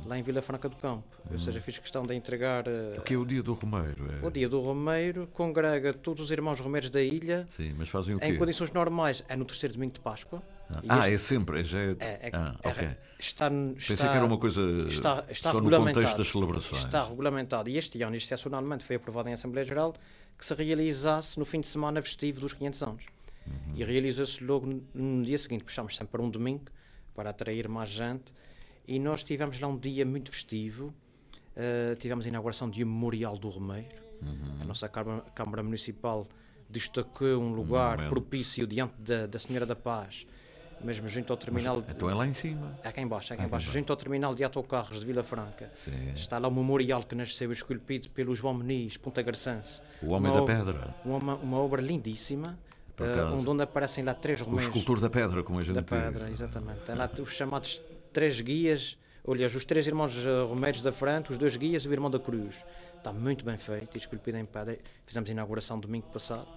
lá 0.07 0.19
em 0.19 0.23
Vila 0.23 0.41
Franca 0.43 0.69
do 0.69 0.77
Campo. 0.77 1.05
Ou 1.27 1.33
Uhum. 1.33 1.39
seja, 1.39 1.61
fiz 1.61 1.79
questão 1.79 2.03
de 2.05 2.15
entregar. 2.15 2.65
O 2.97 3.03
que 3.03 3.15
é 3.15 3.17
o 3.17 3.25
dia 3.25 3.43
do 3.43 3.53
Romeiro? 3.55 4.07
É... 4.23 4.27
o 4.27 4.31
dia 4.31 4.49
do 4.49 4.61
romeiro 4.61 5.27
congrega 5.33 5.93
todos 5.93 6.25
os 6.25 6.31
irmãos 6.31 6.61
romeiros 6.61 6.91
da 6.91 7.03
ilha. 7.03 7.45
Sim, 7.49 7.75
mas 7.77 7.89
fazem 7.89 8.15
o 8.15 8.21
quê? 8.21 8.27
Em 8.27 8.37
condições 8.37 8.71
normais 8.73 9.25
é 9.29 9.35
no 9.37 9.45
terceiro 9.45 9.75
domingo 9.75 9.95
de 9.95 10.01
Páscoa. 10.01 10.43
Ah, 10.69 10.81
ah, 10.89 10.99
este- 11.01 11.13
é 11.15 11.19
sempre, 11.19 11.65
já 11.65 11.79
é... 11.79 11.91
É, 11.91 11.95
é- 12.01 12.31
ah, 12.33 12.57
é- 12.63 12.69
ok. 12.69 12.89
está, 13.21 13.49
Pensei 13.51 13.95
está- 13.95 14.09
que 14.11 14.17
era 14.17 14.25
uma 14.27 14.39
coisa 14.39 14.61
está, 14.89 15.25
está 15.29 15.53
só 15.53 15.61
no 15.61 15.71
contexto 15.71 16.17
das 16.19 16.29
celebrações. 16.29 16.85
Está 16.85 17.05
regulamentado. 17.05 17.69
E 17.69 17.77
este 17.79 18.03
ano, 18.03 18.17
excepcionalmente, 18.17 18.85
foi 18.85 18.97
aprovado 18.97 19.29
em 19.29 19.33
Assembleia 19.33 19.65
Geral 19.65 19.95
que 20.39 20.45
se 20.45 20.53
realizasse 20.55 21.39
no 21.39 21.45
fim 21.45 21.61
de 21.61 21.67
semana 21.69 22.03
festivo 22.03 22.41
dos 22.41 22.53
500 22.53 22.83
anos. 22.83 23.05
Uhum. 23.47 23.77
E 23.77 23.85
realizou-se 23.85 24.43
logo 24.43 24.67
no- 24.67 24.83
no 24.93 25.25
dia 25.25 25.39
seguinte. 25.39 25.63
Puxámos 25.65 25.97
sempre 25.97 26.11
para 26.13 26.23
um 26.23 26.29
domingo 26.29 26.65
para 27.15 27.31
atrair 27.31 27.69
mais 27.69 27.89
gente. 27.89 28.25
E 28.87 28.99
nós 28.99 29.25
tivemos 29.25 29.59
lá 29.61 29.69
um 29.69 29.77
dia 29.77 30.05
muito 30.07 30.31
festivo. 30.31 30.93
Uh, 31.57 31.97
tivemos 31.99 32.25
a 32.27 32.29
inauguração 32.29 32.69
de 32.69 32.85
um 32.85 32.87
memorial 32.87 33.37
do 33.39 33.49
Romeiro. 33.49 33.89
Uhum. 34.23 34.59
A 34.61 34.65
nossa 34.65 34.89
Câmara, 34.89 35.21
Câmara 35.35 35.63
Municipal 35.63 36.27
destacou 36.69 37.39
um 37.41 37.53
lugar 37.53 37.93
monumento. 37.99 38.11
propício 38.11 38.67
diante 38.67 38.95
da, 38.99 39.27
da 39.27 39.39
Senhora 39.39 39.65
da 39.65 39.77
Paz, 39.77 40.27
mesmo 40.83 41.09
junto 41.09 41.33
ao 41.33 41.37
terminal. 41.37 41.77
Mas, 41.87 41.95
então 41.97 42.11
é 42.11 42.15
lá 42.15 42.27
em 42.27 42.33
cima. 42.33 42.79
É 42.83 42.91
cá 42.93 43.01
em 43.01 43.07
baixo, 43.07 43.33
é 43.33 43.37
cá 43.37 43.45
em 43.45 43.49
baixo, 43.49 43.67
cá 43.67 43.73
junto 43.73 43.93
ao 43.93 43.97
terminal 43.97 44.35
de 44.35 44.45
autocarros 44.45 45.01
de 45.01 45.07
Vila 45.07 45.23
Franca. 45.23 45.71
Sim. 45.77 46.13
Está 46.15 46.39
lá 46.39 46.49
o 46.49 46.51
memorial 46.51 47.03
que 47.03 47.15
nasceu 47.15 47.51
esculpido 47.53 48.11
pelo 48.11 48.35
João 48.35 48.55
Meniz, 48.55 48.97
Ponta 48.97 49.23
Garçanse. 49.23 49.81
O 50.03 50.11
Homem 50.11 50.31
Uma 50.31 50.41
da 50.41 50.47
Pedra. 50.47 50.95
Uma, 51.05 51.35
uma 51.37 51.59
obra 51.59 51.81
lindíssima, 51.81 52.59
acaso. 52.99 53.51
onde 53.51 53.63
aparecem 53.63 54.03
lá 54.05 54.13
três 54.15 54.41
O 54.41 54.45
romeiros. 54.45 54.67
escultor 54.67 55.01
da 55.01 55.09
pedra, 55.11 55.43
como 55.43 55.59
a 55.59 55.63
gente 55.63 55.75
Da 55.75 55.81
diz. 55.83 55.91
pedra, 55.91 56.31
exatamente. 56.31 56.81
Tem 56.81 56.95
lá 56.95 57.09
os 57.21 57.31
chamados 57.33 57.81
três 58.17 58.41
guias, 58.41 58.97
aliás, 59.29 59.55
os 59.55 59.65
três 59.67 59.87
irmãos 59.87 60.17
eh, 60.17 60.43
romeiros 60.49 60.81
da 60.81 60.91
frente, 60.91 61.31
os 61.31 61.37
dois 61.37 61.55
guias 61.55 61.83
e 61.85 61.89
o 61.89 61.93
irmão 61.93 62.11
da 62.11 62.19
cruz. 62.19 62.55
Está 62.97 63.13
muito 63.13 63.45
bem 63.45 63.59
feito, 63.59 63.99
esculpido 63.99 64.39
em 64.39 64.45
pedra. 64.47 64.79
Fizemos 65.07 65.29
a 65.29 65.33
inauguração 65.33 65.79
domingo 65.79 66.07
passado. 66.11 66.49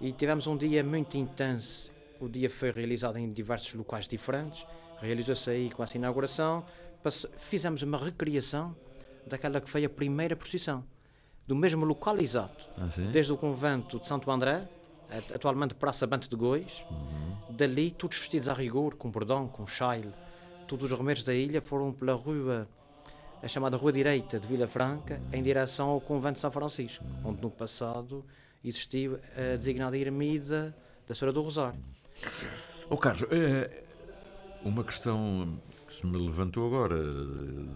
E 0.00 0.10
tivemos 0.12 0.46
um 0.46 0.56
dia 0.56 0.82
muito 0.82 1.18
intenso. 1.18 1.92
O 2.18 2.28
dia 2.30 2.48
foi 2.48 2.70
realizado 2.70 3.18
em 3.18 3.30
diversos 3.30 3.74
locais 3.74 4.08
diferentes. 4.08 4.66
Realizou-se 5.02 5.50
aí 5.50 5.70
com 5.70 5.82
essa 5.82 5.98
inauguração. 5.98 6.64
Fizemos 7.36 7.82
uma 7.82 7.98
recriação 7.98 8.74
daquela 9.26 9.60
que 9.60 9.68
foi 9.68 9.84
a 9.84 9.90
primeira 9.90 10.34
procissão. 10.34 10.82
Do 11.46 11.54
mesmo 11.54 11.84
local 11.84 12.16
exato. 12.18 12.66
Ah? 12.78 12.88
Desde 13.12 13.32
o 13.32 13.36
convento 13.36 14.00
de 14.00 14.06
Santo 14.06 14.30
André, 14.30 14.66
at- 15.10 15.32
atualmente 15.34 15.74
Praça 15.74 16.06
Bante 16.06 16.28
de 16.28 16.36
Góis. 16.36 16.82
Dali, 17.50 17.90
todos 17.90 18.16
vestidos 18.18 18.48
a 18.48 18.54
rigor, 18.54 18.94
com 18.94 19.10
bordão, 19.10 19.46
com 19.46 19.66
chaile. 19.66 20.12
Todos 20.70 20.92
os 20.92 20.96
romeiros 20.96 21.24
da 21.24 21.34
ilha 21.34 21.60
foram 21.60 21.92
pela 21.92 22.12
rua, 22.12 22.68
a 23.42 23.48
chamada 23.48 23.76
Rua 23.76 23.92
Direita 23.92 24.38
de 24.38 24.46
Vila 24.46 24.68
Franca, 24.68 25.20
em 25.32 25.42
direção 25.42 25.88
ao 25.88 26.00
convento 26.00 26.34
de 26.34 26.40
São 26.42 26.52
Francisco, 26.52 27.04
onde 27.24 27.42
no 27.42 27.50
passado 27.50 28.24
existiu 28.64 29.18
a 29.36 29.56
designada 29.56 29.98
ermida 29.98 30.72
da 31.08 31.12
Senhora 31.12 31.32
do 31.32 31.42
Rosário. 31.42 31.80
Ô 32.88 32.96
Carlos, 32.96 33.24
é 33.32 33.82
uma 34.62 34.84
questão 34.84 35.60
que 35.88 35.92
se 35.92 36.06
me 36.06 36.16
levantou 36.16 36.68
agora, 36.68 36.96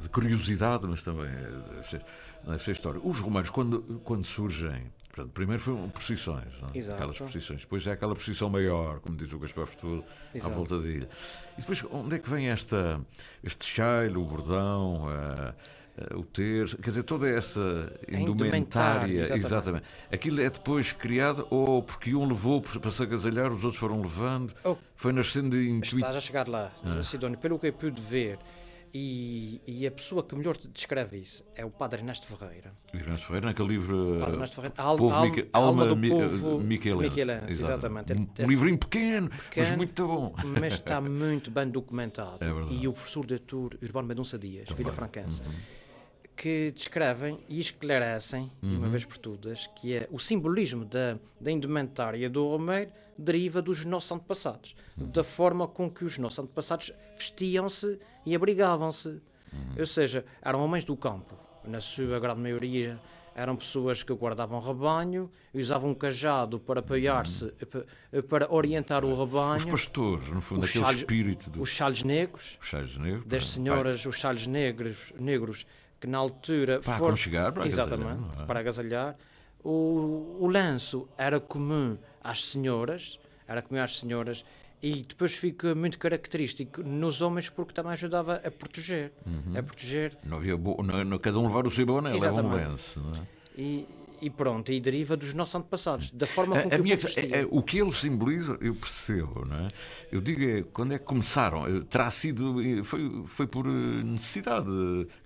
de 0.00 0.08
curiosidade, 0.08 0.86
mas 0.86 1.02
também 1.02 1.26
é, 1.26 2.00
deve 2.46 2.62
ser 2.62 2.70
história. 2.70 3.00
Os 3.02 3.18
romanos, 3.18 3.50
quando, 3.50 4.00
quando 4.04 4.24
surgem, 4.24 4.84
portanto, 5.14 5.32
primeiro 5.32 5.62
foram 5.62 5.88
procissões, 5.88 6.48
é? 6.74 6.92
Aquelas 6.92 7.16
procissões, 7.16 7.60
depois 7.60 7.86
é 7.86 7.92
aquela 7.92 8.14
procissão 8.14 8.50
maior, 8.50 8.98
como 9.00 9.16
diz 9.16 9.32
o 9.32 9.38
Gaspar 9.38 9.66
Futuro, 9.66 10.04
à 10.42 10.48
volta 10.48 10.78
da 10.80 10.88
ilha. 10.88 11.08
E 11.56 11.60
depois, 11.60 11.84
onde 11.92 12.16
é 12.16 12.18
que 12.18 12.28
vem 12.28 12.48
esta, 12.48 13.00
este 13.42 13.64
chailo, 13.64 14.22
o 14.22 14.24
bordão, 14.26 15.06
a- 15.08 15.54
a- 16.12 16.16
o 16.18 16.24
terço, 16.24 16.76
quer 16.78 16.88
dizer, 16.90 17.04
toda 17.04 17.28
essa 17.28 17.92
indumentária, 18.08 19.20
exatamente. 19.20 19.46
exatamente. 19.46 19.84
Aquilo 20.12 20.40
é 20.40 20.50
depois 20.50 20.90
criado 20.92 21.46
ou 21.50 21.82
porque 21.82 22.14
um 22.14 22.26
levou 22.26 22.60
para 22.60 22.90
se 22.90 23.02
agasalhar, 23.02 23.52
os 23.52 23.62
outros 23.62 23.78
foram 23.78 24.02
levando? 24.02 24.52
Foi 24.96 25.12
nascendo 25.12 25.60
intuito. 25.60 25.96
Estás 25.98 26.16
a 26.16 26.20
chegar 26.20 26.48
lá, 26.48 26.72
Ah. 26.84 27.02
Sidónio, 27.04 27.38
pelo 27.38 27.58
que 27.58 27.68
eu 27.68 27.72
pude 27.72 28.00
ver, 28.00 28.38
e, 28.96 29.60
e 29.66 29.86
a 29.86 29.90
pessoa 29.90 30.22
que 30.22 30.36
melhor 30.36 30.56
descreve 30.72 31.18
isso 31.18 31.44
é 31.56 31.64
o 31.64 31.70
Padre 31.70 32.00
Ernesto 32.00 32.28
Ferreira. 32.28 32.72
Ernesto 32.92 33.26
Ferreira, 33.26 33.46
naquele 33.48 33.68
livro 33.70 34.18
Padre 34.20 34.34
Ernesto 34.36 34.54
Ferreira, 34.56 34.74
Al- 34.78 34.96
Povo 34.96 35.14
Al- 35.14 35.22
Mique- 35.24 35.48
Alma 35.52 35.68
Alma 35.68 35.86
do 35.86 35.96
Mi- 35.96 36.10
Povo 36.10 36.60
Miquelense. 36.60 37.10
Miquelense, 37.10 37.46
exatamente. 37.62 38.12
Um, 38.12 38.16
Ele- 38.38 38.44
um 38.46 38.48
livrinho 38.48 38.78
pequeno, 38.78 39.28
mas 39.32 39.40
Pequeno, 39.48 39.76
muito 39.76 40.06
bom. 40.06 40.34
Mas 40.60 40.74
está 40.74 41.00
muito 41.02 41.50
bem 41.50 41.68
documentado. 41.68 42.38
É 42.40 42.72
e 42.72 42.86
o 42.86 42.92
professor 42.92 43.26
doutor 43.26 43.76
Urbano 43.82 44.06
Mendonça 44.06 44.38
Dias, 44.38 44.66
Também. 44.68 44.84
Vila 44.84 44.94
Franquense, 44.94 45.42
que 46.36 46.72
descrevem 46.72 47.38
e 47.48 47.60
esclarecem, 47.60 48.50
de 48.62 48.74
uma 48.76 48.86
Uhum. 48.86 48.90
vez 48.92 49.04
por 49.04 49.16
todas, 49.18 49.66
que 49.68 49.94
é 49.94 50.08
o 50.10 50.18
simbolismo 50.18 50.84
da, 50.84 51.16
da 51.40 51.50
indumentária 51.50 52.28
do 52.28 52.46
Romeiro 52.48 52.90
deriva 53.16 53.62
dos 53.62 53.84
nossos 53.84 54.10
antepassados, 54.12 54.74
Uhum. 54.98 55.08
da 55.10 55.22
forma 55.22 55.68
com 55.68 55.88
que 55.90 56.04
os 56.04 56.18
nossos 56.18 56.40
antepassados 56.40 56.92
vestiam-se 57.16 57.98
e 58.26 58.34
abrigavam-se. 58.34 59.08
Uhum. 59.08 59.74
Ou 59.78 59.86
seja, 59.86 60.24
eram 60.42 60.60
homens 60.64 60.84
do 60.84 60.96
campo, 60.96 61.36
na 61.64 61.80
sua 61.80 62.18
grande 62.18 62.40
maioria 62.40 62.98
eram 63.36 63.56
pessoas 63.56 64.00
que 64.02 64.12
guardavam 64.12 64.60
rebanho, 64.60 65.28
usavam 65.52 65.90
um 65.90 65.94
cajado 65.94 66.60
para 66.60 66.78
apoiar-se, 66.78 67.50
pa- 67.66 68.22
para 68.28 68.52
orientar 68.52 69.04
o 69.04 69.10
rebanho. 69.18 69.52
Uhum. 69.52 69.56
Os 69.56 69.64
pastores, 69.66 70.28
no 70.30 70.40
fundo, 70.40 70.64
aquele 70.64 70.84
chales- 70.84 71.00
espírito 71.00 71.50
do- 71.50 71.60
Os 71.62 71.68
chales 71.68 72.02
negros, 72.04 72.56
Os 72.60 72.66
chales 72.68 72.96
negros. 72.96 73.24
das 73.26 73.42
pá, 73.44 73.50
senhoras, 73.50 74.06
os 74.06 74.16
chales 74.16 74.46
negros, 74.46 75.12
negros 75.18 75.66
que 76.04 76.10
na 76.10 76.18
altura 76.18 76.80
Para 76.80 76.96
aconchegar, 76.96 77.50
para 77.52 77.64
agasalhar, 77.64 77.86
exatamente 77.94 78.20
não 78.36 78.42
é? 78.44 78.46
para 78.46 78.60
agasalhar. 78.60 79.16
O, 79.64 80.36
o 80.40 80.46
lenço 80.46 81.08
era 81.16 81.40
comum 81.40 81.96
às 82.22 82.44
senhoras, 82.44 83.18
era 83.48 83.62
comum 83.62 83.80
às 83.82 83.98
senhoras 83.98 84.44
e 84.82 85.02
depois 85.02 85.34
fica 85.34 85.74
muito 85.74 85.98
característico 85.98 86.82
nos 86.82 87.22
homens 87.22 87.48
porque 87.48 87.72
também 87.72 87.92
ajudava 87.92 88.34
a 88.44 88.50
proteger, 88.50 89.12
Uhum. 89.26 89.56
a 89.58 89.62
proteger 89.62 90.18
Não 90.22 90.36
havia 90.36 90.56
bo... 90.58 90.82
não, 90.82 91.02
não- 91.04 91.18
cada 91.18 91.38
um 91.38 91.46
levar 91.46 91.66
o 91.66 91.70
seu 91.70 91.86
boné, 91.86 92.12
leva 92.12 92.42
um 92.42 92.54
lenço. 92.54 93.00
Não 93.00 93.12
é? 93.14 93.22
e, 93.56 93.88
e 94.20 94.30
pronto, 94.30 94.72
e 94.72 94.80
deriva 94.80 95.16
dos 95.16 95.34
nossos 95.34 95.54
antepassados, 95.54 96.10
da 96.10 96.26
forma 96.26 96.60
como 96.60 96.72
a, 96.72 96.76
a 96.76 96.78
minha, 96.78 96.94
é, 96.94 97.40
é, 97.40 97.48
O 97.50 97.62
que 97.62 97.78
eles 97.78 97.96
simbolizam, 97.96 98.56
eu 98.60 98.74
percebo, 98.74 99.44
não 99.46 99.56
é? 99.56 99.68
Eu 100.10 100.20
digo, 100.20 100.42
é, 100.42 100.62
quando 100.62 100.94
é 100.94 100.98
que 100.98 101.04
começaram? 101.04 101.66
Eh, 101.66 101.82
terá 101.88 102.10
sido, 102.10 102.60
eh, 102.62 102.82
foi, 102.82 103.24
foi 103.26 103.46
por 103.46 103.66
eh, 103.66 103.70
necessidade 104.04 104.68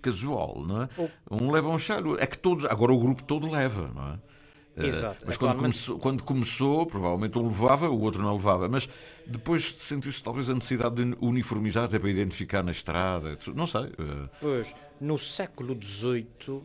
casual, 0.03 0.65
não 0.67 0.83
é? 0.83 0.89
Um 1.31 1.51
leva 1.51 1.69
um 1.69 1.79
cheiro, 1.79 2.17
é 2.19 2.27
que 2.27 2.39
todos, 2.39 2.65
agora 2.65 2.93
o 2.93 2.99
grupo 2.99 3.23
todo 3.23 3.51
leva, 3.51 3.91
não 3.95 4.13
é? 4.13 4.19
Exato. 4.87 5.27
Mas 5.27 5.37
quando, 5.37 5.57
começou, 5.57 5.99
quando 5.99 6.23
começou, 6.23 6.87
provavelmente 6.87 7.37
um 7.37 7.49
levava, 7.49 7.89
o 7.89 8.01
outro 8.01 8.23
não 8.23 8.35
levava. 8.35 8.69
Mas 8.69 8.89
depois 9.27 9.75
sentiu-se 9.75 10.23
talvez 10.23 10.49
a 10.49 10.55
necessidade 10.55 11.05
de 11.05 11.17
uniformizar, 11.21 11.85
até 11.85 11.99
para 11.99 12.09
identificar 12.09 12.63
na 12.63 12.71
estrada. 12.71 13.37
Não 13.57 13.67
sei. 13.67 13.93
Pois, 14.41 14.73
no 15.01 15.19
século 15.19 15.77
XVIII 15.83 16.63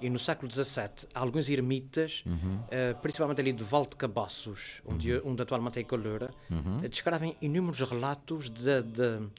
e 0.00 0.10
no 0.10 0.18
século 0.18 0.50
XVII, 0.50 1.08
alguns 1.14 1.48
ermitas, 1.48 2.22
uhum. 2.26 2.56
uh, 2.56 3.00
principalmente 3.00 3.40
ali 3.40 3.52
de 3.52 3.64
Val 3.64 3.86
de 3.86 3.96
Cabaços, 3.96 4.82
onde, 4.84 5.12
uhum. 5.12 5.32
onde 5.32 5.42
atualmente 5.42 5.78
é 5.78 5.84
Colheura, 5.84 6.30
uhum. 6.50 6.78
uh, 6.78 6.88
descrevem 6.88 7.36
inúmeros 7.40 7.80
relatos 7.80 8.50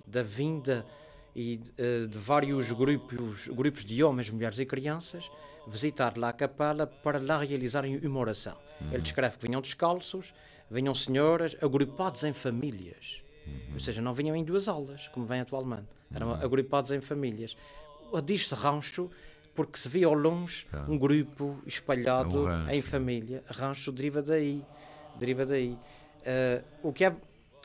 da 0.05 0.23
vinda 0.23 0.85
e, 1.35 1.59
uh, 1.79 2.07
de 2.07 2.17
vários 2.17 2.71
grupos, 2.71 3.47
grupos 3.47 3.85
de 3.85 4.03
homens, 4.03 4.29
mulheres 4.29 4.59
e 4.59 4.65
crianças 4.65 5.29
visitar 5.67 6.17
lá 6.17 6.29
a 6.29 6.33
capela 6.33 6.85
para 6.85 7.19
lá 7.19 7.39
realizarem 7.39 7.97
uma 7.97 8.19
oração. 8.19 8.57
Ele 8.91 9.01
descreve 9.01 9.37
que 9.37 9.47
vinham 9.47 9.61
descalços, 9.61 10.33
vinham 10.69 10.93
senhoras 10.93 11.55
agrupados 11.61 12.23
em 12.23 12.33
famílias. 12.33 13.21
Ou 13.73 13.79
seja, 13.79 14.01
não 14.01 14.13
vinham 14.13 14.35
em 14.35 14.43
duas 14.43 14.67
aulas, 14.67 15.07
como 15.09 15.25
vem 15.25 15.39
atualmente. 15.39 15.87
Eram 16.13 16.33
agrupados 16.33 16.91
em 16.91 17.01
famílias. 17.01 17.55
Diz-se 18.23 18.53
rancho 18.55 19.09
porque 19.55 19.79
se 19.79 19.87
via 19.87 20.05
ao 20.05 20.13
longe 20.13 20.67
ah. 20.71 20.85
um 20.87 20.97
grupo 20.97 21.57
espalhado 21.65 22.47
é 22.49 22.55
um 22.55 22.69
em 22.69 22.81
família. 22.81 23.43
Rancho 23.47 23.91
deriva 23.91 24.21
daí. 24.21 24.63
Deriva 25.17 25.45
daí. 25.45 25.71
Uh, 25.71 26.89
o, 26.89 26.93
que 26.93 27.05
é, 27.05 27.15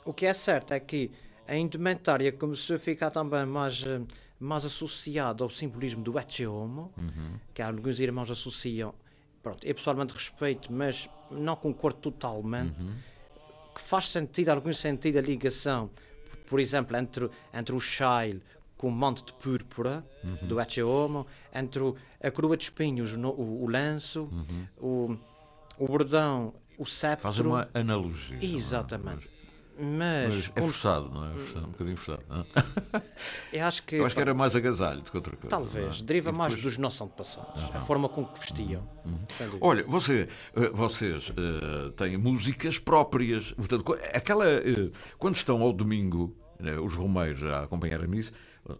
o 0.04 0.12
que 0.12 0.24
é 0.24 0.32
certo 0.32 0.72
é 0.72 0.78
que 0.78 1.10
a 1.48 1.56
indumentária 1.56 2.30
começou 2.30 2.76
a 2.76 2.78
ficar 2.78 3.10
também 3.10 3.44
mais, 3.44 3.84
mais 4.38 4.64
associada 4.64 5.42
ao 5.42 5.50
simbolismo 5.50 6.02
do 6.02 6.16
Ecce 6.16 6.46
Homo, 6.46 6.92
uhum. 6.96 7.38
que 7.52 7.60
alguns 7.60 7.98
irmãos 7.98 8.30
associam. 8.30 8.94
Pronto, 9.42 9.66
eu 9.66 9.74
pessoalmente 9.74 10.14
respeito, 10.14 10.72
mas 10.72 11.10
não 11.28 11.56
concordo 11.56 11.98
totalmente. 11.98 12.80
Uhum. 12.80 12.94
Que 13.74 13.80
faz 13.80 14.08
sentido, 14.08 14.50
algum 14.50 14.72
sentido, 14.72 15.18
a 15.18 15.22
ligação, 15.22 15.90
por 16.46 16.60
exemplo, 16.60 16.96
entre, 16.96 17.28
entre 17.52 17.74
o 17.74 17.80
Shile 17.80 18.40
com 18.80 18.88
o 18.88 18.90
monte 18.90 19.22
de 19.22 19.34
púrpura 19.34 20.02
uhum. 20.24 20.48
do 20.48 20.58
Ecce 20.58 20.82
Homo, 20.82 21.26
entre 21.54 21.82
a 22.18 22.30
coroa 22.30 22.56
de 22.56 22.64
espinhos, 22.64 23.12
o, 23.12 23.20
o, 23.20 23.64
o 23.64 23.68
lanço, 23.68 24.22
uhum. 24.32 25.18
o, 25.78 25.84
o 25.84 25.86
bordão, 25.86 26.54
o 26.78 26.86
sceptro. 26.86 27.24
Faz 27.24 27.38
uma 27.40 27.68
analogia. 27.74 28.38
É? 28.40 28.42
Exatamente. 28.42 29.28
Mas, 29.78 30.48
mas 30.48 30.52
é 30.56 30.60
forçado, 30.62 31.10
não 31.10 31.30
é? 31.30 31.34
Forçado, 31.34 31.66
um 31.66 31.70
bocadinho 31.72 31.96
forçado. 31.98 32.46
Eu 33.52 33.66
acho 33.66 33.82
que, 33.82 33.96
Eu 33.96 34.06
acho 34.06 34.14
que 34.14 34.20
era 34.22 34.32
mais 34.32 34.56
agasalho 34.56 35.02
do 35.02 35.10
que 35.10 35.16
outra 35.16 35.36
coisa. 35.36 35.48
Talvez, 35.50 36.00
é? 36.00 36.02
deriva 36.02 36.32
depois... 36.32 36.52
mais 36.52 36.62
dos 36.62 36.78
nossos 36.78 37.02
antepassados, 37.02 37.62
uhum. 37.62 37.70
a 37.74 37.80
forma 37.80 38.08
com 38.08 38.24
que 38.24 38.40
vestiam. 38.40 38.88
Uhum. 39.04 39.58
Olha, 39.60 39.84
você, 39.86 40.26
eh, 40.56 40.70
vocês 40.72 41.28
uh, 41.28 41.90
têm 41.92 42.16
músicas 42.16 42.78
próprias, 42.78 43.52
portanto, 43.52 43.98
aquela, 44.14 44.46
uh, 44.46 44.90
quando 45.18 45.36
estão 45.36 45.60
ao 45.60 45.70
domingo, 45.70 46.34
uh, 46.60 46.82
os 46.82 46.94
romeiros 46.94 47.44
a 47.44 47.64
acompanhar 47.64 48.02
a 48.02 48.06
missa, 48.06 48.32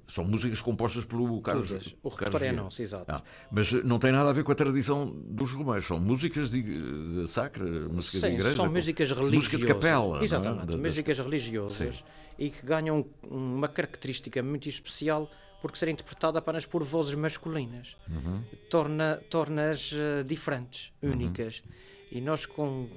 são 0.07 0.25
músicas 0.25 0.61
compostas 0.61 1.05
pelo 1.05 1.41
Carlos. 1.41 1.69
Todas. 1.69 1.97
O 2.03 2.09
repertório 2.09 2.47
é 2.47 2.53
nosso, 2.53 2.83
exato. 2.83 3.11
Ah, 3.11 3.23
mas 3.51 3.73
não 3.85 3.99
tem 3.99 4.13
nada 4.13 4.31
a 4.31 4.33
ver 4.33 4.45
com 4.45 4.53
a 4.53 4.55
tradição 4.55 5.11
dos 5.11 5.53
romeiros. 5.53 5.87
São 5.87 5.99
músicas 5.99 6.51
de, 6.51 6.63
de 6.63 7.29
sacra, 7.29 7.65
músicas 7.65 8.21
Sim, 8.21 8.29
de 8.29 8.35
igreja. 8.35 8.57
São 8.57 8.71
músicas 8.71 9.11
religiosas. 9.11 9.35
Música 9.35 9.59
de 9.59 9.67
capela. 9.67 10.21
É? 10.21 10.25
Exatamente. 10.25 10.75
É? 10.75 10.77
músicas 10.77 11.19
religiosas 11.19 11.97
Sim. 11.97 12.05
e 12.39 12.51
que 12.51 12.65
ganham 12.65 13.05
uma 13.23 13.69
característica 13.69 14.43
muito 14.43 14.69
especial 14.69 15.31
porque 15.61 15.79
ser 15.79 15.89
interpretada 15.89 16.39
apenas 16.39 16.65
por 16.65 16.83
vozes 16.83 17.15
masculinas 17.15 17.97
uhum. 18.09 18.43
torna 18.71 19.21
torna-as 19.29 19.93
uh, 19.93 20.25
diferentes, 20.25 20.93
uhum. 21.03 21.13
únicas. 21.13 21.63
Uhum. 21.65 21.73
E 22.13 22.21
nós 22.21 22.47
com 22.47 22.89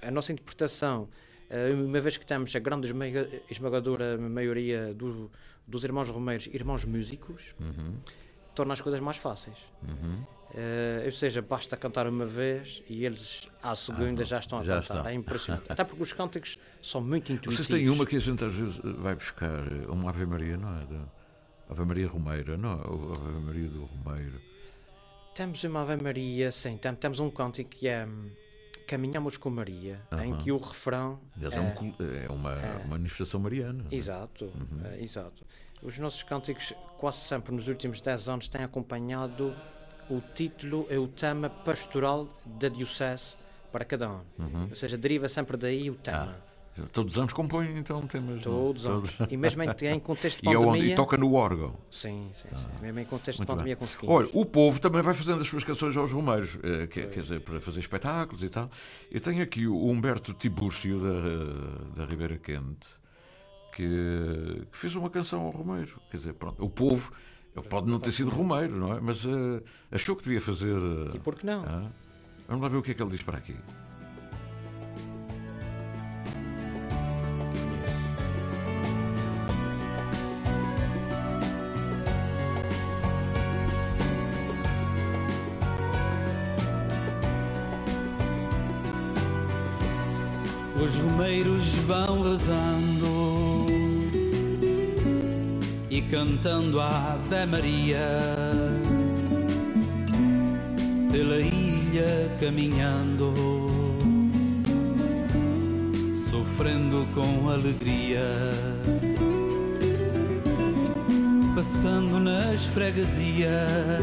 a 0.00 0.10
nossa 0.10 0.32
interpretação, 0.32 1.08
uh, 1.50 1.84
uma 1.84 2.00
vez 2.00 2.16
que 2.16 2.24
temos 2.24 2.54
a 2.54 2.58
grande 2.58 2.88
esmagadora 3.50 4.16
maioria 4.16 4.94
do 4.94 5.30
dos 5.66 5.84
irmãos 5.84 6.08
Romeiros, 6.08 6.46
irmãos 6.52 6.84
músicos, 6.84 7.54
uhum. 7.60 7.96
torna 8.54 8.72
as 8.72 8.80
coisas 8.80 9.00
mais 9.00 9.16
fáceis. 9.16 9.56
Uhum. 9.82 10.24
Uh, 10.54 11.04
ou 11.06 11.10
seja, 11.10 11.42
basta 11.42 11.76
cantar 11.76 12.06
uma 12.06 12.24
vez 12.24 12.80
e 12.88 13.04
eles 13.04 13.48
à 13.60 13.74
segunda 13.74 14.22
ah, 14.22 14.24
já 14.24 14.38
estão 14.38 14.60
a 14.60 14.62
já 14.62 14.74
cantar. 14.80 14.94
Estão. 14.98 15.06
É 15.08 15.14
impressionante. 15.14 15.72
Até 15.72 15.82
porque 15.82 16.02
os 16.02 16.12
cânticos 16.12 16.58
são 16.80 17.00
muito 17.00 17.32
intuitivos. 17.32 17.56
Vocês 17.56 17.68
têm 17.68 17.88
uma 17.88 18.06
que 18.06 18.14
a 18.14 18.20
gente 18.20 18.44
às 18.44 18.54
vezes 18.54 18.78
vai 18.78 19.16
buscar, 19.16 19.58
uma 19.88 20.10
Ave 20.10 20.24
Maria, 20.26 20.56
não 20.56 20.68
é? 20.68 20.86
Ave 21.68 21.84
Maria 21.84 22.06
Romeira, 22.06 22.56
não 22.56 22.70
é? 22.70 22.74
Ave 22.74 23.40
Maria 23.44 23.68
do 23.68 23.84
Romeiro. 23.84 24.40
Temos 25.34 25.64
uma 25.64 25.80
Ave 25.82 26.00
Maria, 26.00 26.52
sim. 26.52 26.78
Temos 27.00 27.18
um 27.18 27.28
cântico 27.28 27.70
que 27.70 27.88
é 27.88 28.06
hum, 28.06 28.30
Caminhamos 28.86 29.36
com 29.36 29.50
Maria, 29.50 30.00
uhum. 30.12 30.24
em 30.24 30.36
que 30.36 30.52
o 30.52 30.58
refrão. 30.58 31.18
é, 31.40 31.60
um, 31.60 31.94
é, 31.98 32.28
uma, 32.28 32.52
é, 32.52 32.84
manifestação 32.86 33.40
mariana. 33.40 33.84
É? 33.90 33.94
Exato, 33.94 34.44
uhum. 34.44 34.86
é, 34.86 35.02
exato. 35.02 35.44
Os 35.82 35.98
nossos 35.98 36.22
cânticos, 36.22 36.72
quase 36.98 37.18
sempre 37.18 37.54
nos 37.54 37.68
últimos 37.68 38.00
10 38.00 38.28
anos, 38.28 38.48
têm 38.48 38.62
acompanhado 38.62 39.54
o 40.08 40.20
título 40.34 40.86
e 40.90 40.96
o 40.96 41.08
tema 41.08 41.48
pastoral 41.48 42.28
da 42.44 42.68
Diocese 42.68 43.36
para 43.72 43.84
cada 43.84 44.06
ano. 44.06 44.26
Uhum. 44.38 44.68
Ou 44.70 44.76
seja, 44.76 44.96
deriva 44.96 45.28
sempre 45.28 45.56
daí 45.56 45.90
o 45.90 45.94
tema. 45.94 46.36
Ah. 46.38 46.53
Todos 46.92 47.14
os 47.14 47.18
anos 47.18 47.32
compõem 47.32 47.78
então 47.78 48.02
temas. 48.02 48.42
Todos 48.42 48.84
os 48.84 48.90
anos. 48.90 49.10
E 49.30 49.36
mesmo 49.36 49.62
em, 49.62 49.68
em 49.68 50.00
contexto 50.00 50.38
de 50.38 50.44
pandemia. 50.44 50.54
E, 50.54 50.64
é 50.64 50.82
onde, 50.82 50.92
e 50.92 50.94
toca 50.94 51.16
no 51.16 51.34
órgão. 51.34 51.74
Sim, 51.90 52.30
sim, 52.34 52.48
tá. 52.48 52.56
sim. 52.56 52.66
Mesmo 52.82 52.98
em 52.98 53.04
contexto 53.04 53.38
Muito 53.38 53.48
de 53.48 53.54
pandemia 53.54 53.76
bem. 53.76 53.86
conseguimos. 53.86 54.14
Olha, 54.14 54.28
o 54.32 54.44
povo 54.44 54.80
também 54.80 55.02
vai 55.02 55.14
fazendo 55.14 55.40
as 55.40 55.48
suas 55.48 55.62
canções 55.62 55.96
aos 55.96 56.10
Romeiros, 56.10 56.58
eh, 56.62 56.86
quer, 56.88 57.10
quer 57.10 57.20
dizer, 57.20 57.40
para 57.40 57.60
fazer 57.60 57.80
espetáculos 57.80 58.42
e 58.42 58.48
tal. 58.48 58.68
Eu 59.10 59.20
tenho 59.20 59.42
aqui 59.42 59.66
o 59.66 59.86
Humberto 59.86 60.34
Tibúrcio 60.34 61.00
da, 61.00 62.02
da 62.02 62.10
Ribeira 62.10 62.36
Quente, 62.38 62.88
que, 63.74 64.66
que, 64.70 64.78
fez 64.78 64.94
uma 64.96 65.10
canção 65.10 65.42
ao 65.42 65.50
Romeiro. 65.50 66.00
Quer 66.10 66.16
dizer, 66.16 66.34
pronto, 66.34 66.64
o 66.64 66.68
povo. 66.68 67.12
Ele 67.56 67.68
pode 67.68 67.88
não 67.88 68.00
ter 68.00 68.10
sido 68.10 68.30
Romeiro, 68.30 68.76
não 68.76 68.94
é? 68.94 69.00
Mas 69.00 69.24
uh, 69.24 69.62
achou 69.92 70.16
que 70.16 70.24
devia 70.24 70.40
fazer. 70.40 70.76
Uh, 70.76 71.14
e 71.14 71.20
por 71.20 71.36
que 71.36 71.46
não? 71.46 71.62
Uh, 71.62 71.92
vamos 72.48 72.62
lá 72.62 72.68
ver 72.68 72.78
o 72.78 72.82
que 72.82 72.90
é 72.90 72.94
que 72.94 73.02
ele 73.02 73.10
diz 73.10 73.22
para 73.22 73.38
aqui. 73.38 73.54
Rezando 92.34 93.66
e 95.88 96.02
cantando 96.02 96.80
a 96.80 97.12
Ave 97.12 97.46
Maria 97.46 98.08
pela 101.12 101.38
ilha 101.38 102.36
caminhando, 102.40 103.32
sofrendo 106.28 107.06
com 107.14 107.48
alegria, 107.50 108.26
passando 111.54 112.18
nas 112.18 112.66
freguesias, 112.66 114.02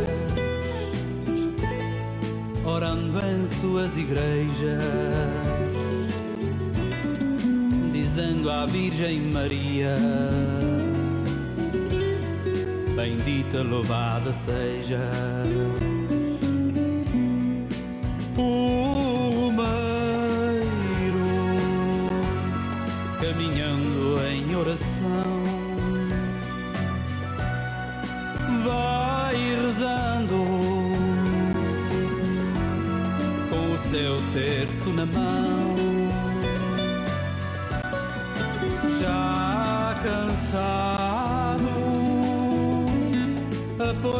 orando 2.63 3.19
em 3.19 3.59
suas 3.59 3.97
igrejas 3.97 5.40
dizendo 8.22 8.49
à 8.51 8.65
Virgem 8.67 9.19
Maria: 9.34 9.97
Bendita, 12.95 13.63
louvada 13.63 14.32
seja. 14.32 14.99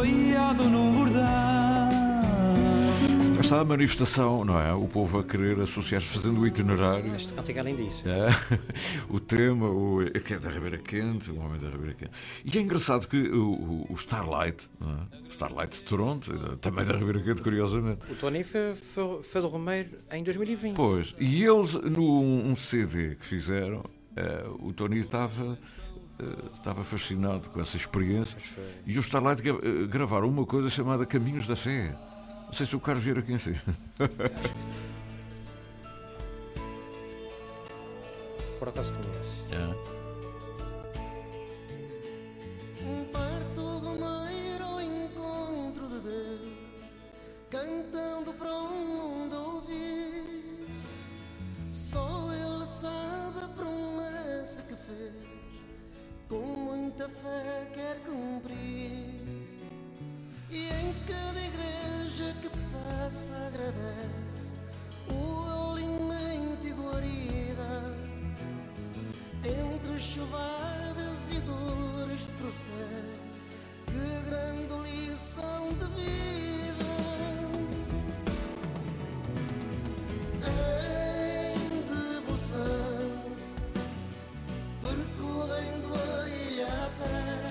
Apoiado 0.02 0.64
num 0.64 0.92
bordão. 0.92 1.22
está 3.40 3.60
a 3.60 3.64
manifestação, 3.64 4.44
não 4.44 4.58
é? 4.58 4.72
O 4.72 4.88
povo 4.88 5.20
a 5.20 5.24
querer 5.24 5.60
associar-se 5.60 6.08
fazendo 6.08 6.40
o 6.40 6.46
itinerário. 6.46 7.14
Este 7.14 7.32
cântico 7.32 7.60
além 7.60 7.76
disso. 7.76 8.02
É, 8.08 8.28
o 9.08 9.20
tema, 9.20 9.68
o, 9.68 9.98
que 10.24 10.34
é 10.34 10.38
da 10.40 10.50
Ribeira 10.50 10.78
Quente, 10.78 11.30
o 11.30 11.38
homem 11.38 11.60
da 11.60 11.68
Ribeira 11.68 11.94
Quente. 11.94 12.10
E 12.44 12.58
é 12.58 12.60
engraçado 12.60 13.06
que 13.06 13.16
o, 13.28 13.86
o 13.88 13.94
Starlight, 13.94 14.68
é? 14.80 15.28
Starlight 15.28 15.76
de 15.76 15.82
Toronto, 15.84 16.56
também 16.58 16.84
da 16.84 16.94
Ribeira 16.94 17.22
Quente, 17.22 17.40
curiosamente. 17.40 18.00
O 18.10 18.16
Tony 18.16 18.42
foi, 18.42 18.74
foi, 18.74 19.22
foi 19.22 19.40
do 19.40 19.46
Romeiro 19.46 19.90
em 20.10 20.24
2020. 20.24 20.74
Pois, 20.74 21.14
e 21.16 21.44
eles, 21.44 21.74
num 21.74 22.50
um 22.50 22.56
CD 22.56 23.14
que 23.14 23.24
fizeram, 23.24 23.84
é, 24.16 24.44
o 24.58 24.72
Tony 24.72 24.98
estava 24.98 25.56
estava 26.52 26.84
fascinado 26.84 27.50
com 27.50 27.60
essa 27.60 27.76
experiência 27.76 28.38
e 28.86 28.96
o 28.98 29.00
Starlight 29.00 29.42
gravaram 29.88 30.28
uma 30.28 30.46
coisa 30.46 30.70
chamada 30.70 31.04
Caminhos 31.06 31.46
da 31.46 31.56
Fé. 31.56 31.94
Não 32.46 32.52
sei 32.52 32.66
se 32.66 32.76
o 32.76 32.80
Carlos 32.80 33.02
Vieira 33.04 33.22
conhece. 33.22 33.54
Por 38.58 38.68
acaso 38.68 38.92
conheço. 38.92 39.42
É. 39.50 39.92
Parto 43.10 43.80
do 43.80 43.90
meio 43.92 44.64
ao 44.64 44.80
encontro 44.80 45.88
de 45.88 46.00
Deus, 46.00 46.40
cantando 47.50 48.32
para 48.34 48.52
o 48.52 48.68
mundo 48.70 49.34
ouvir. 49.34 50.68
Só 51.70 52.30
Ele 52.32 52.64
sabe 52.64 53.44
a 53.44 53.48
promessa 53.48 54.62
que 54.62 54.76
fez, 54.76 55.12
com 56.32 56.56
muita 56.56 57.06
fé 57.10 57.68
quer 57.74 57.98
cumprir. 58.00 59.20
E 60.48 60.68
em 60.68 60.94
cada 61.06 61.38
igreja 61.38 62.34
que 62.40 62.48
passa 62.72 63.34
agradece 63.48 64.56
o 65.10 65.72
alimento 65.72 66.66
e 66.66 66.72
guarida. 66.72 67.96
Entre 69.44 69.98
chuvadas 69.98 71.30
e 71.30 71.38
dores 71.40 72.26
procede 72.38 73.20
que 73.86 74.30
grande 74.30 74.74
lição 74.88 75.68
de 75.74 75.86
vida. 76.00 76.92
Em 80.48 82.14
devoção, 82.14 83.10
percorrendo 84.80 85.91
a 86.82 87.42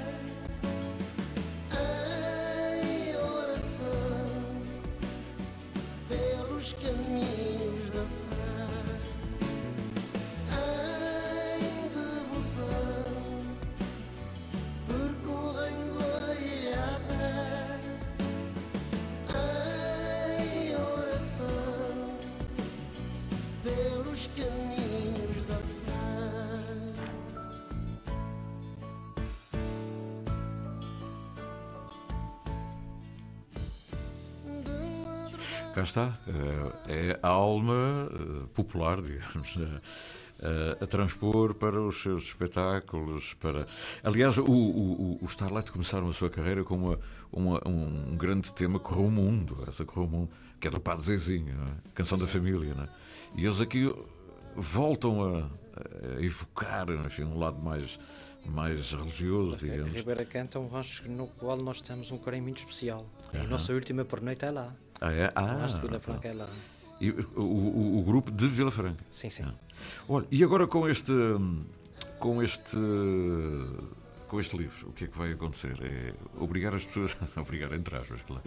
Cá 35.82 35.84
está. 35.84 36.18
É 36.88 37.18
a 37.24 37.30
alma 37.30 38.08
popular, 38.54 39.02
digamos. 39.02 39.58
A, 40.44 40.84
a 40.84 40.88
transpor 40.88 41.56
para 41.56 41.82
os 41.82 42.02
seus 42.02 42.24
espetáculos. 42.24 43.34
Para... 43.36 43.66
Aliás, 44.04 44.38
o, 44.38 44.44
o, 44.44 45.20
o 45.22 45.26
Starlight 45.26 45.72
começaram 45.72 46.08
a 46.08 46.14
sua 46.14 46.30
carreira 46.30 46.64
com 46.64 46.76
uma, 46.76 47.00
uma, 47.32 47.62
um 47.68 48.16
grande 48.16 48.54
tema 48.54 48.80
que 48.80 48.86
correu 48.86 49.06
o 49.06 49.12
mundo, 49.12 49.64
essa 49.68 49.86
correu 49.86 50.08
o 50.08 50.12
mundo, 50.12 50.30
que 50.60 50.68
é 50.68 50.72
do 50.72 50.80
Padre 50.80 51.04
Zezinho, 51.04 51.54
é? 51.54 51.90
Canção 51.94 52.18
da 52.18 52.28
Família. 52.28 52.74
É? 52.74 53.40
E 53.40 53.46
eles 53.46 53.62
aqui 53.62 53.92
voltam 54.56 55.24
a, 55.24 55.50
a 56.18 56.22
evocar 56.22 56.90
enfim, 56.90 57.24
um 57.24 57.38
lado 57.38 57.60
mais, 57.60 58.00
mais 58.46 58.94
religioso, 58.94 59.58
digamos. 59.58 59.94
A 59.94 59.98
Ribeira 59.98 60.26
Canta 60.26 60.60
um 60.60 60.68
rancho 60.68 61.10
no 61.10 61.28
qual 61.28 61.58
nós 61.58 61.82
temos 61.82 62.12
um 62.12 62.18
carinho 62.18 62.44
muito 62.44 62.60
especial. 62.60 63.06
A 63.34 63.44
nossa 63.44 63.74
última 63.74 64.04
pernoite 64.06 64.46
é 64.46 64.52
lá. 64.52 64.76
Ah, 65.02 65.12
é? 65.12 65.32
Ah, 65.36 65.44
o 65.44 65.48
rancho 65.48 65.80
de 65.80 65.88
Vila 65.88 66.00
Franca 66.00 66.28
é 66.28 66.34
lá. 66.34 66.50
E 67.00 67.10
o, 67.10 67.42
o, 67.42 68.00
o, 68.00 68.04
grupo 68.04 68.32
de 68.32 68.48
Vila 68.48 68.70
Franca. 68.70 69.04
Sim, 69.10 69.32
sim. 69.32 69.44
Ah. 69.44 69.54
Olha, 70.08 70.28
e 70.30 70.44
agora 70.44 70.68
com 70.68 70.88
este 70.88 71.12
com 72.20 72.44
este 72.44 72.78
com 74.28 74.40
este 74.40 74.56
livro, 74.56 74.90
o 74.90 74.94
que 74.94 75.06
é 75.06 75.08
que 75.08 75.18
vai 75.18 75.32
acontecer? 75.32 75.76
É 75.82 76.14
obrigar 76.40 76.76
as 76.76 76.86
pessoas, 76.86 77.18
obrigar 77.36 77.74
entre 77.74 77.98
aspas, 77.98 78.22
claro, 78.22 78.44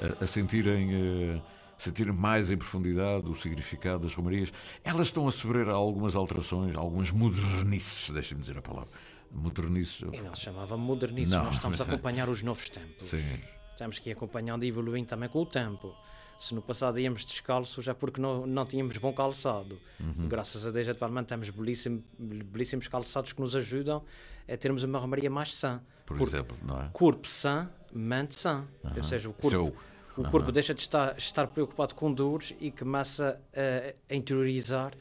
a, 0.00 0.22
a 0.22 0.26
sentirem 0.26 1.42
a 1.76 1.82
sentirem 1.82 2.12
mais 2.12 2.50
em 2.50 2.56
profundidade 2.56 3.28
o 3.28 3.34
significado 3.34 4.04
das 4.04 4.14
romarias. 4.14 4.52
Elas 4.82 5.08
estão 5.08 5.26
a 5.26 5.32
sofrer 5.32 5.68
algumas 5.68 6.14
alterações, 6.14 6.74
algumas 6.76 7.10
modernices, 7.10 8.08
deixem-me 8.10 8.40
dizer 8.40 8.56
a 8.56 8.62
palavra. 8.62 8.88
Modernices. 9.30 10.08
E 10.12 10.20
não 10.20 10.34
se 10.34 10.42
chamava 10.42 10.76
modernices, 10.76 11.34
nós 11.34 11.56
estamos 11.56 11.80
a 11.80 11.84
mas 11.84 11.90
é. 11.90 11.94
acompanhar 11.94 12.28
os 12.28 12.42
novos 12.42 12.70
tempos. 12.70 13.04
Sim. 13.04 13.40
Temos 13.76 13.98
que 13.98 14.10
ir 14.10 14.12
acompanhando 14.12 14.64
e 14.64 14.68
evoluindo 14.68 15.08
também 15.08 15.28
com 15.28 15.42
o 15.42 15.46
tempo. 15.46 15.94
Se 16.38 16.54
no 16.54 16.60
passado 16.60 17.00
íamos 17.00 17.24
descalços, 17.24 17.88
é 17.88 17.94
porque 17.94 18.20
não, 18.20 18.46
não 18.46 18.66
tínhamos 18.66 18.96
bom 18.98 19.12
calçado. 19.12 19.78
Uhum. 19.98 20.28
Graças 20.28 20.66
a 20.66 20.70
Deus, 20.70 20.88
atualmente 20.88 21.26
temos 21.26 21.48
belíssimo, 21.48 22.04
belíssimos 22.18 22.88
calçados 22.88 23.32
que 23.32 23.40
nos 23.40 23.56
ajudam 23.56 24.02
a 24.48 24.56
termos 24.56 24.82
uma 24.82 24.98
romaria 24.98 25.30
mais 25.30 25.54
sã. 25.54 25.80
Por 26.04 26.18
Porque 26.18 26.36
exemplo, 26.36 26.56
não 26.62 26.80
é? 26.80 26.88
Corpo 26.92 27.26
sã, 27.26 27.70
mente 27.92 28.34
sã. 28.34 28.66
Ou 28.84 28.90
Aham. 28.90 29.02
seja, 29.02 29.28
o 29.28 29.32
corpo, 29.32 29.50
Seu. 29.50 29.76
o 30.16 30.30
corpo 30.30 30.52
deixa 30.52 30.74
de 30.74 30.82
estar, 30.82 31.16
estar 31.16 31.46
preocupado 31.48 31.94
com 31.94 32.12
dores 32.12 32.54
e 32.60 32.70
começa 32.70 33.40
a, 33.54 34.12
a 34.12 34.14
interiorizar 34.14 34.92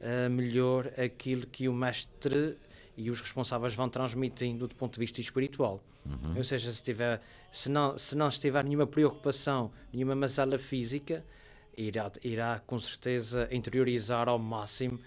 eh, 0.00 0.28
melhor 0.28 0.92
aquilo 0.98 1.46
que 1.46 1.68
o 1.68 1.72
mestre 1.72 2.58
e 2.96 3.08
os 3.08 3.20
responsáveis 3.20 3.72
vão 3.74 3.88
transmitindo 3.88 4.66
do 4.66 4.74
ponto 4.74 4.94
de 4.94 5.00
vista 5.00 5.20
espiritual. 5.20 5.82
Uhum. 6.04 6.36
Ou 6.36 6.44
seja, 6.44 6.72
se, 6.72 6.82
tiver, 6.82 7.20
se, 7.52 7.70
não, 7.70 7.96
se 7.96 8.16
não 8.16 8.28
estiver 8.28 8.64
nenhuma 8.64 8.86
preocupação, 8.86 9.70
nenhuma 9.92 10.14
mazela 10.16 10.58
física, 10.58 11.24
irá, 11.76 12.10
irá 12.24 12.60
com 12.66 12.78
certeza 12.80 13.46
interiorizar 13.52 14.28
ao 14.28 14.38
máximo, 14.38 14.98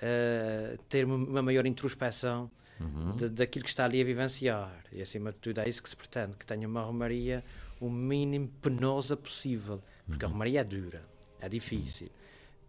eh, 0.00 0.78
ter 0.88 1.04
uma- 1.04 1.42
maior 1.42 1.66
introspeção 1.66 2.50
Uhum. 2.80 3.16
de- 3.16 3.28
daquilo 3.28 3.64
que 3.64 3.70
está 3.70 3.84
ali 3.84 4.00
a 4.00 4.04
vivenciar. 4.04 4.84
E 4.92 5.02
acima 5.02 5.32
de 5.32 5.38
tudo 5.38 5.60
é 5.60 5.68
isso 5.68 5.82
que 5.82 5.88
se 5.88 5.96
pretende, 5.96 6.36
que 6.36 6.46
tenha 6.46 6.66
uma 6.68 6.82
romaria 6.82 7.44
o 7.80 7.90
mínimo 7.90 8.48
penosa 8.62 9.16
possível, 9.16 9.82
porque 10.06 10.24
a 10.24 10.28
romaria 10.28 10.60
é 10.60 10.64
dura, 10.64 11.02
é 11.40 11.48
difícil. 11.48 12.08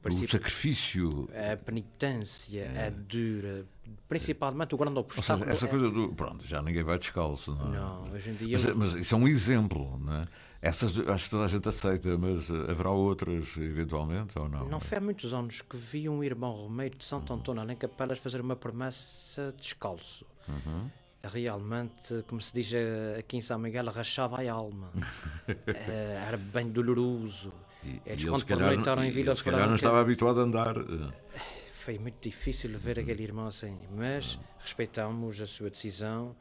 O 0.06 0.12
sacrifício. 0.28 1.30
a 1.34 1.58
penitência 1.58 2.62
é. 2.62 2.89
dura, 2.89 3.66
principalmente 4.08 4.74
o 4.74 4.78
grande 4.78 5.00
obstáculo. 5.00 5.39
seja, 5.39 5.52
essa 5.52 5.66
é- 5.66 5.70
coisa 5.70 5.89
do. 5.89 6.14
Pronto, 6.14 6.45
já 6.47 6.62
ninguém 6.62 6.84
vai 6.84 6.97
descalço, 6.97 7.54
não 7.56 7.68
é? 7.74 7.78
Não, 7.78 8.12
hoje 8.14 8.30
em 8.30 8.34
dia- 8.36 8.58
Mas, 8.58 8.66
mas 8.76 8.93
isso 8.95 9.14
é 9.16 9.18
um 9.18 9.28
exemplo, 9.28 10.00
não 10.00 10.14
é? 10.22 10.26
Essas 10.62 10.97
acho 11.08 11.24
que 11.26 11.30
toda 11.32 11.45
a 11.45 11.47
gente 11.47 11.68
aceita, 11.70 12.18
mas 12.18 12.50
haverá 12.52 12.89
outras 12.91 13.56
eventualmente 13.58 14.38
ou 14.38 14.50
não? 14.50 14.68
Não 14.68 14.80
foi 14.80 14.97
há 14.97 15.02
muitos 15.02 15.34
anos 15.34 15.62
que 15.62 15.78
vi 15.78 16.10
um 16.10 16.22
irmão 16.24 16.52
Romeiro 16.52 16.97
de 16.97 17.06
Santo 17.06 17.32
Antônio 17.34 17.70
em 17.72 17.76
Capelas 17.78 18.18
fazer 18.20 18.41
uma 18.41 18.56
promessa 18.58 19.54
descalço. 19.58 20.26
Uhum. 20.47 20.89
Realmente, 21.24 22.24
como 22.28 22.41
se 22.41 22.54
diz 22.54 22.72
aqui 23.18 23.38
em 23.38 23.41
São 23.41 23.60
Miguel, 23.60 23.86
rachava 23.91 24.41
a 24.41 24.52
alma. 24.52 24.89
Eh, 25.68 26.24
Era 26.28 26.38
bem 26.38 26.70
doloroso. 26.70 27.52
E, 27.84 28.02
Eles, 28.06 28.24
e 28.24 28.26
ele, 28.26 28.30
quando 28.30 28.46
pernoitaram 28.46 29.04
em 29.04 29.08
e 29.08 29.12
Vila 29.12 29.30
ele, 29.30 29.36
se 29.36 29.44
calhar 29.44 29.68
não 29.68 29.76
estava 29.76 30.00
habituado 30.02 30.40
a 30.40 30.44
andar. 30.44 30.76
eh, 30.78 31.40
Foi 31.74 31.98
muito 31.98 32.18
difícil 32.22 32.78
ver 32.78 33.00
aquele 33.00 33.24
irmão 33.24 33.48
assim, 33.48 33.78
mas 33.96 34.38
respeitamos 34.60 35.40
a 35.42 35.48
sua 35.48 35.70
decisão 35.70 36.36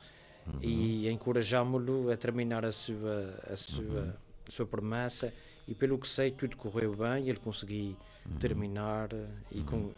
e 0.61 1.09
encorajámo-lo 1.09 2.11
a 2.11 2.17
terminar 2.17 2.65
a 2.65 2.73
sua, 2.73 3.39
a, 3.51 3.57
sua, 3.57 4.17
a 4.47 4.51
sua 4.51 4.67
promessa. 4.67 5.33
E 5.67 5.75
pelo 5.75 5.99
que 5.99 6.09
sei, 6.09 6.31
tudo 6.31 6.57
correu 6.57 6.95
bem, 6.97 7.29
ele 7.29 7.39
conseguiu 7.39 7.95
terminar 8.41 9.13
eh, 9.13 9.27
e 9.53 9.63
com. 9.63 9.93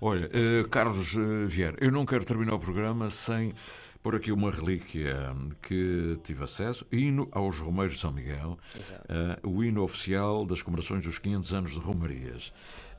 Olha, 0.00 0.30
eh, 0.32 0.64
Carlos 0.70 1.16
eh, 1.16 1.46
Vieira, 1.46 1.76
eu 1.80 1.90
não 1.90 2.06
quero 2.06 2.24
terminar 2.24 2.54
o 2.54 2.60
programa 2.60 3.10
sem 3.10 3.52
por 4.02 4.14
aqui 4.14 4.32
uma 4.32 4.50
relíquia 4.50 5.34
que 5.62 6.18
tive 6.22 6.44
acesso, 6.44 6.86
hino 6.90 7.28
aos 7.32 7.58
Romeiros 7.58 7.96
de 7.96 8.00
São 8.00 8.12
Miguel, 8.12 8.58
uh, 9.44 9.48
o 9.48 9.62
hino 9.62 9.82
oficial 9.82 10.46
das 10.46 10.62
comemorações 10.62 11.04
dos 11.04 11.18
500 11.18 11.54
anos 11.54 11.70
de 11.72 11.78
Romarias. 11.78 12.52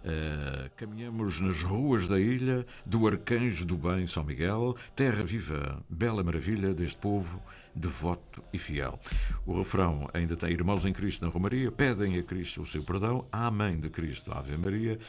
Uh, 0.03 0.69
caminhamos 0.75 1.39
nas 1.39 1.61
ruas 1.61 2.07
da 2.07 2.19
ilha 2.19 2.65
do 2.85 3.07
Arcanjo 3.07 3.65
do 3.65 3.77
Bem 3.77 4.07
São 4.07 4.23
Miguel, 4.23 4.75
terra 4.95 5.23
viva, 5.23 5.83
bela 5.89 6.23
maravilha 6.23 6.73
deste 6.73 6.97
povo 6.97 7.41
devoto 7.73 8.43
e 8.51 8.57
fiel. 8.57 8.99
O 9.45 9.57
refrão 9.57 10.09
ainda 10.13 10.35
tem 10.35 10.51
Irmãos 10.51 10.85
em 10.85 10.93
Cristo 10.93 11.25
na 11.25 11.31
Romaria, 11.31 11.71
pedem 11.71 12.17
a 12.17 12.23
Cristo 12.23 12.61
o 12.61 12.65
seu 12.65 12.83
perdão, 12.83 13.25
à 13.31 13.49
Mãe 13.49 13.79
de 13.79 13.89
Cristo, 13.89 14.31
Ave 14.33 14.57
Maria, 14.57 14.99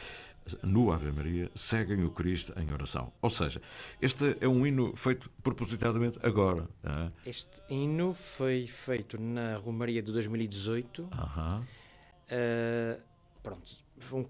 no 0.63 0.93
Ave 0.93 1.13
Maria, 1.13 1.51
seguem 1.55 2.05
o 2.05 2.11
Cristo 2.11 2.53
em 2.59 2.73
oração. 2.73 3.13
Ou 3.21 3.31
seja, 3.31 3.61
este 4.01 4.37
é 4.41 4.49
um 4.49 4.67
hino 4.67 4.95
feito 4.97 5.31
propositadamente 5.43 6.19
agora. 6.23 6.69
É? 6.83 7.31
Este 7.31 7.63
hino 7.69 8.13
foi 8.15 8.67
feito 8.67 9.21
na 9.21 9.57
Romaria 9.57 10.03
de 10.03 10.13
2018. 10.13 11.03
Uh 11.03 11.09
-huh. 11.09 11.61
uh, 11.61 13.03
pronto, 13.43 13.71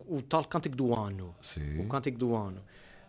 o 0.06 0.22
tal 0.22 0.44
cântico 0.44 0.76
do 0.76 0.94
ano. 0.94 1.34
Sim. 1.40 1.80
O 1.80 1.88
cântico 1.88 2.18
do 2.18 2.34
ano. 2.34 2.62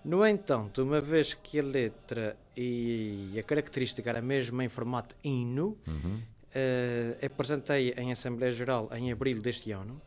No 0.04 0.26
entanto, 0.26 0.84
uma 0.84 0.99
vez 0.99 1.34
que 1.34 1.60
a 1.60 1.64
letra 1.64 2.38
e 2.56 3.38
a 3.39 3.43
característica 3.43 4.10
era 4.10 4.22
mesmo 4.22 4.62
em 4.62 4.68
formato 4.68 5.16
hino, 5.24 5.78
uhum. 5.88 6.20
uh, 6.20 7.26
apresentei 7.26 7.93
em 7.95 8.12
Assembleia 8.12 8.51
Geral 8.51 8.89
em 8.93 9.12
abril 9.12 9.41
deste 9.41 9.72
ano 9.72 10.01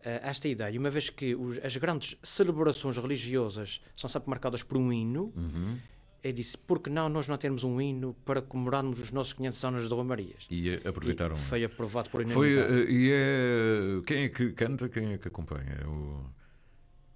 uh, 0.00 0.20
esta 0.22 0.48
ideia. 0.48 0.78
Uma 0.78 0.90
vez 0.90 1.10
que 1.10 1.34
os, 1.34 1.58
as 1.58 1.76
grandes 1.76 2.16
celebrações 2.22 2.96
religiosas 2.96 3.80
são 3.96 4.08
sempre 4.08 4.30
marcadas 4.30 4.62
por 4.62 4.76
um 4.76 4.92
hino, 4.92 5.32
uhum. 5.36 5.78
eu 6.22 6.32
disse, 6.32 6.56
por 6.56 6.80
que 6.80 6.90
não 6.90 7.08
nós 7.08 7.28
não 7.28 7.36
temos 7.36 7.64
um 7.64 7.80
hino 7.80 8.14
para 8.24 8.42
comemorarmos 8.42 9.00
os 9.00 9.10
nossos 9.12 9.32
500 9.32 9.64
anos 9.64 9.88
de 9.88 9.94
Romarias? 9.94 10.46
E 10.50 10.74
aproveitaram. 10.84 11.36
E 11.36 11.38
foi 11.38 11.64
aprovado 11.64 12.10
por 12.10 12.20
unanimidade. 12.22 12.68
Foi, 12.68 12.84
uh, 12.84 12.90
e 12.90 13.10
é, 13.12 14.02
quem 14.06 14.24
é 14.24 14.28
que 14.28 14.52
canta, 14.52 14.88
quem 14.88 15.12
é 15.12 15.18
que 15.18 15.28
acompanha? 15.28 15.86
O... 15.86 16.40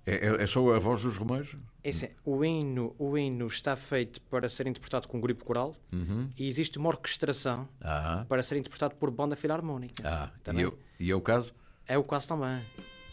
É, 0.07 0.29
é, 0.29 0.43
é, 0.43 0.47
só 0.47 0.75
a 0.75 0.79
voz 0.79 1.03
dos 1.03 1.17
romeiros? 1.17 1.57
É 1.83 1.91
sim, 1.91 2.09
o 2.27 2.45
hino, 2.45 2.95
o 2.99 3.17
hino 3.17 3.47
está 3.47 3.75
feito 3.75 4.21
para 4.23 4.51
ser 4.51 4.67
interpretado 4.67 5.09
com 5.09 5.17
um 5.17 5.21
grupo 5.21 5.45
coral 5.45 5.75
uhum. 5.91 6.29
e 6.37 6.47
existe 6.47 6.77
uma 6.77 6.91
orquestração 6.91 7.67
ah. 7.81 8.27
para 8.29 8.43
ser 8.43 8.59
interpretado 8.59 8.95
por 8.97 9.11
banda 9.11 9.35
filarmónica. 9.35 10.03
Ah, 10.05 10.31
e, 10.53 10.61
eu, 10.61 10.79
e 11.01 11.11
é 11.11 11.15
o 11.15 11.23
caso? 11.23 11.55
É 11.87 11.99
o 11.99 12.05
caso 12.05 12.29
também. 12.29 12.65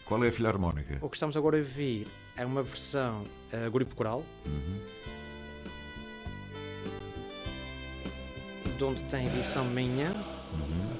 Qual 0.06 0.24
é 0.24 0.30
a 0.30 0.32
filarmónica? 0.32 0.98
O 1.02 1.10
que 1.10 1.16
estamos 1.16 1.36
agora 1.36 1.58
a 1.58 1.60
ouvir 1.60 2.08
é 2.38 2.46
uma 2.46 2.64
versão 2.64 3.26
uh, 3.54 3.70
grupo 3.70 3.96
coral. 3.96 4.24
Uhum. 4.46 4.80
De 8.78 8.84
onde 8.84 9.04
tem 9.04 9.28
edição 9.28 9.66
minha. 9.66 10.12
Uhum. 10.54 10.92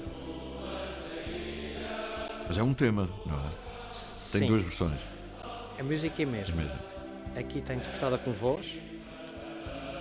Mas 2.46 2.58
é 2.58 2.62
um 2.62 2.74
tema, 2.74 3.08
não 3.24 3.36
é? 3.36 3.50
Tem 4.30 4.40
Sim. 4.40 4.46
duas 4.46 4.62
versões. 4.62 5.00
A 5.78 5.82
música 5.82 6.22
é 6.22 6.26
a 6.26 6.28
mesma. 6.28 6.56
mesmo. 6.56 6.78
Aqui 7.36 7.58
está 7.58 7.74
interpretada 7.74 8.18
com 8.18 8.32
voz. 8.32 8.78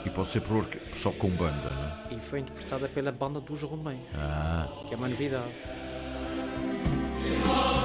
E 0.05 0.09
pode 0.09 0.27
ser 0.27 0.41
por, 0.41 0.67
só 0.93 1.11
com 1.11 1.29
banda, 1.29 1.69
não 1.69 1.85
é? 1.85 2.15
E 2.15 2.19
foi 2.19 2.39
interpretada 2.39 2.89
pela 2.89 3.11
banda 3.11 3.39
dos 3.39 3.61
Romeiros. 3.61 4.03
Ah. 4.15 4.67
Que 4.87 4.93
é 4.93 4.97
uma 4.97 5.07
novidade. 5.07 5.51
Amen. 7.23 7.80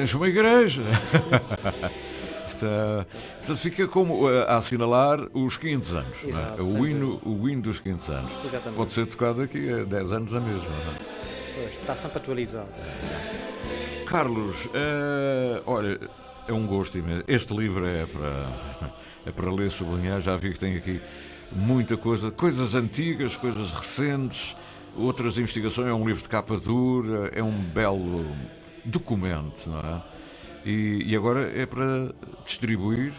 Tens 0.00 0.14
uma 0.14 0.28
igreja. 0.28 0.82
Está, 2.46 3.06
portanto, 3.38 3.56
fica 3.58 3.86
como 3.86 4.26
a 4.26 4.56
assinalar 4.56 5.20
os 5.34 5.56
500 5.58 5.94
anos. 5.94 6.24
Exato, 6.24 6.60
é? 6.60 6.64
o, 6.64 6.86
hino, 6.86 7.20
o 7.24 7.48
hino 7.48 7.62
dos 7.62 7.80
500 7.80 8.10
anos. 8.10 8.32
Exatamente. 8.44 8.76
Pode 8.76 8.92
ser 8.92 9.06
tocado 9.06 9.42
aqui 9.42 9.70
a 9.70 9.84
10 9.84 10.12
anos 10.12 10.32
na 10.32 10.40
mesma. 10.40 10.70
Pois, 11.54 11.74
está 11.74 11.94
sempre 11.94 12.18
atualizado. 12.18 12.68
Carlos, 14.06 14.66
uh, 14.66 15.62
olha, 15.66 16.00
é 16.48 16.52
um 16.52 16.66
gosto 16.66 16.98
imenso. 16.98 17.22
Este 17.28 17.54
livro 17.54 17.86
é 17.86 18.06
para, 18.06 18.46
é 19.26 19.30
para 19.30 19.52
ler, 19.52 19.70
sublinhar. 19.70 20.20
Já 20.20 20.34
vi 20.36 20.50
que 20.52 20.58
tem 20.58 20.76
aqui 20.76 21.00
muita 21.52 21.96
coisa, 21.96 22.30
coisas 22.30 22.74
antigas, 22.74 23.36
coisas 23.36 23.70
recentes, 23.70 24.56
outras 24.96 25.38
investigações. 25.38 25.88
É 25.88 25.94
um 25.94 26.06
livro 26.06 26.22
de 26.22 26.28
capa 26.28 26.56
dura, 26.56 27.30
é 27.34 27.42
um 27.42 27.62
belo 27.62 28.24
documento, 28.84 29.68
não 29.68 29.80
é? 29.80 30.02
E, 30.64 31.04
e, 31.06 31.16
agora 31.16 31.50
é 31.58 31.64
para 31.64 32.14
distribuir 32.44 33.14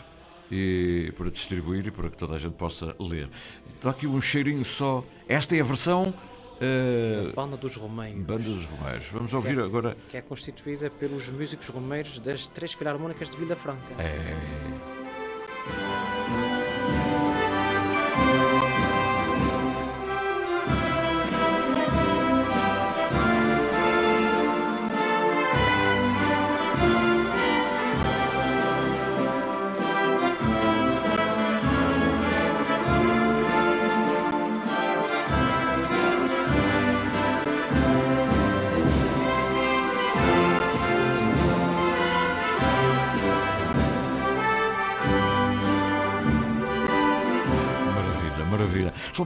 e 0.52 1.12
para 1.18 1.30
distribuir 1.32 1.88
e 1.88 1.92
para 1.92 2.10
que 2.10 2.18
toda 2.18 2.36
a 2.36 2.38
gente 2.38 2.54
possa 2.54 2.96
ler. 3.00 3.30
Está 3.66 3.90
aqui 3.90 4.06
um 4.06 4.22
cheirinho 4.22 4.64
só. 4.64 5.04
Esta 5.28 5.56
é 5.56 5.62
a 5.62 5.64
versão 5.64 6.14
uh, 6.62 7.34
Banda 7.34 7.58
dos 7.58 7.76
Romeiros. 7.76 8.24
Banda 8.24 8.44
dos 8.44 8.66
Romeiros. 8.66 9.06
Vamos 9.12 9.34
ouvir 9.34 9.56
que 9.56 9.62
é, 9.62 9.64
agora. 9.64 9.98
Que 10.10 10.18
é 10.18 10.22
constituída 10.22 10.90
pelos 10.90 11.30
músicos 11.30 11.68
romeiros 11.70 12.20
das 12.20 12.46
três 12.48 12.74
filarmónicas 12.74 13.30
de 13.30 13.38
Vila 13.38 13.56
Franca. 13.56 13.82
É. 13.98 14.36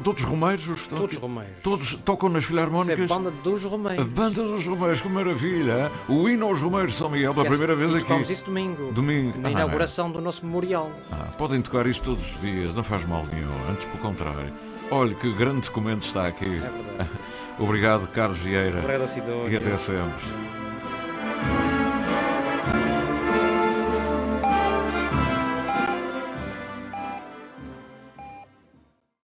todos 0.06 0.22
romeiros? 0.22 0.68
Estão 0.68 0.99
todos 0.99 1.16
aqui? 1.16 1.22
romeiros. 1.22 1.53
Todos 1.64 1.95
tocam 2.06 2.30
nas 2.30 2.45
filarmónicas? 2.45 3.10
É 3.10 3.14
a 3.14 3.18
banda 3.18 3.32
dos 3.32 3.64
romeiros. 3.64 4.06
A 4.06 4.08
banda 4.08 4.43
dos 4.43 4.68
romeiros, 4.68 5.01
que 5.01 5.10
maravilha! 5.10 5.91
O 6.08 6.30
hino 6.30 6.45
aos 6.45 6.60
romeiros 6.60 6.93
São 6.93 7.10
Miguel, 7.10 7.34
pela 7.34 7.47
primeira 7.47 7.76
vez 7.76 7.95
aqui. 7.95 8.08
Vamos 8.08 8.30
isso 8.30 8.45
domingo. 8.45 8.91
Domingo. 8.91 9.39
Na 9.39 9.49
ah, 9.49 9.51
inauguração 9.51 10.10
é. 10.10 10.12
do 10.12 10.22
nosso 10.22 10.45
memorial. 10.45 10.91
Ah, 11.12 11.32
podem 11.36 11.60
tocar 11.60 11.88
isso 11.88 12.03
todos 12.03 12.36
os 12.36 12.39
dias, 12.39 12.76
não 12.76 12.84
faz 12.84 13.03
mal 13.08 13.26
nenhum, 13.34 13.49
antes 13.68 13.86
pelo 13.86 13.97
contrário. 13.97 14.53
Olha 14.91 15.16
que 15.16 15.34
grande 15.34 15.62
documento 15.62 16.03
está 16.03 16.28
aqui. 16.28 16.45
É 16.45 16.49
verdade. 16.49 17.10
Obrigado, 17.58 18.08
Carlos 18.10 18.38
Vieira. 18.38 18.78
Obrigado, 18.78 19.08
Cidor. 19.08 19.51
E 19.51 19.56
até 19.56 19.76
sempre. 19.76 20.22